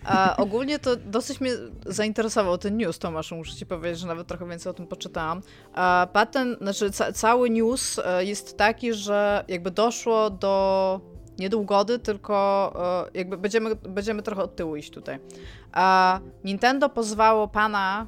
[0.05, 1.53] A ogólnie to dosyć mnie
[1.87, 5.43] zainteresował ten news, Tomasz, muszę ci powiedzieć, że nawet trochę więcej o tym poczytałam.
[5.74, 11.59] A patent, znaczy ca cały news e, jest taki, że jakby doszło do nie do
[11.59, 15.18] ugody, tylko e, jakby będziemy, będziemy trochę od tyłu iść tutaj.
[15.72, 18.07] A Nintendo pozwało pana,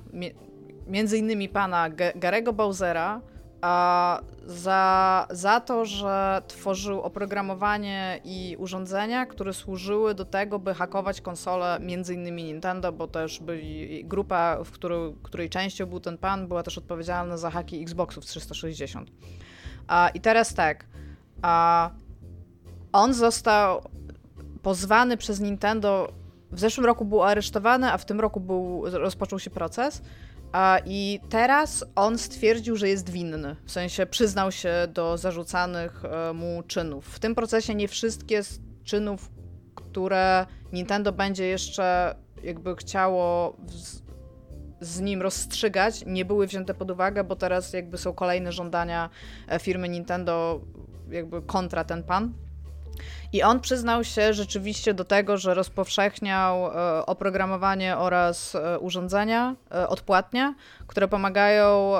[0.87, 3.21] między innymi pana Garego Bowsera,
[4.47, 11.79] za, za to, że tworzył oprogramowanie i urządzenia, które służyły do tego, by hakować konsole
[11.81, 16.63] między innymi Nintendo, bo też byli grupa, w której, której częścią był ten pan, była
[16.63, 19.11] też odpowiedzialna za haki Xboxów 360.
[19.87, 20.87] A, I teraz tak,
[21.43, 21.91] a,
[22.93, 23.83] on został
[24.63, 26.13] pozwany przez Nintendo,
[26.53, 30.03] w zeszłym roku był aresztowany, a w tym roku był, rozpoczął się proces
[30.87, 36.63] i teraz on stwierdził, że jest winny, w sensie przyznał się do zarzucanych e, mu
[36.63, 37.07] czynów.
[37.07, 39.31] W tym procesie nie wszystkie z czynów,
[39.75, 44.03] które Nintendo będzie jeszcze jakby chciało z,
[44.81, 49.11] z nim rozstrzygać, nie były wzięte pod uwagę, bo teraz jakby są kolejne żądania
[49.49, 50.61] e, firmy Nintendo
[51.11, 52.48] jakby kontra ten pan.
[53.33, 59.89] I on przyznał się rzeczywiście do tego, że rozpowszechniał e, oprogramowanie oraz e, urządzenia e,
[59.89, 60.55] odpłatnie,
[60.87, 61.93] które pomagają.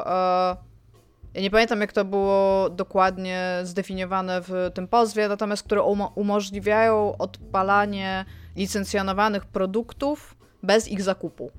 [1.35, 5.83] Ja nie pamiętam, jak to było dokładnie zdefiniowane w tym pozwie, natomiast które
[6.15, 8.25] umożliwiają odpalanie
[8.57, 11.51] licencjonowanych produktów bez ich zakupu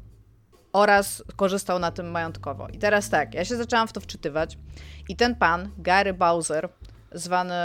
[0.74, 2.68] oraz korzystał na tym majątkowo.
[2.68, 4.58] I teraz tak, ja się zaczęłam w to wczytywać
[5.10, 6.70] i ten pan, Gary Bowser,
[7.12, 7.56] zwany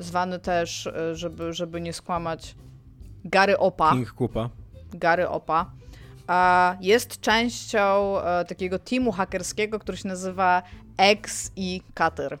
[0.00, 2.54] zwany też, e, żeby, żeby nie skłamać,
[3.24, 3.90] Gary Opa.
[3.92, 4.50] King Kupa.
[4.94, 5.70] Gary Opa.
[6.80, 10.62] Jest częścią e, takiego teamu hakerskiego, który się nazywa
[10.96, 12.38] X i Cutter.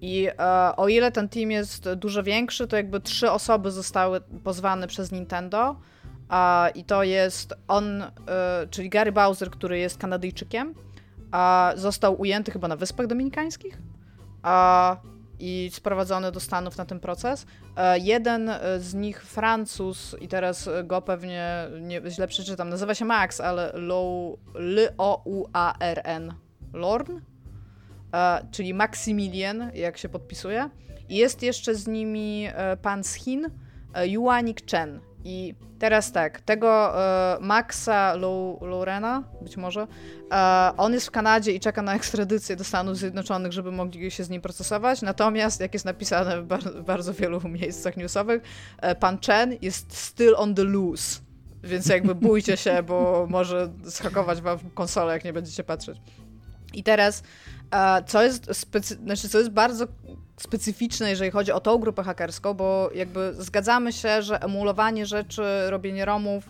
[0.00, 4.86] I e, o ile ten team jest dużo większy, to jakby trzy osoby zostały pozwane
[4.86, 5.76] przez Nintendo.
[6.74, 8.04] I to jest on,
[8.70, 10.74] czyli Gary Bowser, który jest Kanadyjczykiem,
[11.74, 13.78] został ujęty chyba na Wyspach Dominikańskich
[15.44, 17.46] i sprowadzony do Stanów na ten proces.
[17.76, 23.40] E, jeden z nich, Francuz, i teraz go pewnie nie, źle przeczytam, nazywa się Max,
[23.40, 23.72] ale
[24.54, 26.34] L-O-U-A-R-N.
[26.72, 27.20] Lorn?
[28.14, 30.70] E, czyli Maximilian, jak się podpisuje.
[31.08, 33.50] I jest jeszcze z nimi e, pan z Chin,
[34.04, 35.00] Yuanik Chen.
[35.24, 38.14] I teraz tak, tego e, Maxa
[38.60, 39.86] Lorena, być może,
[40.32, 44.24] e, on jest w Kanadzie i czeka na ekstradycję do Stanów Zjednoczonych, żeby mogli się
[44.24, 45.02] z nim procesować.
[45.02, 48.42] Natomiast, jak jest napisane w bar bardzo wielu miejscach newsowych,
[48.78, 51.20] e, pan Chen jest still on the loose.
[51.62, 55.98] Więc jakby bójcie się, bo może schakować wam konsolę, jak nie będziecie patrzeć.
[56.74, 57.22] I teraz,
[57.70, 59.86] e, co jest, specy- znaczy, co jest bardzo
[60.36, 66.04] specyficzne, jeżeli chodzi o tą grupę hakerską, bo jakby zgadzamy się, że emulowanie rzeczy, robienie
[66.04, 66.48] romów,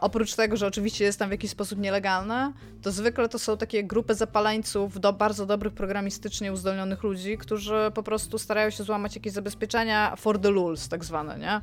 [0.00, 2.52] oprócz tego, że oczywiście jest tam w jakiś sposób nielegalne,
[2.82, 8.02] to zwykle to są takie grupy zapaleńców do bardzo dobrych programistycznie uzdolnionych ludzi, którzy po
[8.02, 11.60] prostu starają się złamać jakieś zabezpieczenia for the lulz, tak zwane, nie?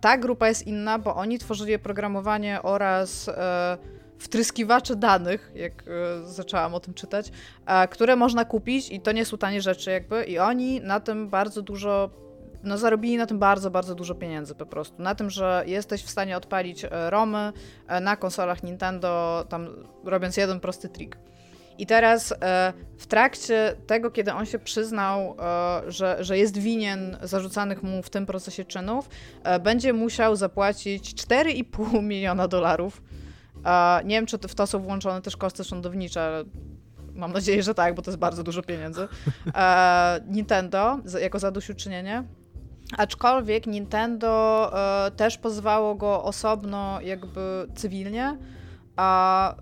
[0.00, 3.78] ta grupa jest inna, bo oni tworzyli oprogramowanie oraz e,
[4.18, 7.32] wtryskiwacze danych, jak e, zaczęłam o tym czytać,
[7.66, 11.28] e, które można kupić i to nie są tanie rzeczy jakby i oni na tym
[11.28, 12.10] bardzo dużo
[12.62, 15.02] no zarobili na tym bardzo, bardzo dużo pieniędzy po prostu.
[15.02, 17.52] Na tym, że jesteś w stanie odpalić e, romy
[18.00, 19.68] na konsolach Nintendo, tam
[20.04, 21.18] robiąc jeden prosty trik.
[21.78, 22.34] I teraz
[22.98, 25.36] w trakcie tego, kiedy on się przyznał,
[25.88, 29.08] że, że jest winien zarzucanych mu w tym procesie czynów,
[29.60, 33.02] będzie musiał zapłacić 4,5 miliona dolarów
[34.04, 36.44] nie wiem, czy w to są włączone też koszty sądownicze,
[37.14, 39.08] mam nadzieję, że tak, bo to jest bardzo dużo pieniędzy.
[39.54, 42.24] E, Nintendo jako zadośćuczynienie.
[42.96, 44.70] Aczkolwiek Nintendo
[45.06, 48.38] e, też pozwało go osobno, jakby cywilnie,
[48.96, 49.54] a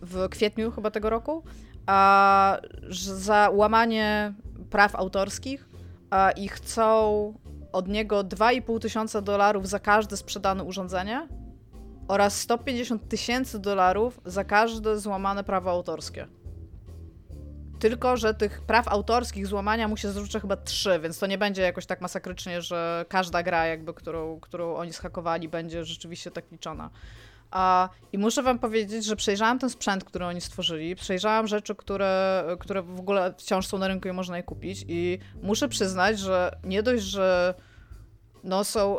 [0.00, 1.42] w kwietniu chyba tego roku,
[1.86, 2.58] a
[3.00, 4.34] za łamanie
[4.70, 5.68] praw autorskich
[6.36, 7.34] i chcą
[7.72, 11.28] od niego 2,5 tysiąca dolarów za każde sprzedane urządzenie
[12.08, 16.26] oraz 150 tysięcy dolarów za każde złamane prawo autorskie.
[17.78, 21.62] Tylko, że tych praw autorskich złamania mu się zrzuca chyba trzy, więc to nie będzie
[21.62, 26.90] jakoś tak masakrycznie, że każda gra, jakby, którą, którą oni schakowali, będzie rzeczywiście tak liczona.
[27.50, 32.44] A, I muszę wam powiedzieć, że przejrzałam ten sprzęt, który oni stworzyli, przejrzałam rzeczy, które,
[32.60, 36.58] które w ogóle wciąż są na rynku i można je kupić i muszę przyznać, że
[36.64, 37.54] nie dość, że
[38.44, 38.96] no, są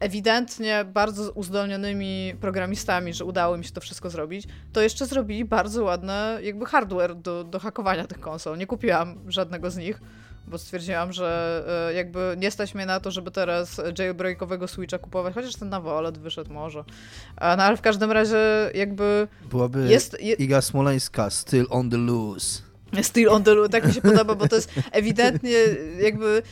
[0.00, 5.84] ewidentnie bardzo uzdolnionymi programistami, że udało mi się to wszystko zrobić, to jeszcze zrobili bardzo
[5.84, 6.12] ładny
[6.42, 8.58] jakby hardware do, do hakowania tych konsol.
[8.58, 10.00] Nie kupiłam żadnego z nich,
[10.46, 15.34] bo stwierdziłam, że e, jakby nie stać mnie na to, żeby teraz jailbreakowego Switcha kupować,
[15.34, 16.84] chociaż ten na OLED wyszedł może.
[17.40, 18.36] No ale w każdym razie
[18.74, 19.28] jakby...
[19.50, 20.34] Byłaby jest, je...
[20.34, 22.69] Iga Smoleńska, still on the loose.
[23.02, 25.58] Still on the loop, tak mi się podoba, bo to jest ewidentnie
[26.00, 26.42] jakby,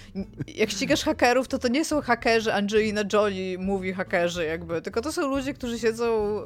[0.46, 5.12] jak ścigasz hakerów, to to nie są hakerzy Angelina Jolie mówi hakerzy jakby, tylko to
[5.12, 6.42] są ludzie, którzy siedzą y,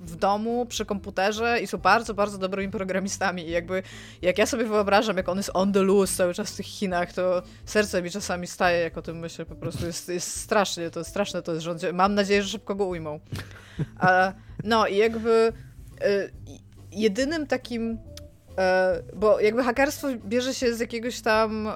[0.00, 3.82] w domu przy komputerze i są bardzo, bardzo dobrymi programistami i jakby,
[4.22, 7.12] jak ja sobie wyobrażam, jak on jest on the loose cały czas w tych Chinach,
[7.12, 11.04] to serce mi czasami staje, jak o tym myślę, po prostu jest, jest strasznie, to
[11.04, 11.92] straszne to jest rządzie.
[11.92, 13.20] Mam nadzieję, że szybko go ujmą.
[13.98, 14.32] A,
[14.64, 15.52] no i jakby
[16.02, 16.32] y,
[16.92, 17.98] jedynym takim
[19.16, 21.72] bo jakby hakerstwo bierze się z jakiegoś tam e,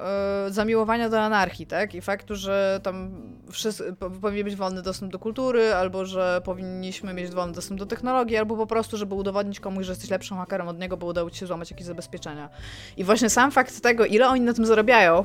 [0.49, 1.95] zamiłowania do anarchii, tak?
[1.95, 3.11] I faktu, że tam
[3.51, 8.37] wszyscy, powinien być wolny dostęp do kultury, albo że powinniśmy mieć wolny dostęp do technologii,
[8.37, 11.39] albo po prostu, żeby udowodnić komuś, że jesteś lepszym hakerem od niego, bo udało ci
[11.39, 12.49] się złamać jakieś zabezpieczenia.
[12.97, 15.25] I właśnie sam fakt tego, ile oni na tym zarabiają,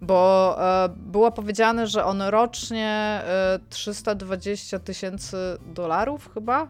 [0.00, 2.88] bo e, było powiedziane, że on rocznie
[3.24, 5.36] e, 320 tysięcy
[5.74, 6.68] dolarów chyba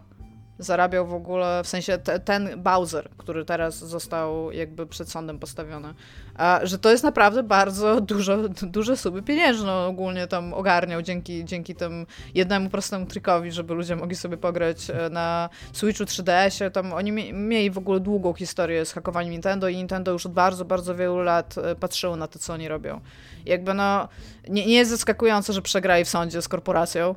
[0.63, 5.93] zarabiał w ogóle, w sensie te, ten Bowser, który teraz został jakby przed sądem postawiony,
[6.35, 11.75] a, że to jest naprawdę bardzo dużo, duże sumy pieniężne ogólnie tam ogarniał dzięki, dzięki
[11.75, 17.11] tym jednemu prostemu trikowi, żeby ludzie mogli sobie pograć e, na Switchu 3DS-ie, tam oni
[17.33, 21.17] mieli w ogóle długą historię z hakowaniem Nintendo i Nintendo już od bardzo, bardzo wielu
[21.17, 23.01] lat e, patrzyło na to, co oni robią.
[23.45, 24.07] jakby no,
[24.49, 27.15] nie, nie jest zaskakujące, że przegrali w sądzie z korporacją,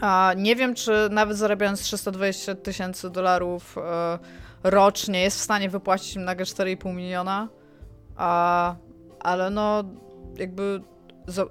[0.00, 4.18] a nie wiem, czy nawet zarabiając 320 tysięcy dolarów e,
[4.62, 7.48] rocznie jest w stanie wypłacić im nagle 4,5 miliona.
[8.16, 8.74] A,
[9.20, 9.84] ale no,
[10.38, 10.80] jakby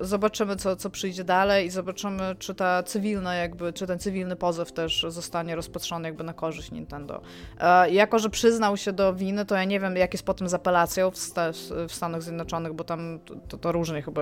[0.02, 4.72] zobaczymy, co, co przyjdzie dalej i zobaczymy, czy ta cywilna jakby, czy ten cywilny pozew
[4.72, 7.22] też zostanie rozpatrzony jakby na korzyść Nintendo.
[7.60, 10.53] E, jako, że przyznał się do winy, to ja nie wiem, jak jest potem z
[10.53, 11.52] apelacją w, sta
[11.90, 14.22] w Stanach Zjednoczonych, bo tam to, to różnie chyba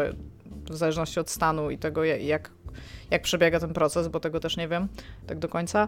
[0.69, 2.51] w zależności od stanu i tego, jak
[3.13, 4.87] jak przebiega ten proces, bo tego też nie wiem
[5.27, 5.87] tak do końca.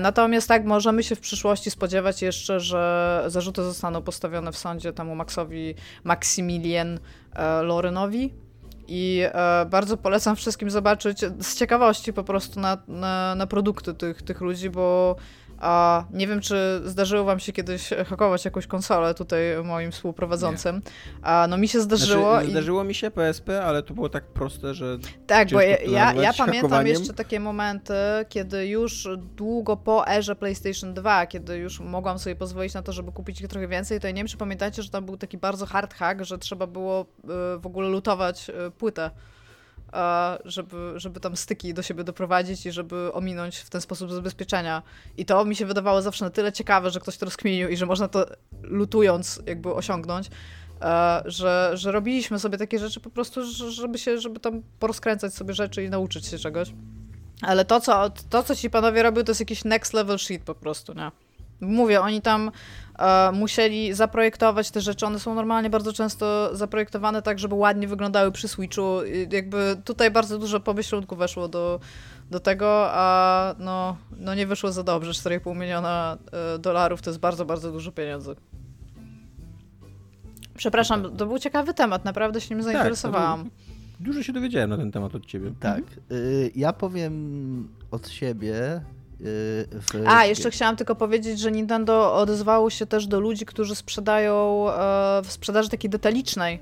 [0.00, 5.14] Natomiast tak, możemy się w przyszłości spodziewać jeszcze, że zarzuty zostaną postawione w sądzie temu
[5.14, 5.74] Maxowi,
[6.04, 7.00] Maximilien
[7.34, 8.34] e, Lorynowi,
[8.88, 14.22] i e, bardzo polecam wszystkim zobaczyć z ciekawości po prostu na, na, na produkty tych,
[14.22, 15.16] tych ludzi, bo
[15.60, 20.82] a nie wiem, czy zdarzyło wam się kiedyś hakować jakąś konsolę tutaj moim współprowadzącym.
[21.22, 22.32] A no mi się zdarzyło.
[22.32, 22.50] Znaczy, i...
[22.50, 24.98] Zdarzyło mi się PSP, ale to było tak proste, że.
[25.26, 27.94] Tak, bo ja, ja, ja pamiętam jeszcze takie momenty,
[28.28, 33.12] kiedy już długo po erze PlayStation 2, kiedy już mogłam sobie pozwolić na to, żeby
[33.12, 35.66] kupić ich trochę więcej, to ja nie wiem, czy pamiętacie, że tam był taki bardzo
[35.66, 39.10] hard hack, że trzeba było y, w ogóle lutować y, płytę.
[40.44, 44.82] Żeby, żeby tam styki do siebie doprowadzić i żeby ominąć w ten sposób zabezpieczenia.
[45.16, 47.86] I to mi się wydawało zawsze na tyle ciekawe, że ktoś to rozkminił i że
[47.86, 48.26] można to
[48.62, 50.30] lutując jakby osiągnąć,
[50.82, 55.34] e, że, że robiliśmy sobie takie rzeczy po prostu, że- żeby się, żeby tam porozkręcać
[55.34, 56.72] sobie rzeczy i nauczyć się czegoś.
[57.42, 60.54] Ale to, co, to, co ci panowie robią, to jest jakiś next level shit po
[60.54, 61.10] prostu, nie?
[61.60, 62.50] Mówię, oni tam
[62.98, 65.06] e, musieli zaprojektować te rzeczy.
[65.06, 69.04] One są normalnie bardzo często zaprojektowane tak, żeby ładnie wyglądały przy Switchu.
[69.04, 71.80] I jakby tutaj bardzo dużo pomyślunku weszło do,
[72.30, 75.12] do tego, a no, no nie wyszło za dobrze.
[75.12, 76.18] 4,5 miliona
[76.54, 78.36] e, dolarów to jest bardzo, bardzo dużo pieniędzy.
[80.56, 83.50] Przepraszam, to był ciekawy temat, naprawdę się nim Tak, zainteresowałam.
[84.00, 85.52] Dużo się dowiedziałem na ten temat od ciebie.
[85.60, 85.82] Tak.
[86.12, 88.80] Y, ja powiem od siebie.
[89.20, 89.24] Y,
[89.80, 90.06] w...
[90.06, 95.22] A, jeszcze chciałam tylko powiedzieć, że Nintendo odezwało się też do ludzi, którzy sprzedają e,
[95.22, 96.60] w sprzedaży takiej detalicznej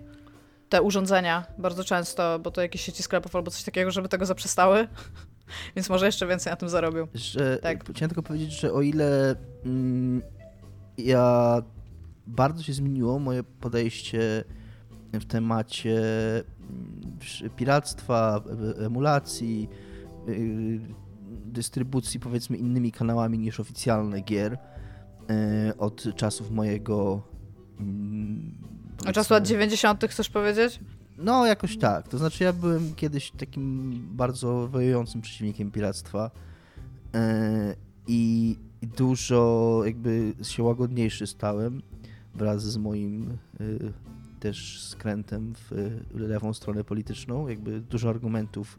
[0.69, 4.89] te urządzenia bardzo często, bo to jakieś sieci sklepów albo coś takiego, żeby tego zaprzestały.
[5.77, 7.09] Więc może jeszcze więcej na tym zarobią.
[7.15, 7.91] Że, Tak.
[7.91, 10.23] Chciałem tylko powiedzieć, że o ile mm,
[10.99, 11.63] ja
[12.27, 14.45] bardzo się zmieniło moje podejście
[15.13, 15.99] w temacie
[16.71, 18.41] mm, piractwa,
[18.81, 19.69] e- emulacji,
[20.29, 20.81] y,
[21.47, 27.23] dystrybucji powiedzmy innymi kanałami niż oficjalne gier y, od czasów mojego
[27.81, 28.55] mm,
[29.07, 30.05] Od czasu lat powiedzmy- 90.
[30.09, 30.81] chcesz powiedzieć?
[31.19, 32.09] no, jakoś tak.
[32.09, 36.31] To znaczy, ja byłem kiedyś takim bardzo wojującym przeciwnikiem piractwa
[37.15, 37.75] e,
[38.07, 41.83] i dużo jakby się łagodniejszy stałem
[42.35, 43.93] wraz z moim y,
[44.41, 45.71] też skrętem w
[46.15, 47.49] lewą stronę polityczną.
[47.49, 48.79] Jakby dużo argumentów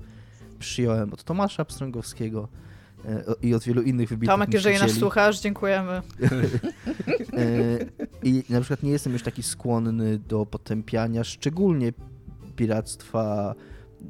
[0.59, 2.47] przyjąłem od Tomasza Pstrągowskiego
[3.05, 6.01] e, i od wielu innych wybitnych Tomek, jeżeli nas słuchasz, dziękujemy.
[7.33, 7.79] E,
[8.23, 11.93] I na przykład nie jestem już taki skłonny do potępiania szczególnie
[12.55, 13.55] piractwa,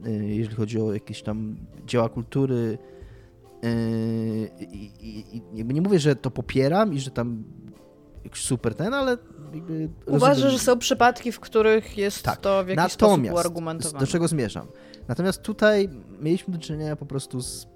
[0.05, 1.55] e, jeżeli chodzi o jakieś tam
[1.85, 2.77] dzieła kultury.
[4.59, 7.43] I, i, i nie mówię, że to popieram i że tam
[8.35, 9.17] super ten, ale
[10.07, 12.37] rozumiem- że są przypadki, w których jest Tak.
[12.41, 13.99] to w jakiś sposób Natomiast, uargumentowane.
[13.99, 14.67] do czego zmierzam?
[15.07, 15.89] Natomiast tutaj
[16.21, 17.67] mieliśmy do czynienia po prostu z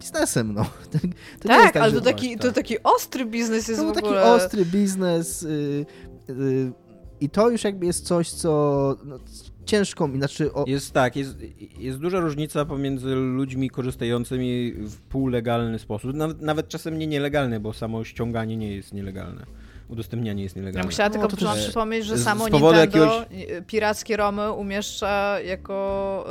[0.00, 0.64] biznesem, no.
[0.64, 0.98] To,
[1.40, 3.96] to nie jest tak, ale to taki, to taki ostry biznes jest To był w
[3.96, 4.32] taki ogóle.
[4.32, 5.86] ostry biznes y,
[6.30, 6.72] y,
[7.20, 9.18] i to już jakby jest coś, co no,
[9.64, 11.36] ciężko, znaczy o, Jest tak, jest,
[11.78, 17.72] jest duża różnica pomiędzy ludźmi korzystającymi w półlegalny sposób, nawet, nawet czasem nie nielegalny, bo
[17.72, 19.46] samo ściąganie nie jest nielegalne.
[19.90, 20.86] Udostępnianie jest Ja nielegalne.
[20.86, 26.24] musiałam No, tylko przypomnieć, że z- samo z powodu Nintendo jakiegoś- pirackie romy umieszcza jako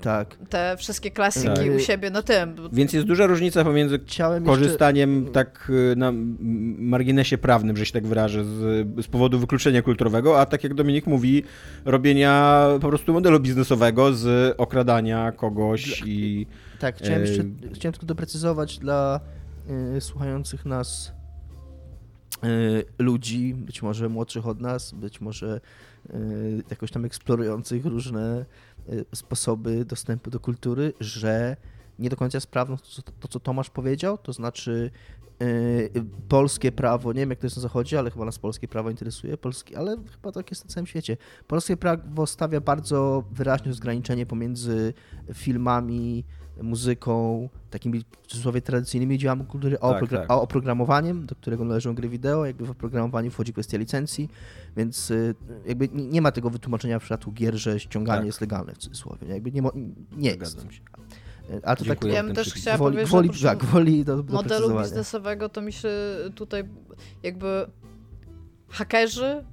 [0.00, 0.34] tak.
[0.42, 1.66] y, te wszystkie klasyki Tak.
[1.76, 2.56] u siebie na tym.
[2.72, 6.12] Więc jest duża różnica pomiędzy Chciałem jeszcze, korzystaniem tak y, na
[6.78, 11.06] marginesie prawnym, że się tak wyrażę, z, z powodu wykluczenia kulturowego, a tak jak Dominik
[11.06, 11.42] mówi,
[11.84, 16.46] robienia po prostu modelu biznesowego z okradania kogoś i
[16.78, 17.44] tak, chciałem e, jeszcze,
[17.74, 19.20] chciałem tylko doprecyzować dla
[19.96, 21.19] y, słuchających nas y,
[22.98, 25.60] ludzi, być może młodszych od nas, być może
[26.10, 28.44] y, jakoś tam eksplorujących różne
[28.88, 31.56] y, sposoby dostępu do kultury, że
[31.98, 34.90] nie do końca jest prawdą to, to, co Tomasz powiedział, to znaczy
[35.42, 35.90] y,
[36.28, 39.36] polskie prawo, nie wiem jak to jest na zachodzie, ale chyba nas polskie prawo interesuje,
[39.36, 41.16] polskie, ale chyba tak jest na całym świecie.
[41.46, 44.94] Polskie prawo stawia bardzo wyraźne rozgraniczenie pomiędzy
[45.34, 46.24] filmami,
[46.62, 50.30] muzyką, takimi w cudzysłowie tradycyjnymi dziełami kultury, a, Tak, oprogra- tak.
[50.30, 54.28] a oprogramowaniem, do którego należą gry wideo, jakby w oprogramowaniu wchodzi kwestia licencji,
[54.76, 55.34] więc y,
[55.66, 58.26] jakby nie ma tego wytłumaczenia w przypadku gier, że ściąganie Tak.
[58.26, 59.26] jest legalne w cudzysłowie.
[59.26, 59.34] nie?
[59.34, 59.72] Jakby nie, mo-
[60.16, 60.50] nie jest.
[60.52, 60.80] zgadzam się.
[61.64, 62.04] A to tak.
[62.04, 65.72] Ja też chciała gwoli, powiedzieć, że oprócz tak, gwoli do, do modelu biznesowego to mi
[65.72, 65.88] się
[66.34, 66.64] tutaj
[67.22, 67.66] jakby
[68.68, 69.44] hakerzy,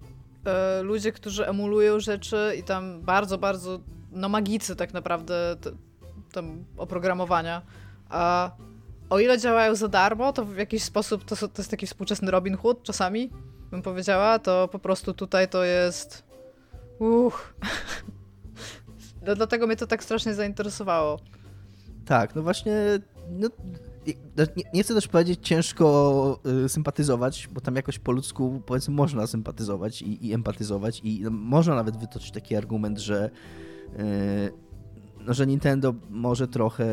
[0.46, 3.80] e, ludzie, którzy emulują rzeczy i tam bardzo, bardzo,
[4.12, 5.56] no magicy tak naprawdę
[6.38, 7.62] tam oprogramowania,
[8.10, 8.52] a
[9.10, 12.58] o ile działają za darmo, to w jakiś sposób to, to jest taki współczesny Robin
[12.58, 13.30] Hood czasami,
[13.72, 16.24] bym powiedziała, to po prostu tutaj to jest
[17.00, 17.38] uch.
[19.28, 21.20] No, dlatego mnie to tak strasznie zainteresowało.
[22.06, 22.74] Tak, no właśnie,
[23.30, 23.50] no,
[24.56, 29.28] nie, nie, chcę też powiedzieć ciężko y, sympatyzować, bo tam jakoś po ludzku powiedzmy można
[29.28, 33.30] sympatyzować i, i empatyzować i no, można nawet wytoczyć taki argument, że,
[34.00, 34.67] y, no,
[35.34, 36.86] że Nintendo może trochę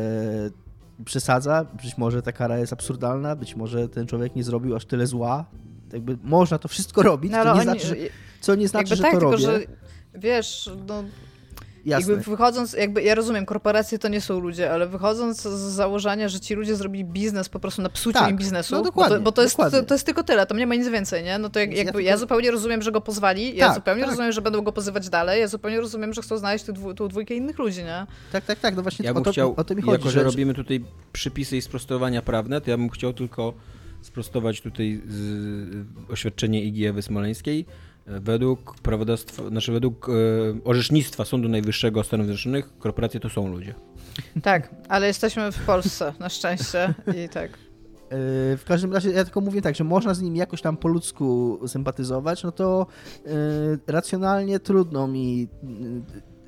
[1.05, 5.07] przesadza, być może ta kara jest absurdalna, być może ten człowiek nie zrobił aż tyle
[5.07, 5.45] zła.
[5.93, 7.95] Jakby można to wszystko robić, no, to nie znaczy, że,
[8.41, 9.45] co nie znaczy, że tak, to tylko, robię.
[9.45, 9.59] Że,
[10.13, 11.03] wiesz, no
[11.85, 12.13] Jasne.
[12.13, 16.39] Jakby wychodząc, jakby ja rozumiem, korporacje to nie są ludzie, ale wychodząc z założenia, że
[16.39, 19.23] ci ludzie zrobili biznes po prostu na psuciu tak, im biznesu, no dokładnie, bo, to,
[19.23, 19.87] bo to, jest, to, dokładnie.
[19.87, 21.37] to, jest tylko tyle, tam nie ma nic więcej, nie?
[21.39, 24.09] No to jak, jakby, ja, zupełnie rozumiem, że go pozwali, ja Tak, zupełnie tak.
[24.11, 27.07] rozumiem, że będą go pozywać dalej, ja zupełnie rozumiem, że chcą znaleźć tu dwu, tą
[27.07, 28.05] dwójkę innych ludzi, nie?
[28.31, 29.91] Tak, tak, tak, no właśnie Ja o, bym to, chciał, o to mi chodzi.
[29.91, 30.83] jako że że- robimy tutaj
[31.13, 33.53] przypisy i sprostowania prawne, to ja bym chciał tylko
[34.01, 37.65] sprostować tutaj z, oświadczenie IGE Smoleńskiej.
[38.07, 40.11] Według prawodawstwa, znaczy według e,
[40.63, 43.73] orzecznictwa Sądu Najwyższego Stanów Zjednoczonych korporacje to są ludzie.
[44.41, 46.93] Tak, ale jesteśmy w Polsce, na szczęście
[47.25, 47.49] i tak.
[47.51, 50.87] Yy, W każdym razie ja tylko mówię tak, że można z nim jakoś tam po
[50.87, 52.87] ludzku sympatyzować, no to
[53.25, 53.31] yy,
[53.87, 55.47] racjonalnie trudno mi yy,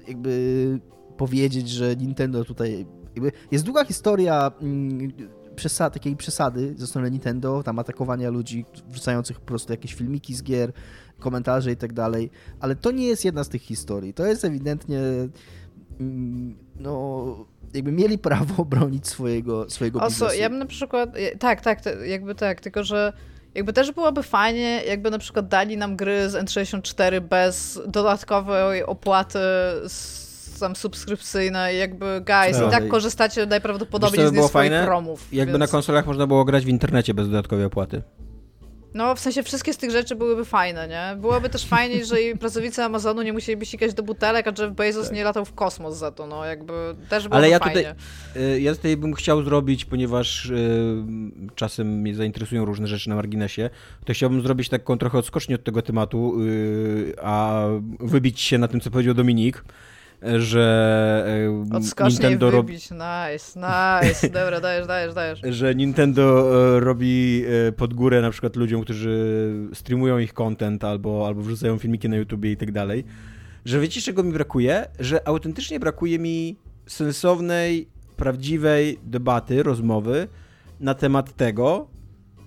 [0.08, 0.80] jakby
[1.18, 2.86] powiedzieć, że Nintendo tutaj
[3.16, 9.40] jakby jest długa historia yy, przesa takiej przesady ze strony Nintendo, tam atakowania ludzi wrzucających
[9.40, 10.72] po prostu jakieś filmiki z gier,
[11.20, 12.30] komentarze i tak dalej,
[12.60, 14.14] ale to nie jest jedna z tych historii.
[14.14, 15.00] To jest ewidentnie
[16.00, 20.42] mm, no jakby mieli prawo bronić swojego, swojego Oso, biznesu.
[20.42, 23.14] ja bym na przykład, tak, tak, te- jakby tak, tylko że
[23.56, 29.40] jakby też byłoby fajnie, jakby na przykład dali nam gry z N64 bez dodatkowej opłaty
[30.60, 32.68] tam subskrypcyjnej, jakby guys, Tak.
[32.68, 34.86] i tak korzystacie najprawdopodobniej Wiesz, z nie swoich fajne?
[34.86, 35.28] promów.
[35.34, 35.60] Jakby więc...
[35.60, 38.02] na konsolach można było grać w internecie bez dodatkowej opłaty.
[38.94, 41.22] No, w sensie wszystkie z tych rzeczy byłyby fajne, nie?
[41.22, 45.24] Byłoby też fajnie, jeżeli pracownicy Amazonu nie musieliby sikać do butelek, a Jeff Bezos nie
[45.24, 46.74] latał w kosmos za to, no jakby
[47.10, 47.96] też byłoby Ale ja fajnie.
[48.34, 50.96] tutaj, y, ja tutaj bym chciał zrobić, ponieważ y,
[51.56, 53.70] czasem mnie zainteresują różne rzeczy na marginesie,
[54.06, 57.66] to chciałbym zrobić taką trochę odskocznię od tego tematu, y, a
[58.00, 59.64] wybić się na tym, co powiedział Dominik,
[60.38, 61.26] że
[61.74, 65.40] Odskocznie Nintendo robi nice, nice, dobra, dajesz, dajesz, dajesz.
[65.44, 71.28] że Nintendo e, robi e, pod górę na przykład ludziom, którzy streamują ich content albo,
[71.28, 73.04] albo wrzucają filmiki na YouTubie i tak dalej,
[73.66, 74.86] że wiecie czego mi brakuje?
[75.00, 76.58] Że autentycznie brakuje mi
[76.88, 77.88] sensownej,
[78.18, 80.28] prawdziwej debaty, rozmowy
[80.80, 81.88] na temat tego,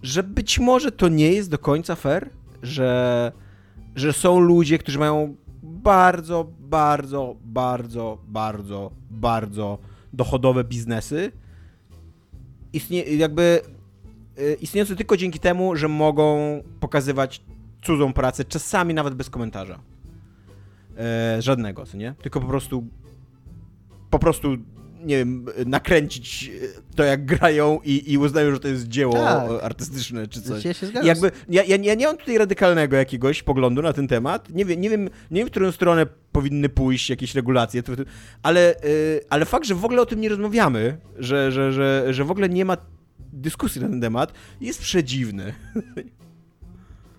[0.02, 2.30] że być może to nie jest do końca fair,
[2.62, 3.32] że,
[3.94, 9.78] że są ludzie, którzy mają bardzo, bardzo, bardzo, bardzo, bardzo
[10.12, 11.32] dochodowe biznesy,
[12.72, 13.60] istnie, jakby
[14.38, 16.38] y, istniejące tylko dzięki temu, że mogą
[16.80, 17.42] pokazywać
[17.82, 19.80] cudzą pracę, czasami nawet bez komentarza.
[20.98, 22.14] E, żadnego, co nie?
[22.22, 22.84] Tylko po prostu
[24.10, 24.56] po prostu,
[25.00, 26.50] nie wiem, nakręcić
[26.96, 29.50] to, jak grają i, i uznają, że to jest dzieło Tak.
[29.62, 30.64] artystyczne czy coś.
[30.64, 31.06] Ja się zgadzam.
[31.06, 34.50] Jakby, ja, ja, ja nie mam tutaj radykalnego jakiegoś poglądu na ten temat.
[34.50, 37.82] Nie wiem, nie wiem, nie wiem w którą stronę powinny pójść jakieś regulacje,
[38.42, 42.24] ale, y, ale fakt, że w ogóle o tym nie rozmawiamy, że, że, że, że
[42.24, 42.76] w ogóle nie ma
[43.32, 45.54] dyskusji na ten temat, jest przedziwny.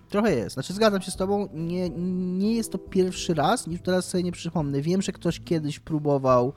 [0.08, 0.54] Trochę jest.
[0.54, 1.90] Znaczy zgadzam się z tobą, nie,
[2.38, 4.82] nie jest to pierwszy raz, już teraz sobie nie przypomnę.
[4.82, 6.52] Wiem, że ktoś kiedyś próbował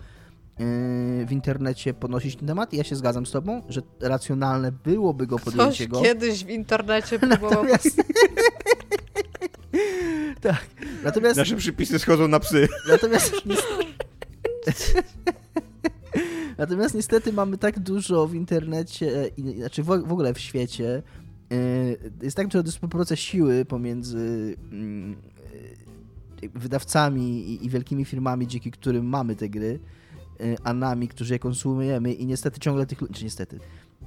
[1.26, 5.40] w internecie podnosić ten temat i ja się zgadzam z tobą, że racjonalne byłoby go
[5.40, 6.02] Ktoś podjęcie go.
[6.02, 7.64] kiedyś w internecie próbował...
[7.64, 7.98] Natomiast...
[10.42, 10.66] tak.
[11.04, 12.68] Natomiast, Nasze przypisy schodzą na psy.
[12.92, 13.34] natomiast,
[16.58, 21.04] natomiast niestety mamy tak dużo w internecie, i, znaczy w, ogóle w świecie,
[21.50, 21.58] yy,
[22.22, 25.16] jest tak duża dysproporcja siły pomiędzy mm,
[26.42, 29.80] yy, wydawcami i, wielkimi firmami, dzięki którym mamy te gry,
[30.64, 33.60] a nami, którzy je konsumujemy i niestety ciągle tych ludzi, czy niestety,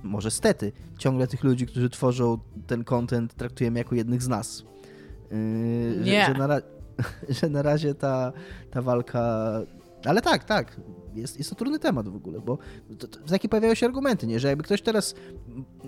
[0.02, 4.64] może stety, ciągle tych ludzi, którzy tworzą ten content traktujemy jako jednych z nas.
[5.30, 5.36] Yy,
[6.04, 6.26] Nie.
[6.26, 6.60] Że, że, na,
[7.40, 8.32] że na razie ta,
[8.70, 9.52] ta walka...
[10.04, 10.80] Ale tak, tak,
[11.14, 12.58] jest, jest to trudny temat w ogóle, bo
[12.98, 14.40] to, to, takie pojawiają się argumenty, nie?
[14.40, 15.14] że jakby ktoś teraz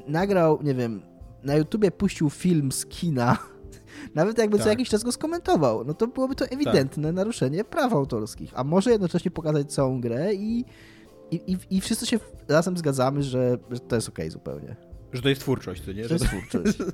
[0.06, 1.02] nagrał, nie wiem,
[1.42, 3.38] na YouTubie puścił film z kina,
[4.14, 4.72] nawet jakby co Tak.
[4.72, 9.30] jakiś czas go skomentował, no to byłoby to ewidentne naruszenie praw autorskich, a może jednocześnie
[9.30, 10.64] pokazać całą grę i,
[11.30, 12.18] i, i, i wszyscy się
[12.48, 14.76] razem zgadzamy, że, że to jest okej zupełnie.
[15.12, 16.02] Że to jest twórczość, to nie?
[16.02, 16.78] Że to jest twórczość.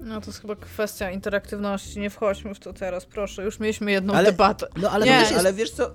[0.00, 3.44] No to jest chyba kwestia interaktywności, nie wchodźmy w to teraz, proszę.
[3.44, 4.66] Już mieliśmy jedną Ale- debatę.
[4.82, 5.40] No ale to ale, też jest...
[5.40, 5.94] ale wiesz co,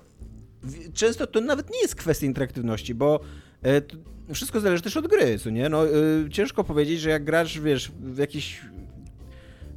[0.93, 3.19] często to nawet nie jest kwestia interaktywności, bo
[3.63, 3.81] e,
[4.33, 5.69] wszystko zależy też od gry, co nie?
[5.69, 5.89] No, e,
[6.31, 8.61] ciężko powiedzieć, że jak grasz, wiesz, w jakiś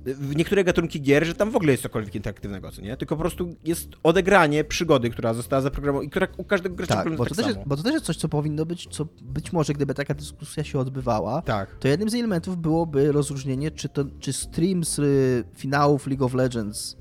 [0.05, 2.97] w niektóre gatunki gier, że tam w ogóle jest cokolwiek interaktywnego, co nie?
[2.97, 7.17] Tylko po prostu jest odegranie przygody, która została zaprogramowana i która u każdego gracza Tak,
[7.17, 7.67] bo to, tak też samo.
[7.67, 10.79] bo to też jest coś, co powinno być, co być może, gdyby taka dyskusja się
[10.79, 11.75] odbywała, Tak.
[11.79, 16.35] to jednym z elementów byłoby rozróżnienie, czy, to, czy stream z y, finałów League of
[16.35, 16.97] Legends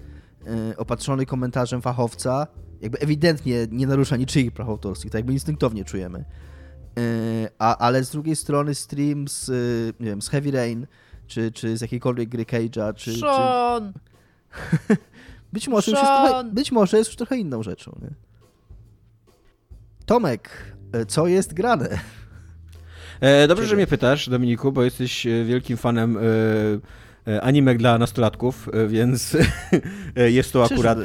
[0.71, 2.47] y, opatrzony komentarzem fachowca
[2.81, 6.25] jakby ewidentnie nie narusza niczyich praw autorskich, tak jakby instynktownie czujemy.
[6.99, 10.87] Y, a, ale z drugiej strony stream z, y, nie wiem, z Heavy Rain,
[11.33, 13.19] czy, czy z jakiejkolwiek gry Cage'a, czy, czy...
[13.19, 13.93] Sean!
[15.53, 16.51] Być może, już jest trochę, Sean!
[16.51, 18.09] być może jest już trochę inną rzeczą, nie?
[20.05, 20.49] Tomek,
[20.95, 21.99] y, co jest grane?
[23.21, 26.21] E, dobrze, że mnie pytasz, Dominiku, bo jesteś e, wielkim fanem e,
[27.31, 29.37] e, animek dla nastolatków, e, więc
[30.15, 31.03] e, jest to akurat, e,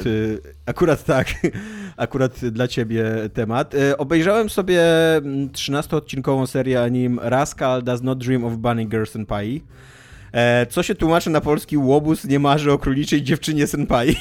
[0.65, 1.27] akurat tak,
[1.97, 3.75] akurat dla ciebie temat.
[3.75, 4.81] E, obejrzałem sobie
[5.15, 9.61] mm, 13-odcinkową serię anim Rascal Does Not Dream of Bunny Girl Senpai.
[10.33, 14.15] E, co się tłumaczy na polski Łobuz nie marzy o króliczej dziewczynie senpai.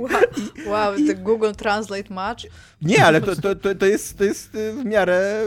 [0.00, 0.20] Wow,
[0.66, 2.42] wow Google Translate match.
[2.82, 5.44] Nie, ale to, to, to, to, jest, to jest y, w miarę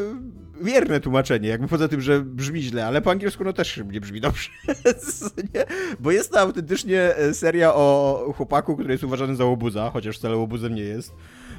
[0.61, 4.21] wierne tłumaczenie, jakby poza tym, że brzmi źle, ale po angielsku no też nie brzmi
[4.21, 4.49] dobrze,
[5.53, 5.65] nie?
[5.99, 10.37] bo jest to autentycznie e, seria o chłopaku, który jest uważany za łobuza, chociaż wcale
[10.37, 11.13] łobuzem nie jest.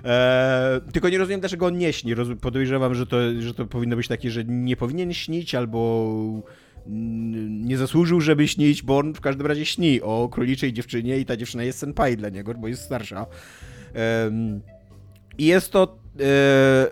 [0.05, 2.14] Eee, tylko nie rozumiem, dlaczego on nie śni.
[2.14, 6.16] Roz, podejrzewam, że to, że to powinno być takie, że nie powinien śnić, albo
[6.86, 11.36] nie zasłużył, żeby śnić, bo on w każdym razie śni o króliczej dziewczynie i ta
[11.36, 13.26] dziewczyna jest senpai dla niego, bo jest starsza.
[15.38, 16.88] I jest to e, e,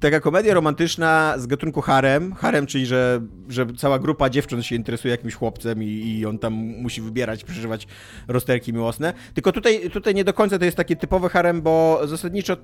[0.00, 2.34] taka komedia romantyczna z gatunku harem.
[2.34, 6.52] Harem, czyli że, że cała grupa dziewcząt się interesuje jakimś chłopcem i, i on tam
[6.54, 7.86] musi wybierać, przeżywać
[8.28, 9.12] rozterki miłosne.
[9.34, 12.56] Tylko tutaj, tutaj nie do końca to jest taki typowy harem, bo zasadniczo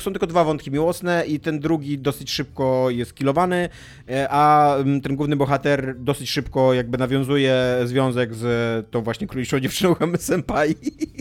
[0.00, 3.68] są tylko dwa wątki miłosne i ten drugi dosyć szybko jest kilowany,
[4.10, 8.46] e, a mm, ten główny bohater dosyć szybko jakby nawiązuje związek z
[8.90, 10.74] tą właśnie króliczą dziewczyną Senpai,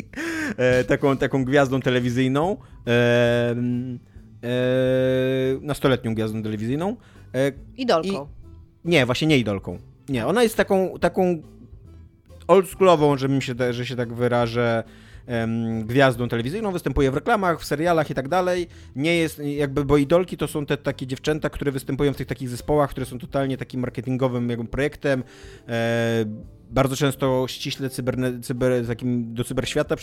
[0.57, 3.55] e, taką, taką gwiazdą telewizyjną, e,
[5.61, 6.95] nastoletnią gwiazdą telewizyjną.
[7.77, 8.27] Idolką.
[8.85, 9.77] nie, właśnie nie idolką.
[10.09, 11.41] Nie, ona jest taką, taką
[12.47, 14.83] oldschoolową, że mi się, że się tak wyrażę,
[15.83, 18.67] gwiazdą telewizyjną, występuje w reklamach, w serialach i tak dalej.
[18.95, 22.49] Nie jest jakby, bo idolki to są te takie dziewczęta, które występują w tych takich
[22.49, 25.23] zespołach, które są totalnie takim marketingowym jakby projektem.
[25.67, 26.25] E,
[26.69, 29.95] bardzo często ściśle cyberne, cyber, takim do cyberświata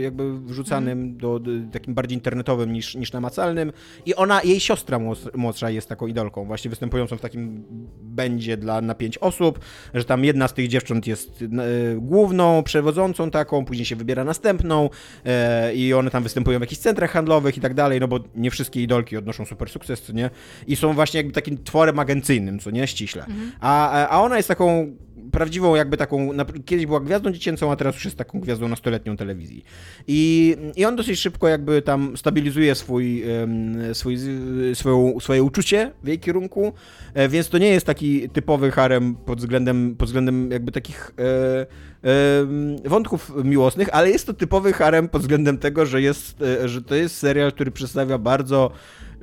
[0.00, 3.72] jakby wrzucanym, do, do, takim bardziej internetowym niż, niż namacalnym.
[4.06, 4.98] I ona, jej siostra
[5.34, 7.64] młodsza jest taką idolką, właśnie występującą w takim
[8.02, 9.58] będzie dla na pięć osób,
[9.94, 11.46] że tam jedna z tych dziewcząt jest e,
[11.96, 14.90] główną, przewodzącą taką, później się wybiera następną
[15.24, 18.50] e, i one tam występują w jakichś centrach handlowych i tak dalej, no bo nie
[18.50, 20.30] wszystkie idolki odnoszą super sukces, co nie?
[20.66, 22.86] I są właśnie jakby takim tworem agencyjnym, co nie?
[22.86, 23.26] Ściśle.
[23.60, 24.96] A, a ona jest taką
[25.30, 26.30] prawdziwą jakby taką,
[26.64, 29.64] kiedyś była gwiazdą dziecięcą, a teraz już jest taką gwiazdą nastoletnią telewizji.
[30.08, 33.24] I, I on dosyć szybko jakby tam stabilizuje swój,
[33.92, 34.18] swój,
[34.74, 36.72] swoją, swoje uczucie w jej kierunku,
[37.14, 42.88] e, więc to nie jest taki typowy harem pod względem, pod względem jakby takich e,
[42.88, 46.94] wątków miłosnych, ale jest to typowy harem pod względem tego, że, jest, e, że to
[46.94, 48.70] jest serial, który przedstawia bardzo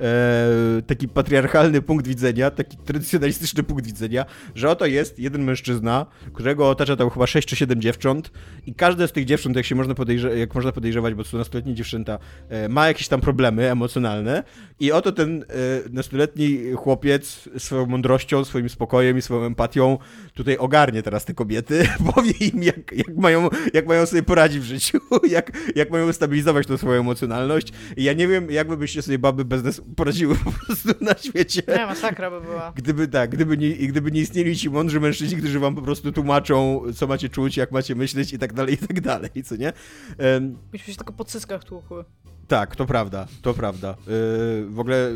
[0.00, 6.70] e, taki patriarchalny punkt widzenia, taki tradycjonalistyczny punkt widzenia, że oto jest jeden mężczyzna, którego
[6.70, 8.30] otacza tam chyba 6 czy 7 dziewcząt
[8.66, 11.38] i każde z tych dziewcząt, jak się można, podejrze- jak można podejrzewać, bo to są
[11.38, 12.18] nastoletnie dziewczęta,
[12.48, 14.42] e, ma jakieś tam problemy emocjonalne
[14.80, 15.44] i oto ten e,
[15.90, 19.98] nastoletni chłopiec swoją mądrością, swoim spokojem i swoją empatią
[20.34, 24.64] tutaj ogarnie teraz te kobiety, powie im jak, jak, mają, jak mają sobie poradzić w
[24.64, 24.98] życiu,
[25.30, 27.72] jak, jak mają stabilizować tą swoją emocjonalność.
[27.96, 31.62] I ja nie wiem, jakby byście sobie baby bez poradziły po prostu na świecie.
[31.68, 32.72] Nie, masakra by była.
[32.76, 36.82] Gdyby tak, gdyby nie, gdyby nie istnieli ci mądrzy mężczyźni, którzy wam po prostu tłumaczą,
[36.94, 39.72] co macie czuć, jak macie myśleć i tak dalej, i tak dalej, co nie?
[40.18, 42.04] Em, Myśmy się tylko po cyckach tłukły.
[42.48, 43.96] tak, to prawda, to prawda.
[43.98, 45.10] Yy, w ogóle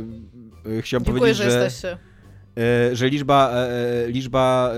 [0.65, 1.99] yy, chciałem Dziękuję, powiedzieć, że że, jesteście.
[2.91, 4.73] yy, że liczba, e, liczba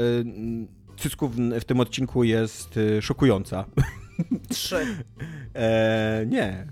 [0.96, 3.64] cycków w, w tym odcinku jest szokująca.
[4.48, 4.76] Trzy.
[5.56, 6.66] E, nie,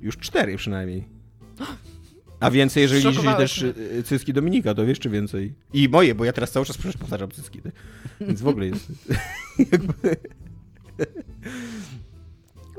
[0.00, 1.08] już cztery przynajmniej.
[2.40, 5.54] A więcej, jeżeli Zszokowałeś też y, cycki Dominika, to jeszcze więcej.
[5.72, 7.62] I moje, bo ja teraz cały czas przecież powtarzam cycki.
[7.62, 7.72] ty.
[8.20, 8.86] Więc w ogóle jest...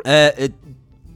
[0.05, 0.49] e, y,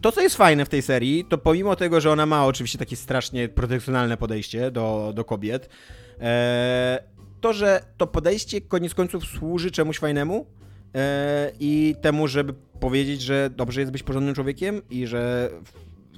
[0.01, 2.95] to, co jest fajne w tej serii, to pomimo tego, że ona ma oczywiście takie
[2.95, 5.69] strasznie protekcjonalne podejście do, do kobiet,
[6.19, 7.03] e,
[7.41, 10.45] to, że to podejście koniec końców służy czemuś fajnemu
[10.95, 15.49] e, i temu, żeby powiedzieć, że dobrze jest być porządnym człowiekiem i że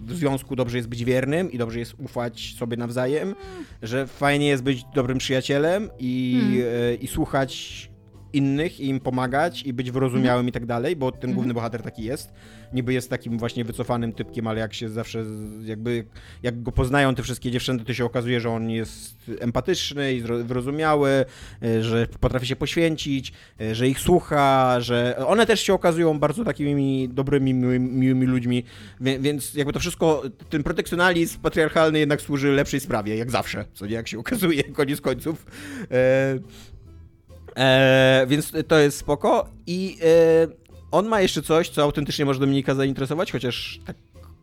[0.05, 3.35] w- związku dobrze jest być wiernym i dobrze jest ufać sobie nawzajem,
[3.81, 6.63] że fajnie jest być dobrym przyjacielem i, Hmm.
[6.91, 7.89] e, i słuchać
[8.33, 12.03] innych i im pomagać i być wyrozumiałym i tak dalej, bo ten główny bohater taki
[12.03, 12.33] jest.
[12.73, 15.25] Niby jest takim właśnie wycofanym typkiem, ale jak się zawsze
[15.63, 16.05] jakby,
[16.43, 21.25] jak go poznają te wszystkie dziewczyny, to się okazuje, że on jest empatyczny i wyrozumiały,
[21.63, 26.43] e, że potrafi się poświęcić, e, że ich słucha, że one też się okazują bardzo
[26.43, 28.63] takimi dobrymi, miłymi, miłymi ludźmi,
[29.01, 33.93] więc jakby to wszystko, ten protekcjonalizm patriarchalny jednak służy lepszej sprawie, jak zawsze, co nie,
[33.93, 35.45] jak się okazuje, koniec końców.
[37.55, 40.47] E, więc to jest spoko i e,
[40.91, 43.95] on ma jeszcze coś, co autentycznie może Dominika zainteresować, chociaż tak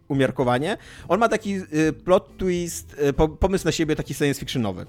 [0.09, 0.77] umiarkowanie.
[1.09, 4.87] On ma taki e, plot twist, e, po, pomysł na siebie taki science fictionowy.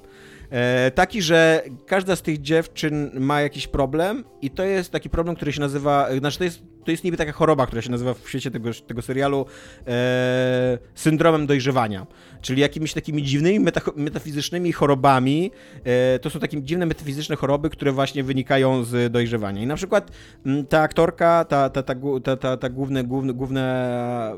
[0.50, 5.36] E, taki, że każda z tych dziewczyn ma jakiś problem i to jest taki problem,
[5.36, 8.30] który się nazywa, znaczy to jest, to jest niby taka choroba, która się nazywa w
[8.30, 9.46] świecie tego, tego serialu
[9.88, 12.08] e, syndromem dojrzewania,
[12.42, 15.52] czyli jakimiś takimi dziwnymi meta, metafizycznymi chorobami,
[15.84, 19.62] e, to są takie dziwne metafizyczne choroby, które właśnie wynikają z dojrzewania.
[19.62, 20.12] I na przykład
[20.46, 24.36] m, ta aktorka, ta, ta, ta, gu- ta, ta, ta główne, główne, główne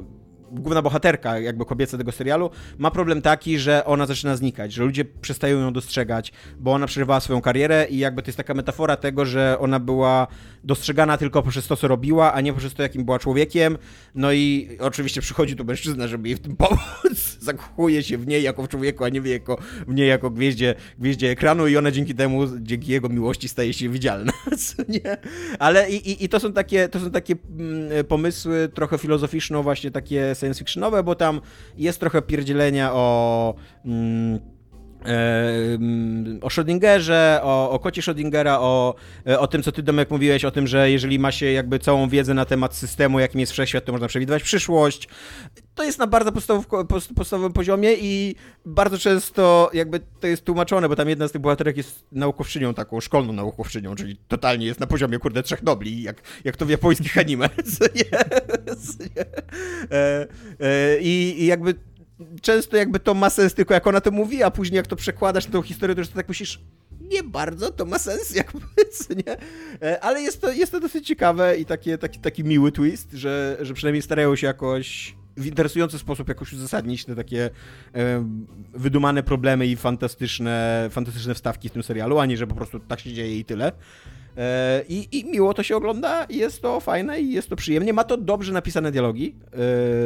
[0.53, 5.05] główna bohaterka jakby kobieca tego serialu ma problem taki, że ona zaczyna znikać, że ludzie
[5.05, 9.25] przestają ją dostrzegać, bo ona przerywała swoją karierę i jakby to jest taka metafora tego,
[9.25, 10.27] że ona była
[10.63, 13.77] dostrzegana tylko poprzez to, co robiła, a nie poprzez to, jakim była człowiekiem.
[14.15, 17.37] No i oczywiście przychodzi tu mężczyzna, żeby jej w tym pomóc.
[17.39, 19.57] Zakochuje się w niej jako w człowieku, a nie wie jako,
[19.87, 23.89] w niej jako gwieździe, gwieździe ekranu i ona dzięki temu, dzięki jego miłości staje się
[23.89, 24.33] widzialna.
[24.89, 25.17] Nie?
[25.59, 29.91] Ale i, i, i to są takie, to są takie mm, pomysły trochę filozoficzno właśnie
[29.91, 31.41] takie science fictionowe, bo tam
[31.77, 33.55] jest trochę pierdzielenia o...
[33.85, 34.52] Mm,
[36.41, 38.95] o Schrödingerze, o, o kocie Schrödingera, o,
[39.27, 42.09] e, o tym, co ty, Domek, mówiłeś, o tym, że jeżeli ma się jakby całą
[42.09, 45.07] wiedzę na temat systemu, jakim jest wszechświat, to można przewidywać przyszłość.
[45.75, 46.31] To jest na bardzo
[47.15, 48.35] podstawowym poziomie i
[48.65, 52.99] bardzo często jakby to jest tłumaczone, bo tam jedna z tych bohaterek jest naukowczynią taką,
[52.99, 57.17] szkolną naukowczynią, czyli totalnie jest na poziomie, kurde, trzech nobli, jak, jak to w japońskich
[57.23, 57.49] anime.
[59.91, 60.27] E,
[60.59, 61.75] e, I i jakby
[62.41, 65.45] często jakby to ma sens tylko jak ona to mówi, a później jak to przekładasz
[65.45, 66.61] tą historię, to już tak myślisz,
[67.01, 68.59] nie bardzo to ma sens, jakby,
[69.27, 69.37] nie?
[69.81, 73.57] E, Ale jest to, jest to dosyć ciekawe i takie, taki, taki miły twist, że,
[73.61, 77.49] że przynajmniej starają się jakoś w interesujący sposób jakoś uzasadnić te takie
[77.95, 78.29] e,
[78.73, 82.99] wydumane problemy i fantastyczne, fantastyczne wstawki w tym serialu, a nie, że po prostu tak
[82.99, 83.71] się dzieje i tyle.
[84.37, 87.93] E, I, I miło to się ogląda, jest to fajne i jest to przyjemnie.
[87.93, 89.57] Ma to dobrze napisane dialogi, e,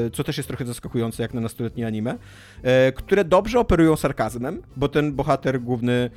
[0.10, 2.18] co też jest trochę zaskakujące jak na nastoletnie anime,
[2.64, 6.10] e, które dobrze operują sarkazmem, bo ten bohater główny,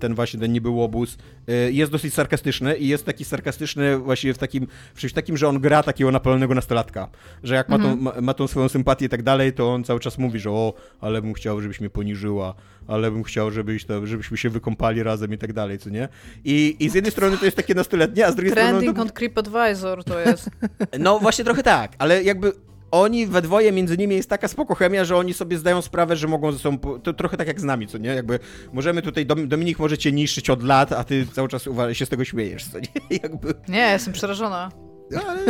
[0.00, 1.18] ten właśnie ten niby łobuz,
[1.48, 5.48] e, jest dosyć sarkastyczny i jest taki sarkastyczny właśnie w takim, w czymś takim, że
[5.48, 7.08] on gra takiego napalonego nastolatka,
[7.42, 10.00] że jak ma, tą, ma, ma tą swoją sympatię i tak dalej, to on cały
[10.00, 12.54] czas mówi, że o, ale bym chciał, żebyś mnie poniżyła,
[12.86, 16.08] ale bym chciał, żebyś to, żebyśmy się wykąpali razem i tak dalej, co nie?
[16.44, 18.70] I, i z jednej strony to jest takie nastoletnie, a z drugiej strony...
[18.70, 20.50] Trending To, on CripAdvisor to jest.
[20.98, 22.52] no właśnie trochę tak, ale jakby
[22.90, 26.26] oni we dwoje między nimi jest taka spoko chemia, że oni sobie zdają sprawę, że
[26.28, 28.08] mogą ze sobą, to trochę tak jak z nami, co nie?
[28.10, 28.38] Jakby
[28.72, 32.06] możemy tutaj, Dom- Dominik może cię niszczyć od lat, a ty cały czas uwa- się
[32.06, 32.86] z tego śmiejesz, co nie?
[33.22, 34.70] Jakby, Nie, jestem przerażona.
[35.10, 35.40] no, ale,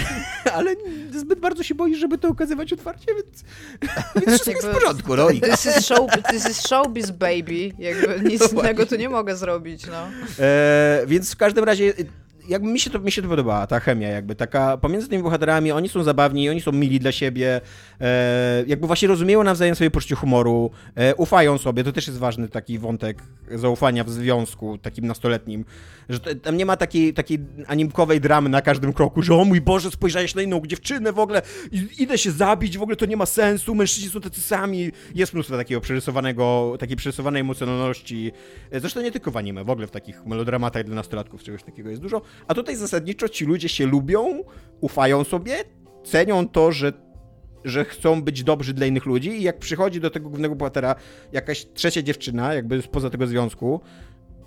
[0.56, 0.74] ale
[1.12, 3.44] zbyt bardzo się boisz, żeby to okazywać otwarcie, więc,
[4.26, 7.72] więc wszystko jest w porządku, no This is, show, this is showbiz, baby.
[7.78, 10.08] Jakby nic No innego tu nie mogę zrobić, no.
[10.44, 11.92] E, więc w każdym razie,
[12.48, 15.72] jakby mi się, to, mi się to podobała, ta chemia, jakby taka pomiędzy tymi bohaterami,
[15.72, 17.60] oni są zabawni, oni są mili dla siebie,
[18.66, 22.78] jakby właśnie rozumieją nawzajem swoje poczucie humoru, e, ufają sobie, to też jest ważny taki
[22.78, 23.22] wątek
[23.54, 25.64] zaufania w związku takim nastoletnim,
[26.08, 29.90] że tam nie ma takiej, takiej animkowej dramy na każdym kroku, że o mój Boże,
[29.90, 31.42] spojrzałeś na inną dziewczynę w ogóle,
[31.98, 35.56] idę się zabić, w ogóle to nie ma sensu, mężczyźni są tacy sami, jest mnóstwo
[35.56, 38.32] takiego przerysowanego, takiej przerysowanej emocjonalności,
[38.72, 41.90] E, zresztą nie tylko w anime, w ogóle w takich melodramatach dla nastolatków czegoś takiego
[41.90, 44.44] jest dużo, a tutaj zasadniczo ci ludzie się lubią,
[44.80, 45.64] ufają sobie,
[46.04, 46.92] cenią to, że
[47.64, 50.94] że chcą być dobrzy dla innych ludzi i jak przychodzi do tego głównego bohatera
[51.32, 53.80] jakaś trzecia dziewczyna, jakby spoza tego związku,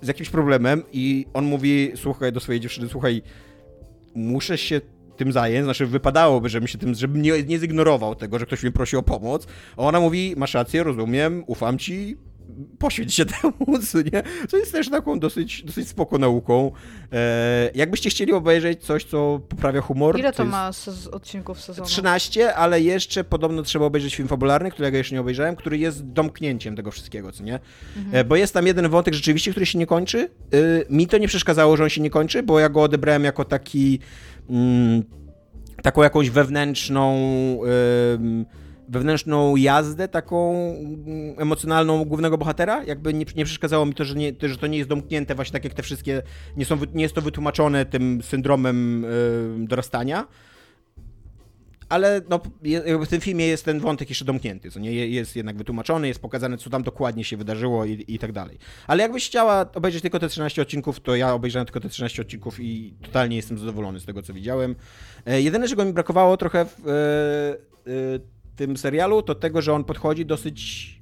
[0.02, 3.22] z jakimś problemem i on mówi, słuchaj, do swojej dziewczyny, słuchaj,
[4.14, 4.80] muszę się
[5.16, 8.72] tym zająć, znaczy wypadałoby, żebym się tym, żebym nie, nie zignorował tego, że ktoś mnie
[8.72, 12.16] prosi o pomoc, a ona mówi, masz rację, rozumiem, ufam ci,
[12.78, 14.22] poświęć się temu, co nie?
[14.48, 16.72] Co jest też taką dosyć, dosyć spoko nauką.
[17.12, 21.88] E, jakbyście chcieli obejrzeć coś, co poprawia humor, Ile to jest ma sez- odcinków sezonu?
[21.88, 26.76] 13, ale jeszcze podobno trzeba obejrzeć film fabularny, którego jeszcze nie obejrzałem, który jest domknięciem
[26.76, 27.58] tego wszystkiego, co nie?
[28.12, 30.28] E, Bo jest tam jeden wątek rzeczywiście, który się nie kończy.
[30.54, 33.44] Y, Mi to nie przeszkadzało, że on się nie kończy, bo ja go odebrałem jako
[33.44, 33.98] taki...
[34.50, 35.02] Mm,
[35.82, 37.14] taką jakąś wewnętrzną...
[38.14, 38.46] ym,
[38.88, 42.84] wewnętrzną jazdę taką mm, emocjonalną głównego bohatera.
[42.84, 45.52] Jakby nie, nie przeszkadzało mi to że, nie, to, że to nie jest domknięte właśnie
[45.52, 46.22] tak jak te wszystkie,
[46.56, 49.08] nie, są, nie jest to wytłumaczone tym syndromem y,
[49.58, 50.26] dorastania.
[51.88, 52.40] Ale no,
[53.04, 56.20] w tym filmie jest ten wątek jeszcze domknięty, co nie Je- jest jednak wytłumaczony, jest
[56.20, 58.58] pokazane, co tam dokładnie się wydarzyło i, i tak dalej.
[58.86, 62.60] Ale jakbyś chciała obejrzeć tylko te 13 odcinków, to ja obejrzałem tylko te 13 odcinków
[62.60, 64.74] i totalnie jestem zadowolony z tego, co widziałem.
[65.26, 66.92] E, jedyne, czego mi brakowało trochę w e,
[67.92, 70.96] e, tym serialu, to tego, że on podchodzi dosyć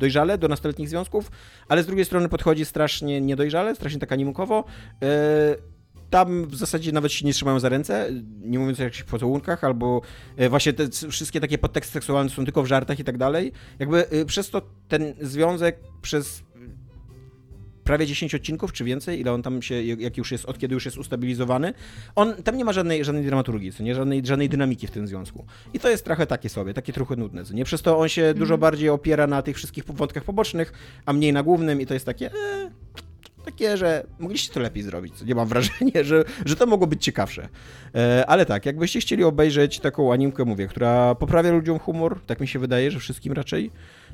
[0.00, 1.30] dojrzale do nastoletnich związków,
[1.68, 4.64] ale z drugiej strony podchodzi strasznie niedojrzale, strasznie tak animukowo.
[5.02, 5.70] E,
[6.10, 8.10] tam w zasadzie nawet się nie trzymają za ręce,
[8.40, 10.00] nie mówiąc o jakichś pocałunkach, albo
[10.36, 13.52] e, właśnie te wszystkie takie podteksty seksualne są tylko w żartach i tak dalej.
[13.78, 16.42] Jakby e, przez to ten związek przez
[17.90, 20.84] prawie 10 odcinków, czy więcej, ile on tam się, jak już jest, od kiedy już
[20.84, 21.74] jest ustabilizowany,
[22.14, 25.44] on, tam nie ma żadnej, żadnej dramaturgii, co nie, żadnej, żadnej dynamiki w tym związku.
[25.74, 28.34] I to jest trochę takie sobie, takie trochę nudne, co nie, przez to on się
[28.34, 30.72] dużo bardziej opiera na tych wszystkich wątkach pobocznych,
[31.06, 32.70] a mniej na głównym i to jest takie, e,
[33.44, 35.34] takie, że mogliście to lepiej zrobić, nie?
[35.34, 37.48] Mam wrażenia, że, że to mogło być ciekawsze.
[37.94, 42.48] E, ale tak, jakbyście chcieli obejrzeć taką animkę, mówię, która poprawia ludziom humor, tak mi
[42.48, 43.70] się wydaje, że wszystkim raczej,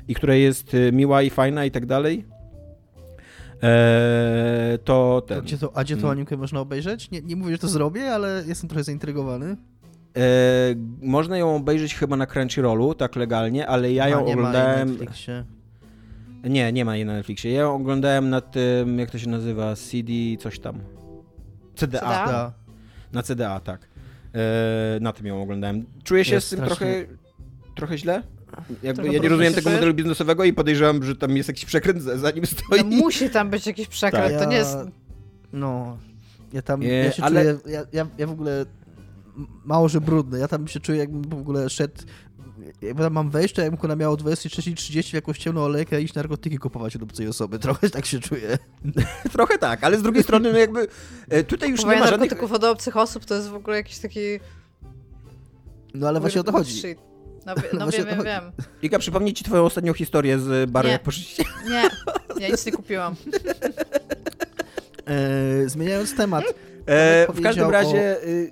[0.07, 2.36] i która jest e, miła i fajna i tak dalej,
[3.63, 5.41] e, to A ten...
[5.41, 6.11] gdzie to, a gdzie to Mm.
[6.11, 7.11] animkę można obejrzeć?
[7.11, 9.57] Nie, nie mówię, że to zrobię, ale jestem trochę zaintrygowany.
[10.17, 14.29] E, można ją obejrzeć chyba na Crunchyrollu, tak legalnie, ale ja ją A, nie Ma
[14.29, 14.87] jej oglądałem.
[14.87, 15.45] na Netflixie.
[16.43, 17.51] Nie, nie ma jej na Netflixie.
[17.51, 20.79] Ja ją oglądałem na tym, jak to się nazywa, CD, coś tam.
[21.75, 21.99] CDA.
[21.99, 22.27] CDA?
[22.27, 22.53] Da.
[23.13, 23.87] Na CDA, tak.
[24.35, 25.85] E, na tym ją oglądałem.
[26.03, 27.17] Czuję się Jest z tym strasznie- trochę.
[27.75, 28.23] Trochę źle?
[28.83, 32.17] Jakby, ja nie rozumiem tego modelu biznesowego i podejrzewam, że tam jest jakiś przekręt za
[32.17, 32.79] za nim stoi.
[32.79, 34.43] No, musi tam być jakiś przekręt, Tak.
[34.43, 34.77] to nie jest...
[35.53, 35.97] No,
[36.53, 38.65] ja tam, Nie, ja się ale- czuję, ja, ja, ja w ogóle
[39.65, 41.93] mało, że brudny, ja tam się czuję jakbym w ogóle szedł,
[42.81, 46.03] jakby tam mam wejść, to jakbym ona miała o 23.30 w jakąś ciemną alejkę i
[46.05, 48.57] iść narkotyki kupować od obcej osoby, trochę tak się czuję.
[49.33, 50.87] Trochę tak, ale z drugiej strony, no jakby
[51.29, 52.29] e, tutaj już nie Kupowanie ma żadnych.
[52.31, 54.19] narkotyków od obcych osób to jest w ogóle jakiś taki...
[55.93, 56.71] No ale właśnie o to chodzi.
[56.73, 56.97] shit.
[57.73, 58.57] No, no Właśnie wiem, o to wiem, chodzi.
[58.57, 58.65] wiem.
[58.81, 60.91] Iga, przypomnij ci twoją ostatnią historię z baru, Nie.
[60.93, 61.43] jak poszliście.
[61.69, 61.89] Nie,
[62.39, 63.15] ja nic nie kupiłam.
[65.05, 66.43] E, zmieniając temat,
[66.85, 68.51] E, w każdym o- razie y,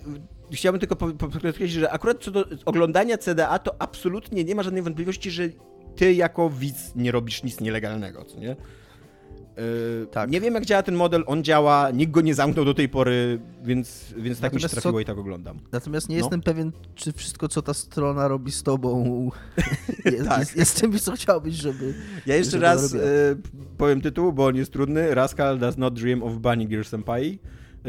[0.51, 4.63] chciałbym tylko po- po- podkreślić, że akurat co do oglądania CDA, to absolutnie nie ma
[4.63, 5.43] żadnej wątpliwości, że
[5.95, 8.55] ty jako widz nie robisz nic nielegalnego, co nie?
[9.57, 10.31] E, Tak.
[10.31, 13.39] Nie wiem, jak działa ten model, on działa, nikt go nie zamknął do tej pory,
[13.63, 15.59] więc, więc tak mi się Natomiast trafiło co- i tak oglądam.
[15.71, 16.21] natomiast nie No.
[16.23, 19.05] jestem pewien, czy wszystko, co ta strona robi z tobą,
[20.05, 20.39] jest, Tak.
[20.39, 21.93] jest, jest czymś, co chciałbyś, żeby...
[22.25, 22.97] Ja jeszcze żeby raz e,
[23.77, 25.15] powiem tytuł, bo on jest trudny.
[25.15, 27.39] Rascal does not dream of bunny gear senpai.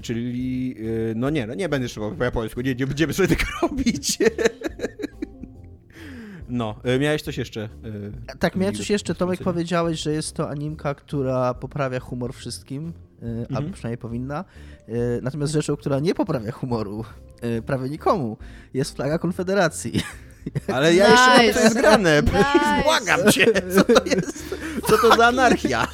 [0.03, 0.77] Czyli,
[1.11, 4.19] e, no nie, no nie będę szybko po japońsku, nie, nie będziemy sobie tego robić.
[6.49, 7.69] No, e, miałeś coś jeszcze?
[8.31, 9.15] e, Tak, Nigdy coś jeszcze.
[9.15, 12.93] Tomek powiedziałeś, że jest to animka, która poprawia humor wszystkim,
[13.23, 13.57] y, Mhm.
[13.57, 14.45] albo przynajmniej powinna.
[15.23, 17.05] Natomiast rzeczą, która nie poprawia humoru
[17.67, 18.37] prawie nikomu,
[18.75, 19.93] jest flaga Konfederacji.
[20.75, 21.55] Ale ja jeszcze mam Nice.
[21.55, 22.23] to jest grane.
[22.23, 22.83] Nice.
[22.85, 24.57] Błagam cię, co to jest?
[24.89, 25.87] Co to za anarchia?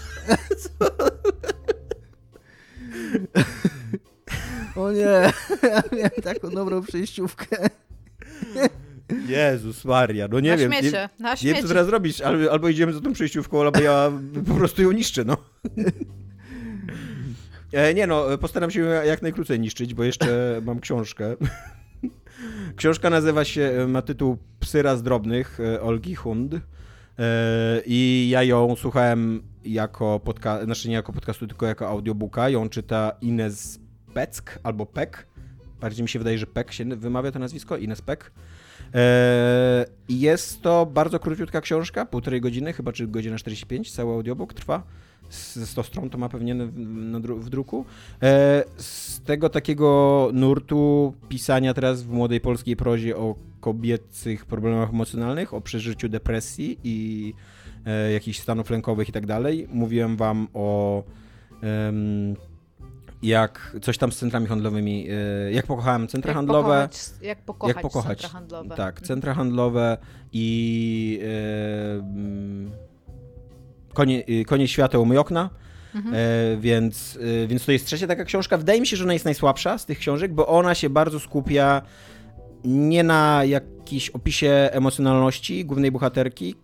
[4.77, 5.01] O nie,
[5.63, 7.69] ja miałem taką dobrą przejściówkę.
[9.33, 10.71] Jezus Maria, no nie na wiem.
[10.71, 11.63] Nie, śmiecie, na nie wiem, śmiecie.
[11.63, 12.21] co teraz robić.
[12.21, 14.13] Albo, albo idziemy za tą przejściówką, albo ja
[14.49, 15.37] po prostu ją niszczę, no.
[17.73, 20.27] E, nie no, postaram się jak najkrócej niszczyć, bo jeszcze
[20.67, 21.37] mam książkę.
[22.77, 26.55] Książka nazywa się, ma tytuł Psy raz drobnych e, Olgi Hund.
[26.55, 26.61] E,
[27.87, 32.49] I ja ją słuchałem jako podcast, znaczy nie jako podcastu, tylko jako audiobooka.
[32.49, 33.81] Ją czyta Ines
[34.15, 35.27] Peck albo Peck.
[35.81, 38.33] Bardziej mi się wydaje, że Peck się wymawia to nazwisko, Ines Peck.
[38.95, 44.83] E, jest to bardzo króciutka książka, półtorej godziny, chyba czy godzina 45, cały audiobook trwa.
[45.29, 47.85] Z 100 stron to ma pewnie w, druku.
[48.23, 55.55] E, z tego takiego nurtu pisania teraz w młodej polskiej prozie o kobiecych problemach emocjonalnych,
[55.55, 57.35] o przeżyciu depresji i
[57.87, 59.69] e, jakichś stanów lękowych i tak dalej.
[59.71, 61.03] Mówiłem wam o
[61.63, 62.37] em,
[63.23, 66.69] jak coś tam z centrami handlowymi, e, jak pokochałem centra Jak handlowe.
[66.69, 68.19] pokochać, jak pokochać, Jak pokochać.
[68.21, 68.77] centra handlowe.
[68.77, 69.97] Tak, centra handlowe
[70.33, 72.03] i e,
[73.95, 75.51] konie, y, konie świateł myj okna.
[75.95, 76.15] Mhm.
[76.15, 76.19] E,
[76.61, 78.59] więc, e, więc to jest trzecia taka książka.
[78.59, 81.83] Wydaje mi się, że ona jest najsłabsza z tych książek, bo ona się bardzo skupia
[82.65, 86.55] nie na jakiejś opisie emocjonalności głównej bohaterki.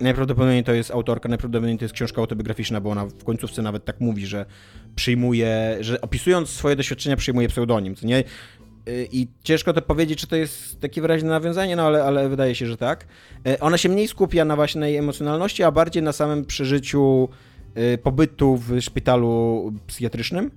[0.00, 4.00] Najprawdopodobniej to jest autorka, najprawdopodobniej to jest książka autobiograficzna, bo ona w końcówce nawet tak
[4.00, 4.46] mówi, że
[4.94, 8.24] przyjmuje, że opisując swoje doświadczenia przyjmuje pseudonim, co nie?
[8.88, 12.54] y, i ciężko to powiedzieć, czy to jest takie wyraźne nawiązanie, no ale, ale wydaje
[12.54, 13.06] się, że tak.
[13.48, 17.28] Y, ona się mniej skupia na właśnie jej emocjonalności, a bardziej na samym przeżyciu
[17.94, 20.50] y, pobytu w szpitalu psychiatrycznym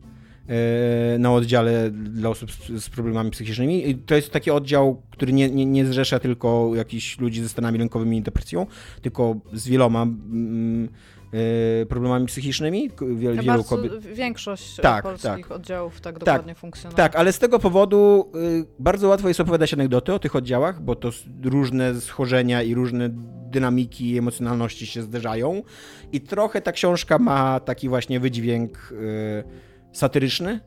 [1.20, 3.90] na oddziale dla osób z, problemami psychicznymi.
[3.90, 7.80] I to jest taki oddział, który nie, nie, nie zrzesza tylko jakichś ludzi ze stanami
[7.80, 8.66] lękowymi i depresją,
[9.02, 10.90] tylko z wieloma mm,
[11.34, 14.06] y, problemami psychicznymi, wiel, wielu kobiet.
[14.06, 16.98] Większość Tak, tak, polskich oddziałów tak dokładnie funkcjonuje.
[16.98, 20.96] Tak, ale z tego powodu y, bardzo łatwo jest opowiadać anegdoty o tych oddziałach, bo
[20.96, 21.10] to
[21.44, 23.10] różne schorzenia i różne
[23.52, 25.64] dynamiki i emocjonalności się zderzają.
[26.12, 30.60] I trochę ta książka ma taki właśnie wydźwięk y, satyryczny,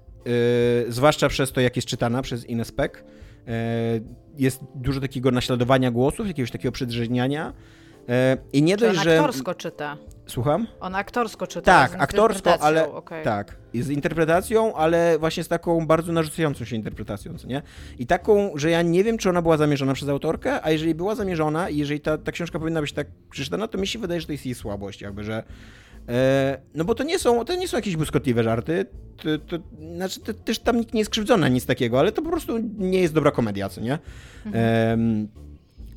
[0.89, 2.97] y, zwłaszcza przez to, jak jest czytana przez Ines Peck.
[2.97, 3.03] Y,
[4.39, 7.53] jest dużo takiego naśladowania głosów, jakiegoś takiego przedrzeźniania.
[8.09, 8.13] Y,
[8.53, 9.19] I nie Czy on dość, że...
[9.19, 9.97] aktorsko czyta.
[10.27, 10.67] Słucham?
[10.81, 11.63] On aktorsko czyta.
[11.63, 13.25] Tak, aktorsko, ale okej.
[13.25, 17.63] tak, z interpretacją, ale właśnie z taką bardzo narzucającą się interpretacją, nie?
[17.99, 21.15] I taką, że ja nie wiem, czy ona była zamierzona przez autorkę, a jeżeli była
[21.15, 24.27] zamierzona i jeżeli ta, ta książka powinna być tak przeczytana, to mi się wydaje, że
[24.27, 25.45] to jest jej słabość, jakby, że e,
[26.75, 28.87] no bo to nie są, to nie są jakieś błyskotliwe żarty,
[29.17, 29.65] to, to,
[29.95, 33.01] znaczy to, też tam nikt nie jest krzywdzony, nic takiego, ale to po prostu nie
[33.01, 33.99] jest dobra komedia, co nie?
[34.53, 35.29] Em,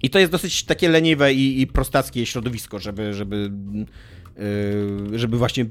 [0.03, 3.51] I to jest dosyć takie leniwe i, i prostackie środowisko, żeby, żeby,
[5.09, 5.65] yy, żeby właśnie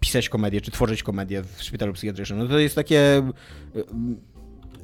[0.00, 2.38] pisać komedię, czy tworzyć komedię w szpitalu psychiatrycznym.
[2.38, 3.22] No to jest takie
[3.74, 3.84] yy,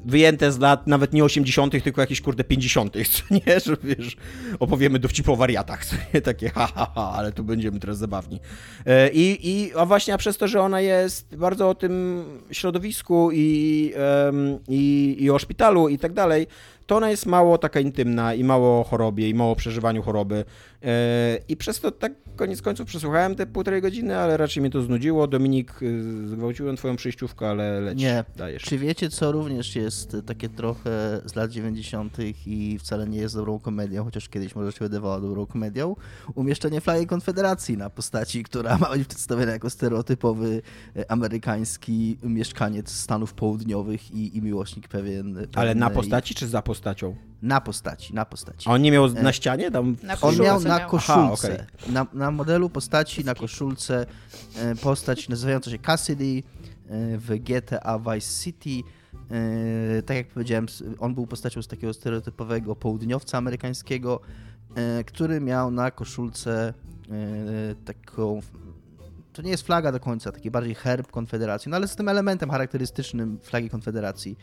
[0.05, 4.17] wyjęte z lat nawet nie 80., tylko jakieś kurde 50., co nie, że wiesz,
[4.59, 8.41] opowiemy dowcip o wariatach, co nie, takie ha, ha, ha, ale tu będziemy teraz zabawni.
[8.87, 13.31] E, I, i a właśnie a przez to, że ona jest bardzo o tym środowisku
[13.33, 13.93] i,
[14.69, 16.47] i, i o szpitalu i tak dalej,
[16.91, 20.45] to ona jest mało taka intymna i mało o chorobie i mało o przeżywaniu choroby.
[20.83, 24.83] E, I przez to tak koniec końców przesłuchałem te półtorej godziny, ale raczej mnie to
[24.83, 25.27] znudziło.
[25.27, 28.25] Dominik, y, zgwałciłem twoją przejściówkę, ale leć, Nie.
[28.37, 28.63] dajesz.
[28.63, 32.17] Czy wiecie, co również jest takie trochę z lat 90.
[32.47, 35.97] i wcale nie jest dobrą komedią, chociaż kiedyś może się wydawała dobrą komedią?
[36.35, 40.63] Umieszczenie flagi Konfederacji na postaci, która ma być przedstawiona jako stereotypowy
[40.97, 45.47] e, amerykański mieszkaniec Stanów Południowych i, i miłośnik pewien.
[45.55, 47.17] Ale na postaci czy za postacią?
[47.43, 48.69] Na postaci, na postaci.
[48.69, 49.97] A on nie miał E, na ścianie tam?
[50.03, 54.07] Na On miał na koszulce, Aha, na, na modelu postaci, na koszulce
[54.57, 58.89] e, postać nazywająca się Cassidy e, w GTA Vice City.
[60.07, 60.67] Tak jak powiedziałem,
[60.99, 64.21] on był postacią z takiego stereotypowego południowca amerykańskiego,
[65.07, 66.75] który miał na koszulce
[67.85, 68.41] taką.
[69.33, 72.51] To nie jest flaga do końca, taki bardziej herb Konfederacji, no ale z tym elementem
[72.51, 74.37] charakterystycznym flagi Konfederacji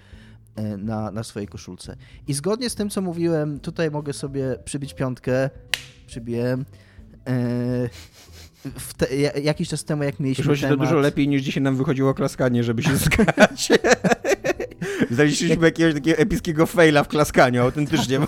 [0.77, 1.95] na, na swojej koszulce.
[2.27, 5.49] I zgodnie z tym, co mówiłem, tutaj mogę sobie przybić piątkę.
[6.07, 6.65] Przybiłem.
[7.27, 7.89] E,
[8.97, 10.87] te, ja- jakiś czas temu, jak mieliśmy Wyszło się to temat...
[10.89, 13.69] dużo lepiej niż dzisiaj nam wychodziło klaskanie, żeby się zgrać.
[15.11, 18.19] Znaleźliśmy jakiegoś takiego epickiego faila w klaskaniu, autentycznie.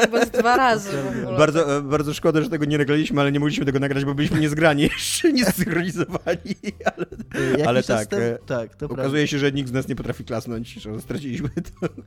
[0.00, 0.90] Chyba z dwa razy.
[1.38, 4.40] Bardzo, e, bardzo szkoda, że tego nie nagraliśmy, ale nie mogliśmy tego nagrać, bo byliśmy
[4.40, 6.54] niezgrani jeszcze, niezsynchronizowani.
[6.84, 9.72] Ale E, jakiś ale czas tak, Temu, e, tak, to okazuje się, że nikt z
[9.72, 11.70] nas nie potrafi klasnąć, że straciliśmy to.
[11.80, 12.02] prawda.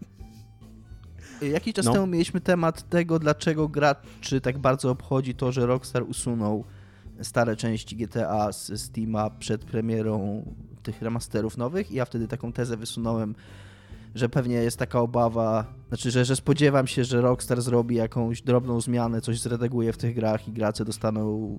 [1.41, 1.93] Jakiś czas No.
[1.93, 6.63] temu mieliśmy temat tego, dlaczego graczy tak bardzo obchodzi to, że Rockstar usunął
[7.21, 10.43] stare części GTA z Steama przed premierą
[10.83, 13.35] tych remasterów nowych i ja wtedy taką tezę wysunąłem,
[14.15, 18.81] że pewnie jest taka obawa, znaczy, że, że spodziewam się, że Rockstar zrobi jakąś drobną
[18.81, 21.49] zmianę, coś zredaguje w tych grach i gracze dostaną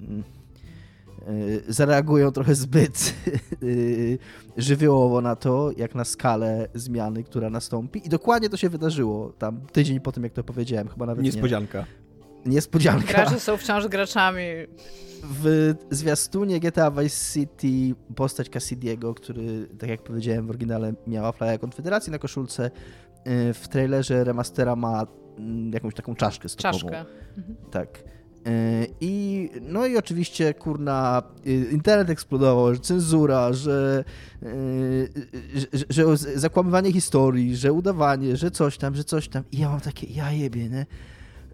[0.00, 0.24] mm,
[1.28, 3.14] y, zareagują trochę zbyt
[3.62, 4.18] y,
[4.56, 8.06] żywiołowo na to, jak na skalę zmiany, która nastąpi.
[8.06, 11.78] I dokładnie to się wydarzyło tam tydzień po tym, jak to powiedziałem, chyba nawet Niespodzianka.
[11.78, 12.07] nie.
[12.46, 13.12] Niespodzianka.
[13.12, 14.42] Gracze są wciąż graczami.
[15.22, 21.58] W zwiastunie GTA Vice City postać Cassidiego, który, tak jak powiedziałem, w oryginale miała flagę
[21.58, 22.70] Konfederacji na koszulce,
[23.26, 25.06] y, w trailerze remastera ma
[25.38, 26.78] mm, jakąś taką czaszkę stopową.
[26.78, 27.04] Czaszkę.
[27.70, 27.88] Tak.
[28.48, 34.04] Yy, I no i oczywiście kurna yy, internet eksplodował, że cenzura, że,
[35.72, 39.42] że, że zakłamywanie historii, że udawanie, że coś tam, że coś tam.
[39.52, 40.86] I ja mam takie, ja jebie, nie?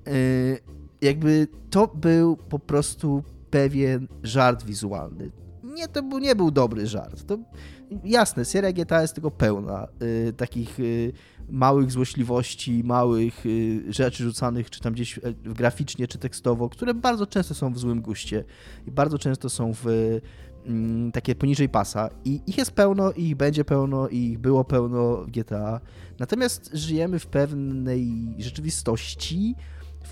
[0.06, 0.74] Yy,
[1.04, 5.30] Jakby to był po prostu pewien żart wizualny.
[5.62, 7.26] Nie, to był, nie był dobry żart.
[7.26, 7.38] To
[8.04, 9.88] jasne, seria GTA jest tego pełna.
[10.00, 11.12] Yy, takich yy,
[11.48, 17.26] małych złośliwości, małych y, rzeczy rzucanych, czy tam gdzieś e, graficznie, czy tekstowo, które bardzo
[17.26, 18.44] często są w złym guście
[18.86, 19.86] i bardzo często są w
[20.66, 22.10] mm, takie poniżej pasa.
[22.24, 25.80] I ich jest pełno, i ich będzie pełno, i ich było pełno w GTA.
[26.18, 29.54] Natomiast żyjemy w pewnej rzeczywistości,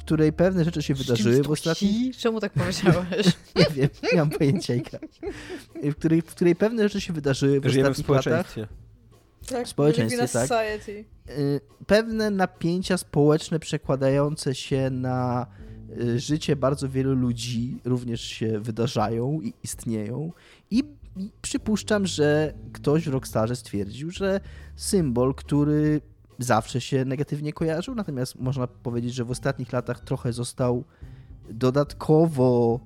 [0.05, 2.17] której pewne rzeczy się wydarzyły w ostatnich...
[2.17, 3.27] Czemu tak powiedziałeś?
[3.57, 4.75] Nie wiem, nie mam pojęcia.
[5.83, 8.51] W której, w której pewne rzeczy się wydarzyły w Żyjemy w ostatnich latach.
[8.51, 8.83] społeczeństwie.
[9.47, 10.49] Tak, w społeczeństwie, a tak.
[10.49, 11.05] society.
[11.29, 15.47] y, pewne napięcia społeczne przekładające się na
[16.01, 20.33] y, życie bardzo wielu ludzi również się wydarzają i istnieją.
[20.71, 20.85] I,
[21.17, 24.41] i przypuszczam, że ktoś w Rockstarze stwierdził, że
[24.77, 26.01] symbol, który
[26.39, 30.85] zawsze się negatywnie kojarzył, natomiast można powiedzieć, że w ostatnich latach trochę został
[31.51, 32.81] dodatkowo.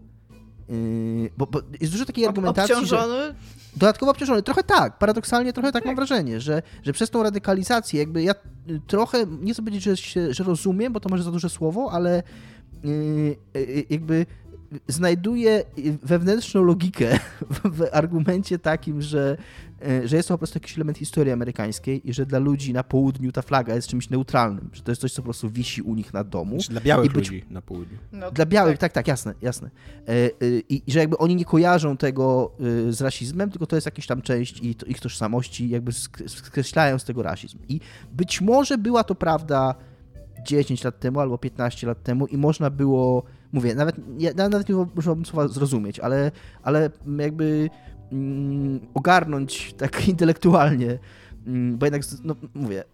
[0.71, 2.75] y, bo, bo jest dużo takiej argumentacji.
[2.75, 3.35] Że, Obciążony?
[3.77, 4.43] Dodatkowo obciążony.
[4.43, 8.35] Trochę tak, paradoksalnie trochę tak, mam wrażenie, że, że przez tą radykalizację jakby ja
[8.71, 11.89] y, trochę, nie chcę powiedzieć, że, się, że rozumiem, bo to może za duże słowo,
[11.93, 12.23] ale
[12.85, 14.27] yy, yy, jakby
[14.89, 15.65] znajduję
[16.03, 17.19] wewnętrzną logikę
[17.51, 19.37] w, w argumencie takim, że,
[19.89, 22.85] yy, że jest to po prostu jakiś element historii amerykańskiej i że dla ludzi na
[22.85, 25.95] południu ta flaga jest czymś neutralnym, że to jest coś, co po prostu wisi u
[25.95, 26.55] nich na domu.
[26.55, 27.99] Znaczy, dla białych być- ludzi na południu.
[28.13, 29.71] No, Dla białych, tak, tak, jasne, jasne.
[30.09, 30.31] E, e,
[30.69, 32.53] I że jakby oni nie kojarzą tego
[32.89, 36.99] e, z rasizmem, tylko to jest jakaś tam część ich, ich tożsamości, jakby sk- skreślają
[36.99, 37.59] z tego rasizm.
[37.69, 37.81] I
[38.13, 39.75] być może była to prawda
[40.47, 43.23] 10 lat temu albo 15 lat temu i można było,
[43.57, 46.31] mówię, nawet, ja, nawet nie można słowa zrozumieć, ale,
[46.63, 47.71] ale jakby
[48.13, 50.99] mm, ogarnąć tak intelektualnie,
[51.47, 52.85] mm, bo jednak, no mówię,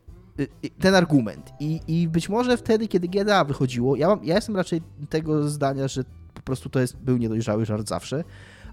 [0.41, 1.53] y, y, ten argument.
[1.61, 5.89] I, I być może wtedy, kiedy GTA wychodziło, ja, mam, ja jestem raczej tego zdania,
[5.89, 8.25] że po prostu to jest, był niedojrzały żart zawsze,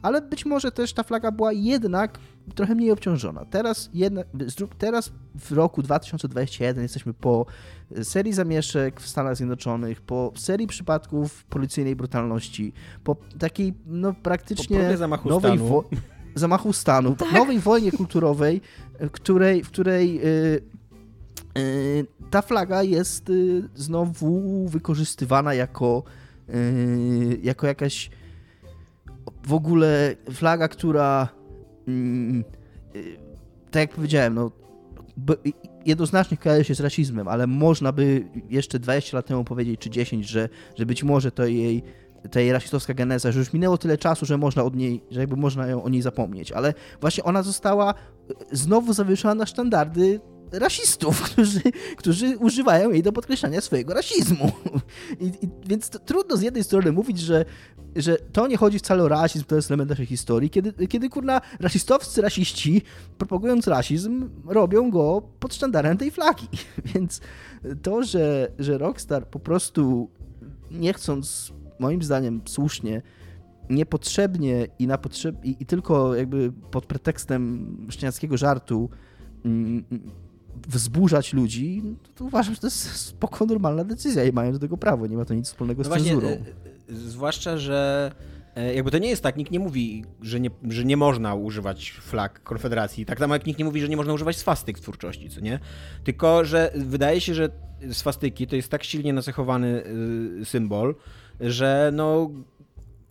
[0.01, 2.19] ale być może też ta flaga była jednak
[2.55, 3.45] trochę mniej obciążona.
[3.45, 7.45] Teraz, jednak, zrób- teraz w roku 2021 jesteśmy po
[8.03, 12.73] serii zamieszek w Stanach Zjednoczonych, po serii przypadków policyjnej brutalności,
[13.03, 15.69] po takiej no Po praktycznie zamachu nowej stanu.
[15.69, 15.83] wo-
[16.35, 18.61] zamachu stanu, nowej wojnie kulturowej,
[18.99, 20.61] w której, w której y,
[21.57, 26.03] y, ta flaga jest y, znowu wykorzystywana jako,
[27.43, 28.09] jako jakaś
[29.43, 31.29] w ogóle flaga, która
[31.87, 32.43] mm,
[32.95, 33.17] y,
[33.71, 34.51] tak jak powiedziałem, no
[35.85, 40.27] jednoznacznie kojarzy się z rasizmem, ale można by jeszcze 20 lat temu powiedzieć, czy 10,
[40.27, 41.83] że, że być może to jej
[42.31, 45.35] ta jej rasistowska geneza, że już minęło tyle czasu, że można od niej, że jakby
[45.35, 50.19] można ją, o niej zapomnieć, ale właśnie ona została y, znowu zawieszona na sztandardy
[50.51, 51.61] rasistów, którzy,
[51.97, 54.51] którzy używają jej do podkreślania swojego rasizmu.
[55.19, 57.45] I, i, więc to, trudno z jednej strony mówić, że,
[57.95, 61.41] że to nie chodzi wcale o rasizm, to jest element naszej historii, kiedy, kiedy kurna
[61.59, 62.81] rasistowscy rasiści,
[63.17, 66.47] propagując rasizm, robią go pod sztandarem tej flagi.
[66.93, 67.21] Więc
[67.81, 70.09] to, że, że Rockstar po prostu
[70.71, 73.01] nie chcąc, moim zdaniem słusznie,
[73.69, 78.89] niepotrzebnie i, na potrzeb, i, i tylko jakby pod pretekstem szczeniackiego żartu
[79.45, 79.83] mm,
[80.67, 81.83] wzburzać ludzi,
[82.15, 85.25] to, uważam, że to jest spoko normalna decyzja i mają do tego prawo, nie ma
[85.25, 86.27] to nic wspólnego z No właśnie, cenzurą.
[86.27, 88.11] e, e, zwłaszcza, że
[88.55, 91.91] e, jakby to nie jest tak, nikt nie mówi, że nie, że nie można używać
[91.91, 95.29] flag Konfederacji, tak samo jak nikt nie mówi, że nie można używać swastyk w twórczości,
[95.29, 95.59] co nie?
[96.03, 97.49] Tylko, że wydaje się, że
[97.91, 99.83] swastyki to jest tak silnie nacechowany
[100.41, 100.95] y, symbol,
[101.39, 102.29] że no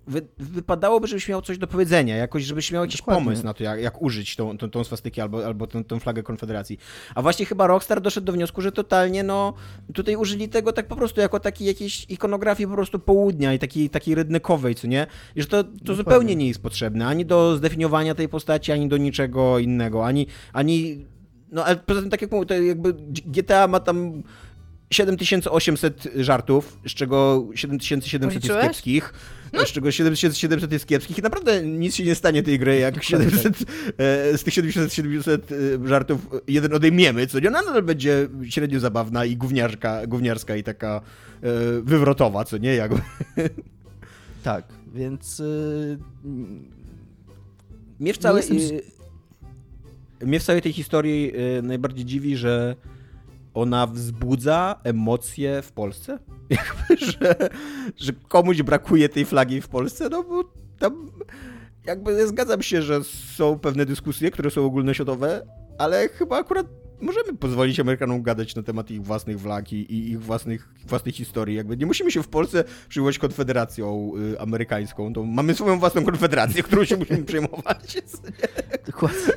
[0.09, 3.25] wy, wypadałoby, żebyś miał coś do powiedzenia, jakoś, żebyś miał jakiś Dokładnie.
[3.25, 6.23] pomysł na to, jak, jak użyć tą, tą, tą swastykę albo, albo tą, tą flagę
[6.23, 6.79] Konfederacji.
[7.15, 9.55] A właśnie chyba Rockstar doszedł do wniosku, że totalnie, no,
[9.95, 13.91] tutaj użyli tego tak po prostu jako takiej jakiejś ikonografii po prostu południa i takiej,
[13.91, 15.07] takiej rednekowej, co nie?
[15.37, 18.97] I że to, to zupełnie nie jest potrzebne, ani do zdefiniowania tej postaci, ani do
[18.97, 21.07] niczego innego, ani, ani
[21.53, 22.93] no ale poza tym, tak jak mówię, to jakby
[23.27, 24.23] GTA ma tam
[24.91, 29.13] 7800 żartów, z czego 7700 jest kiepskich,
[29.67, 33.59] z czego 7700 jest kiepskich i naprawdę nic się nie stanie tej gry, jak 700,
[33.99, 38.81] e, z tych 700, 700 e, żartów jeden odejmiemy, co nie, ona nadal będzie średnio
[38.81, 41.01] zabawna i gówniarska, gówniarska i taka e,
[41.83, 43.01] wywrotowa, co nie, jakby.
[44.43, 45.43] Tak, więc
[48.01, 48.59] Mnie w całej, jestem
[50.21, 51.33] mnie w całej tej historii
[51.63, 52.77] najbardziej dziwi, że
[53.61, 56.19] ona wzbudza emocje w Polsce.
[56.51, 57.49] Jakby, że,
[57.97, 60.45] że komuś brakuje tej flagi w Polsce, no bo
[60.79, 61.11] tam
[61.87, 65.47] jakby zgadzam się, że są pewne dyskusje, które są ogólnoświatowe,
[65.79, 66.67] ale chyba akurat
[67.01, 71.57] możemy pozwolić Amerykanom gadać na temat ich własnych flag i, ich własnych, własnych historii.
[71.57, 75.13] Jakby nie musimy się w Polsce przyjmować konfederacją y, amerykańską.
[75.13, 77.97] To mamy swoją własną konfederację, którą się musimy przejmować.
[78.99, 79.33] dokładnie.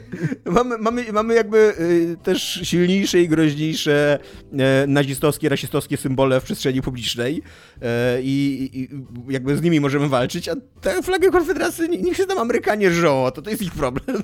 [0.46, 4.20] Mamy, mamy, mamy jakby y, też silniejsze i groźniejsze
[4.60, 7.42] e, nazistowskie, rasistowskie symbole w przestrzeni publicznej
[7.82, 8.90] e, i, i
[9.34, 13.28] jakby z nimi możemy walczyć, a tę flagę Konfederacji ni- niech się tam Amerykanie żą,
[13.28, 14.24] a to, to jest ich problem.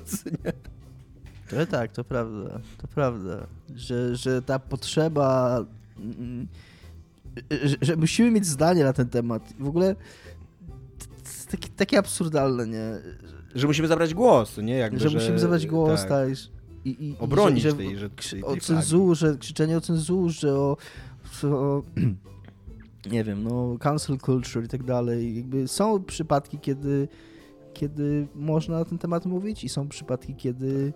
[1.48, 3.46] To tak, to prawda, to prawda,
[3.76, 5.64] że, że ta potrzeba,
[5.98, 6.48] mm,
[7.64, 9.54] że, że musimy mieć zdanie na ten temat.
[9.58, 9.96] W ogóle
[11.50, 12.98] takie, takie absurdalne, nie?
[13.54, 14.74] Że musimy zabrać głos, nie?
[14.74, 16.28] Jakby, że, musimy zabrać głos, tak.
[16.84, 20.54] I, I, i, i obronić że, że, tej, że, tej, o cenzurze, krzyczenie o cenzurze,
[20.54, 20.76] o,
[21.44, 21.82] o
[23.12, 25.36] nie wiem, no cancel culture i tak dalej.
[25.36, 27.08] Jakby są przypadki, kiedy,
[27.74, 30.92] kiedy można na ten temat mówić i są przypadki, kiedy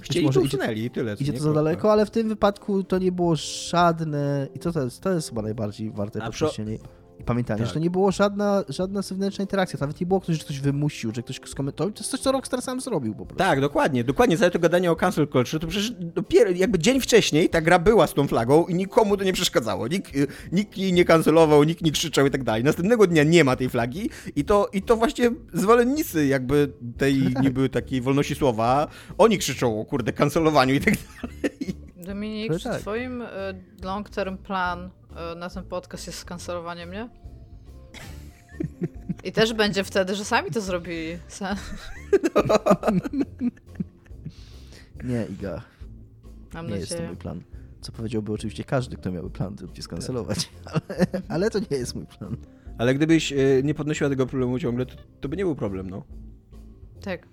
[0.00, 1.14] Chcieli może usunęli i tyle.
[1.20, 4.84] idzie to za daleko, ale w tym wypadku to nie było żadne i to, to,
[4.84, 6.78] jest, to jest chyba najbardziej warte przy- podkreślenia
[7.20, 7.66] i pamiętania, Tak.
[7.66, 11.12] że to nie było żadna, żadna zewnętrzna interakcja, nawet nie było ktoś, że ktoś wymusił,
[11.14, 13.38] że ktoś skomentował, to jest coś, co Rockstar sam zrobił po prostu.
[13.38, 14.38] Tak, dokładnie, dokładnie.
[14.38, 18.06] Całe to gadanie o cancel culture, to przecież dopiero, jakby dzień wcześniej ta gra była
[18.06, 19.88] z tą flagą i nikomu to nie przeszkadzało.
[19.88, 22.64] Nikt, y, nikt jej nie cancelował, nikt nie krzyczał i tak dalej.
[22.64, 27.42] Następnego dnia nie ma tej flagi i to, i to właśnie zwolennicy jakby tej tak.
[27.44, 28.88] niby takiej wolności słowa,
[29.18, 31.85] oni krzyczą o kurde cancelowaniu i tak dalej.
[32.06, 32.80] Dominik, czy tak.
[32.80, 33.26] twoim y,
[33.82, 34.90] long term plan
[35.32, 37.08] y, na ten podcast jest skancelowanie mnie?
[39.24, 41.18] I też będzie wtedy, że sami to zrobili.
[45.04, 45.62] Nie, Iga,
[46.54, 47.42] Mam nie jest to mój plan.
[47.80, 51.94] Co powiedziałby oczywiście każdy, kto miałby plan, żeby cię skancelować, ale, ale to nie jest
[51.94, 52.36] mój plan.
[52.78, 56.04] Ale gdybyś y, nie podnosiła tego problemu ciągle, to, to by nie był problem, no.
[57.00, 57.28] Tak.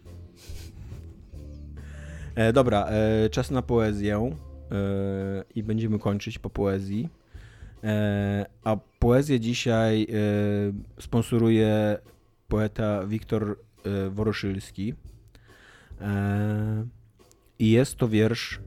[2.35, 4.52] E, dobra, e, czas na poezję e,
[5.55, 7.09] i będziemy kończyć po poezji.
[7.83, 11.97] E, a poezję dzisiaj e, sponsoruje
[12.47, 14.93] poeta Wiktor e, Woroszylski.
[16.01, 16.85] E,
[17.59, 18.59] I jest to wiersz.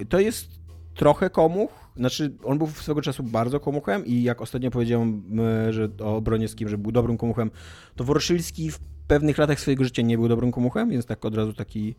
[0.00, 0.48] E, to jest
[0.94, 1.84] trochę komuch.
[1.96, 6.68] Znaczy, on był swego czasu bardzo komuchem i jak ostatnio powiedziałem e, że o Broniewskim,
[6.68, 7.50] że był dobrym komuchem,
[7.96, 11.52] to Woroszylski w pewnych latach swojego życia nie był dobrym komuchem, więc tak od razu
[11.52, 11.94] taki,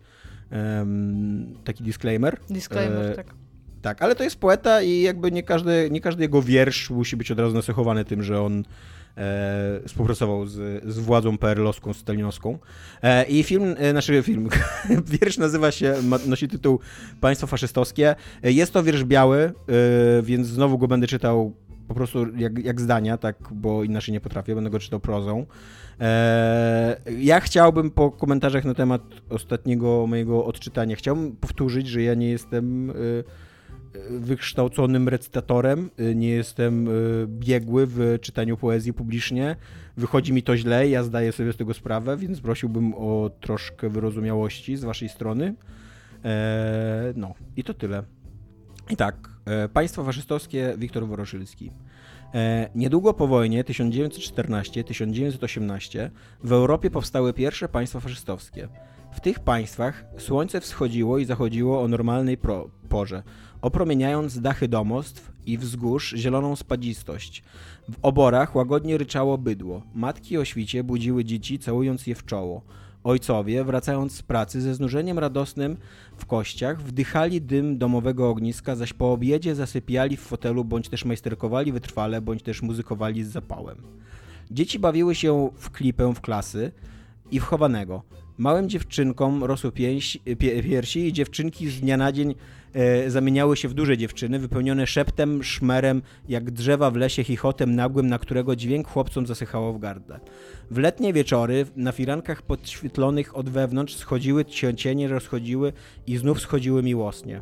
[1.63, 2.37] taki disclaimer.
[2.49, 3.27] Disclaimer, E, tak.
[3.81, 7.31] Tak, ale to jest poeta i jakby nie każdy, nie każdy jego wiersz musi być
[7.31, 8.63] od razu nacechowany tym, że on
[9.17, 12.57] e, współpracował z, z władzą PRL-owską, stalinowską.
[13.03, 14.49] E, I film, e, znaczy film,
[15.21, 16.79] wiersz nazywa się, ma, nosi tytuł
[17.21, 18.15] Państwo faszystowskie.
[18.43, 19.51] E, Jest to wiersz biały, e,
[20.21, 21.53] więc znowu go będę czytał
[21.87, 25.45] po prostu jak, jak zdania, tak, bo inaczej nie potrafię, będę go czytał prozą.
[25.99, 32.29] E, ja chciałbym po komentarzach na temat ostatniego mojego odczytania, chciałbym powtórzyć, że ja nie
[32.29, 32.89] jestem...
[32.89, 33.45] E,
[34.09, 39.55] wykształconym recytatorem, y, nie jestem y, biegły w czytaniu poezji publicznie.
[39.97, 44.77] Wychodzi mi to źle, ja zdaję sobie z tego sprawę, więc prosiłbym o troszkę wyrozumiałości
[44.77, 45.55] z waszej strony.
[46.25, 48.03] E, no, i to tyle.
[48.89, 51.71] I tak, e, państwo faszystowskie Wiktor Woroszylski.
[52.33, 56.09] E, niedługo po wojnie 1914-1918
[56.43, 58.67] w Europie powstały pierwsze państwa faszystowskie.
[59.11, 63.23] W tych państwach słońce wschodziło i zachodziło o normalnej pro- porze,
[63.61, 67.43] opromieniając dachy domostw i wzgórz zieloną spadzistość.
[67.89, 69.81] W oborach łagodnie ryczało bydło.
[69.93, 72.61] Matki o świcie budziły dzieci, całując je w czoło.
[73.05, 75.77] Ojcowie, wracając z pracy ze znużeniem radosnym
[76.17, 81.71] w kościach, wdychali dym domowego ogniska, zaś po obiedzie zasypiali w fotelu, bądź też majsterkowali
[81.71, 83.77] wytrwale, bądź też muzykowali z zapałem.
[84.51, 86.71] Dzieci bawiły się w klipę w klasy
[87.31, 88.03] i w chowanego.
[88.37, 89.99] Małym dziewczynkom rosły pie,
[90.63, 92.35] piersi i dziewczynki z dnia na dzień
[92.75, 98.07] e, zamieniały się w duże dziewczyny, wypełnione szeptem, szmerem, jak drzewa w lesie chichotem nagłym,
[98.07, 100.19] na którego dźwięk chłopcom zasychało w gardle.
[100.71, 104.45] W letnie wieczory na firankach podświetlonych od wewnątrz schodziły
[104.75, 105.73] cienie, rozchodziły
[106.07, 107.41] i znów schodziły miłosnie.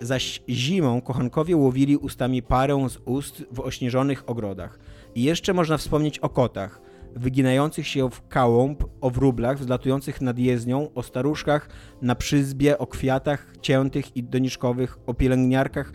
[0.00, 4.78] Zaś zimą kochankowie łowili ustami parę z ust w ośnieżonych ogrodach.
[5.14, 6.80] I jeszcze można wspomnieć o kotach,
[7.16, 11.68] wyginających się w kałąb, o wróblach wzlatujących nad jezdnią, o staruszkach
[12.02, 15.92] na przyzbie, o kwiatach ciętych i doniczkowych, o pielęgniarkach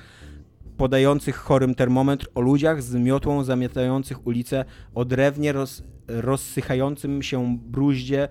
[0.77, 4.65] podających chorym termometr, o ludziach z miotłą zamiatających ulice,
[4.95, 8.27] o drewnie roz, rozsychającym się bruździe,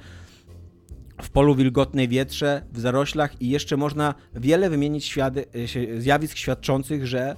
[1.22, 5.30] w polu wilgotnej wietrze, w zaroślach i jeszcze można wiele wymienić się-
[5.98, 7.36] zjawisk świadczących, że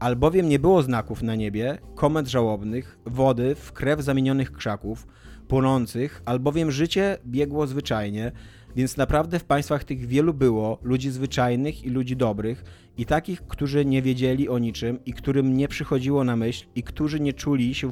[0.00, 5.06] albowiem nie było znaków na niebie, komet żałobnych, wody w krew zamienionych krzaków,
[5.48, 8.32] płonących, albowiem życie biegło zwyczajnie,
[8.76, 12.64] więc naprawdę w państwach tych wielu było ludzi zwyczajnych i ludzi dobrych,
[12.98, 17.20] i takich, którzy nie wiedzieli o niczym, i którym nie przychodziło na myśl, i którzy
[17.20, 17.90] nie czuli się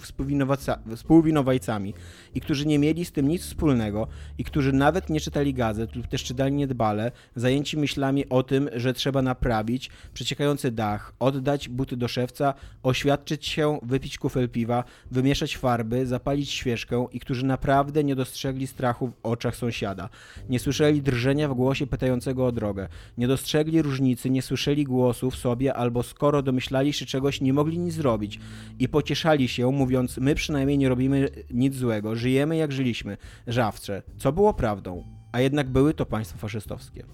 [0.96, 1.94] współwinowajcami,
[2.34, 4.08] i którzy nie mieli z tym nic wspólnego,
[4.38, 8.94] i którzy nawet nie czytali gazet lub też czytali niedbale, zajęci myślami o tym, że
[8.94, 16.06] trzeba naprawić przeciekający dach, oddać buty do szewca, oświadczyć się, wypić kufel piwa, wymieszać farby,
[16.06, 20.08] zapalić świeczkę i którzy naprawdę nie dostrzegli strachu w oczach sąsiada,
[20.48, 25.36] nie słyszeli drżenia w głosie pytającego o drogę, nie dostrzegli różnicy, nie słyszeli głosu w
[25.36, 28.40] sobie albo skoro domyślali się czegoś, nie mogli nic zrobić
[28.78, 33.16] i pocieszali się, mówiąc, my przynajmniej nie robimy nic złego, żyjemy jak żyliśmy,
[33.46, 37.04] żawcze, co było prawdą, a jednak były to państwa faszystowskie.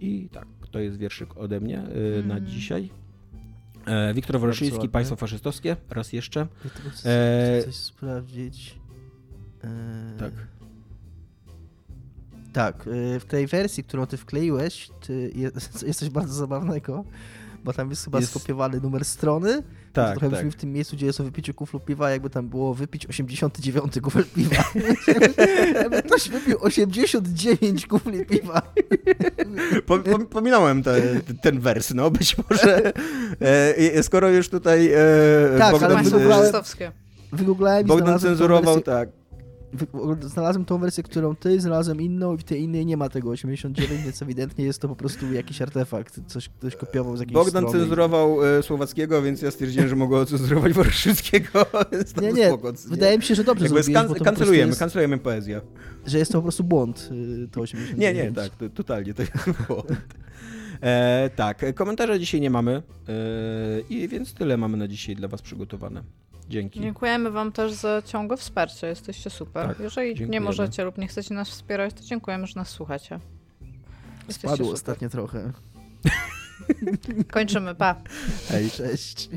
[0.00, 1.78] I tak, to jest wierszyk ode mnie
[2.18, 2.46] y, na Mm.
[2.46, 2.90] dzisiaj.
[3.86, 4.88] E, Wiktor Woroszyński.
[4.88, 6.40] Państwo faszystowskie, raz jeszcze.
[6.64, 7.10] Ja tylko chcę
[7.56, 8.74] Eee, coś sprawdzić.
[9.64, 9.70] Eee,
[10.18, 10.32] Tak.
[12.56, 17.04] Tak, y, w tej wersji, którą ty wkleiłeś, ty jest, jest coś bardzo zabawnego,
[17.64, 19.62] bo tam jest chyba Jest- skopiowany numer strony.
[19.92, 20.38] Tak, trochę tak.
[20.38, 24.00] brzmi w tym miejscu, gdzie jest o wypiciu kuflu piwa, jakby tam było wypić 89
[24.02, 24.64] kufel piwa.
[25.82, 28.62] jakby ktoś wypił 89 kufli piwa.
[29.86, 31.02] Po, po, pominąłem te,
[31.42, 32.92] ten wers, no być może.
[33.40, 34.98] E, skoro już tutaj e,
[35.58, 36.92] Tak, ale Bogdan, Państwo wygooglałem- faszystowskie.
[37.32, 39.08] Wygooglałem i Bogdan cenzurował, wersję, tak.
[40.20, 44.02] Znalazłem tą wersję, którą ty, znalazłem inną i w tej innej nie ma tego 89,
[44.04, 47.78] więc ewidentnie jest to po prostu jakiś artefakt, coś ktoś kopiował z jakiejś Bogdan strony.
[47.78, 49.96] cenzurował e, Słowackiego, więc ja stwierdziłem, że
[50.72, 51.66] Woroszyckiego.
[51.92, 52.52] więc to Nie, nie,
[52.88, 55.54] wydaje mi się, że dobrze Jakby zrobiłeś, po kancelujemy, prostu kancelujemy poezję.
[55.54, 55.66] jest,
[56.06, 57.08] że jest to po prostu błąd,
[57.44, 58.16] y, to 89.
[58.16, 59.22] Nie, nie, tak, to, totalnie to
[59.68, 59.84] było.
[60.80, 63.12] E, tak, komentarza dzisiaj nie mamy e,
[63.90, 66.02] i więc tyle mamy na dzisiaj dla was przygotowane.
[66.48, 66.80] Dzięki.
[66.80, 69.68] Dziękujemy wam też za ciągłe wsparcie, jesteście super.
[69.68, 70.44] Tak, Jeżeli nie dziękujemy.
[70.46, 73.20] możecie lub nie chcecie nas wspierać, to dziękujemy, że nas słuchacie.
[74.28, 74.74] Jesteście Spadło super.
[74.74, 75.52] ostatnio trochę.
[77.30, 77.96] Kończymy, pa.
[78.48, 78.70] Hej.
[78.76, 79.28] Cześć.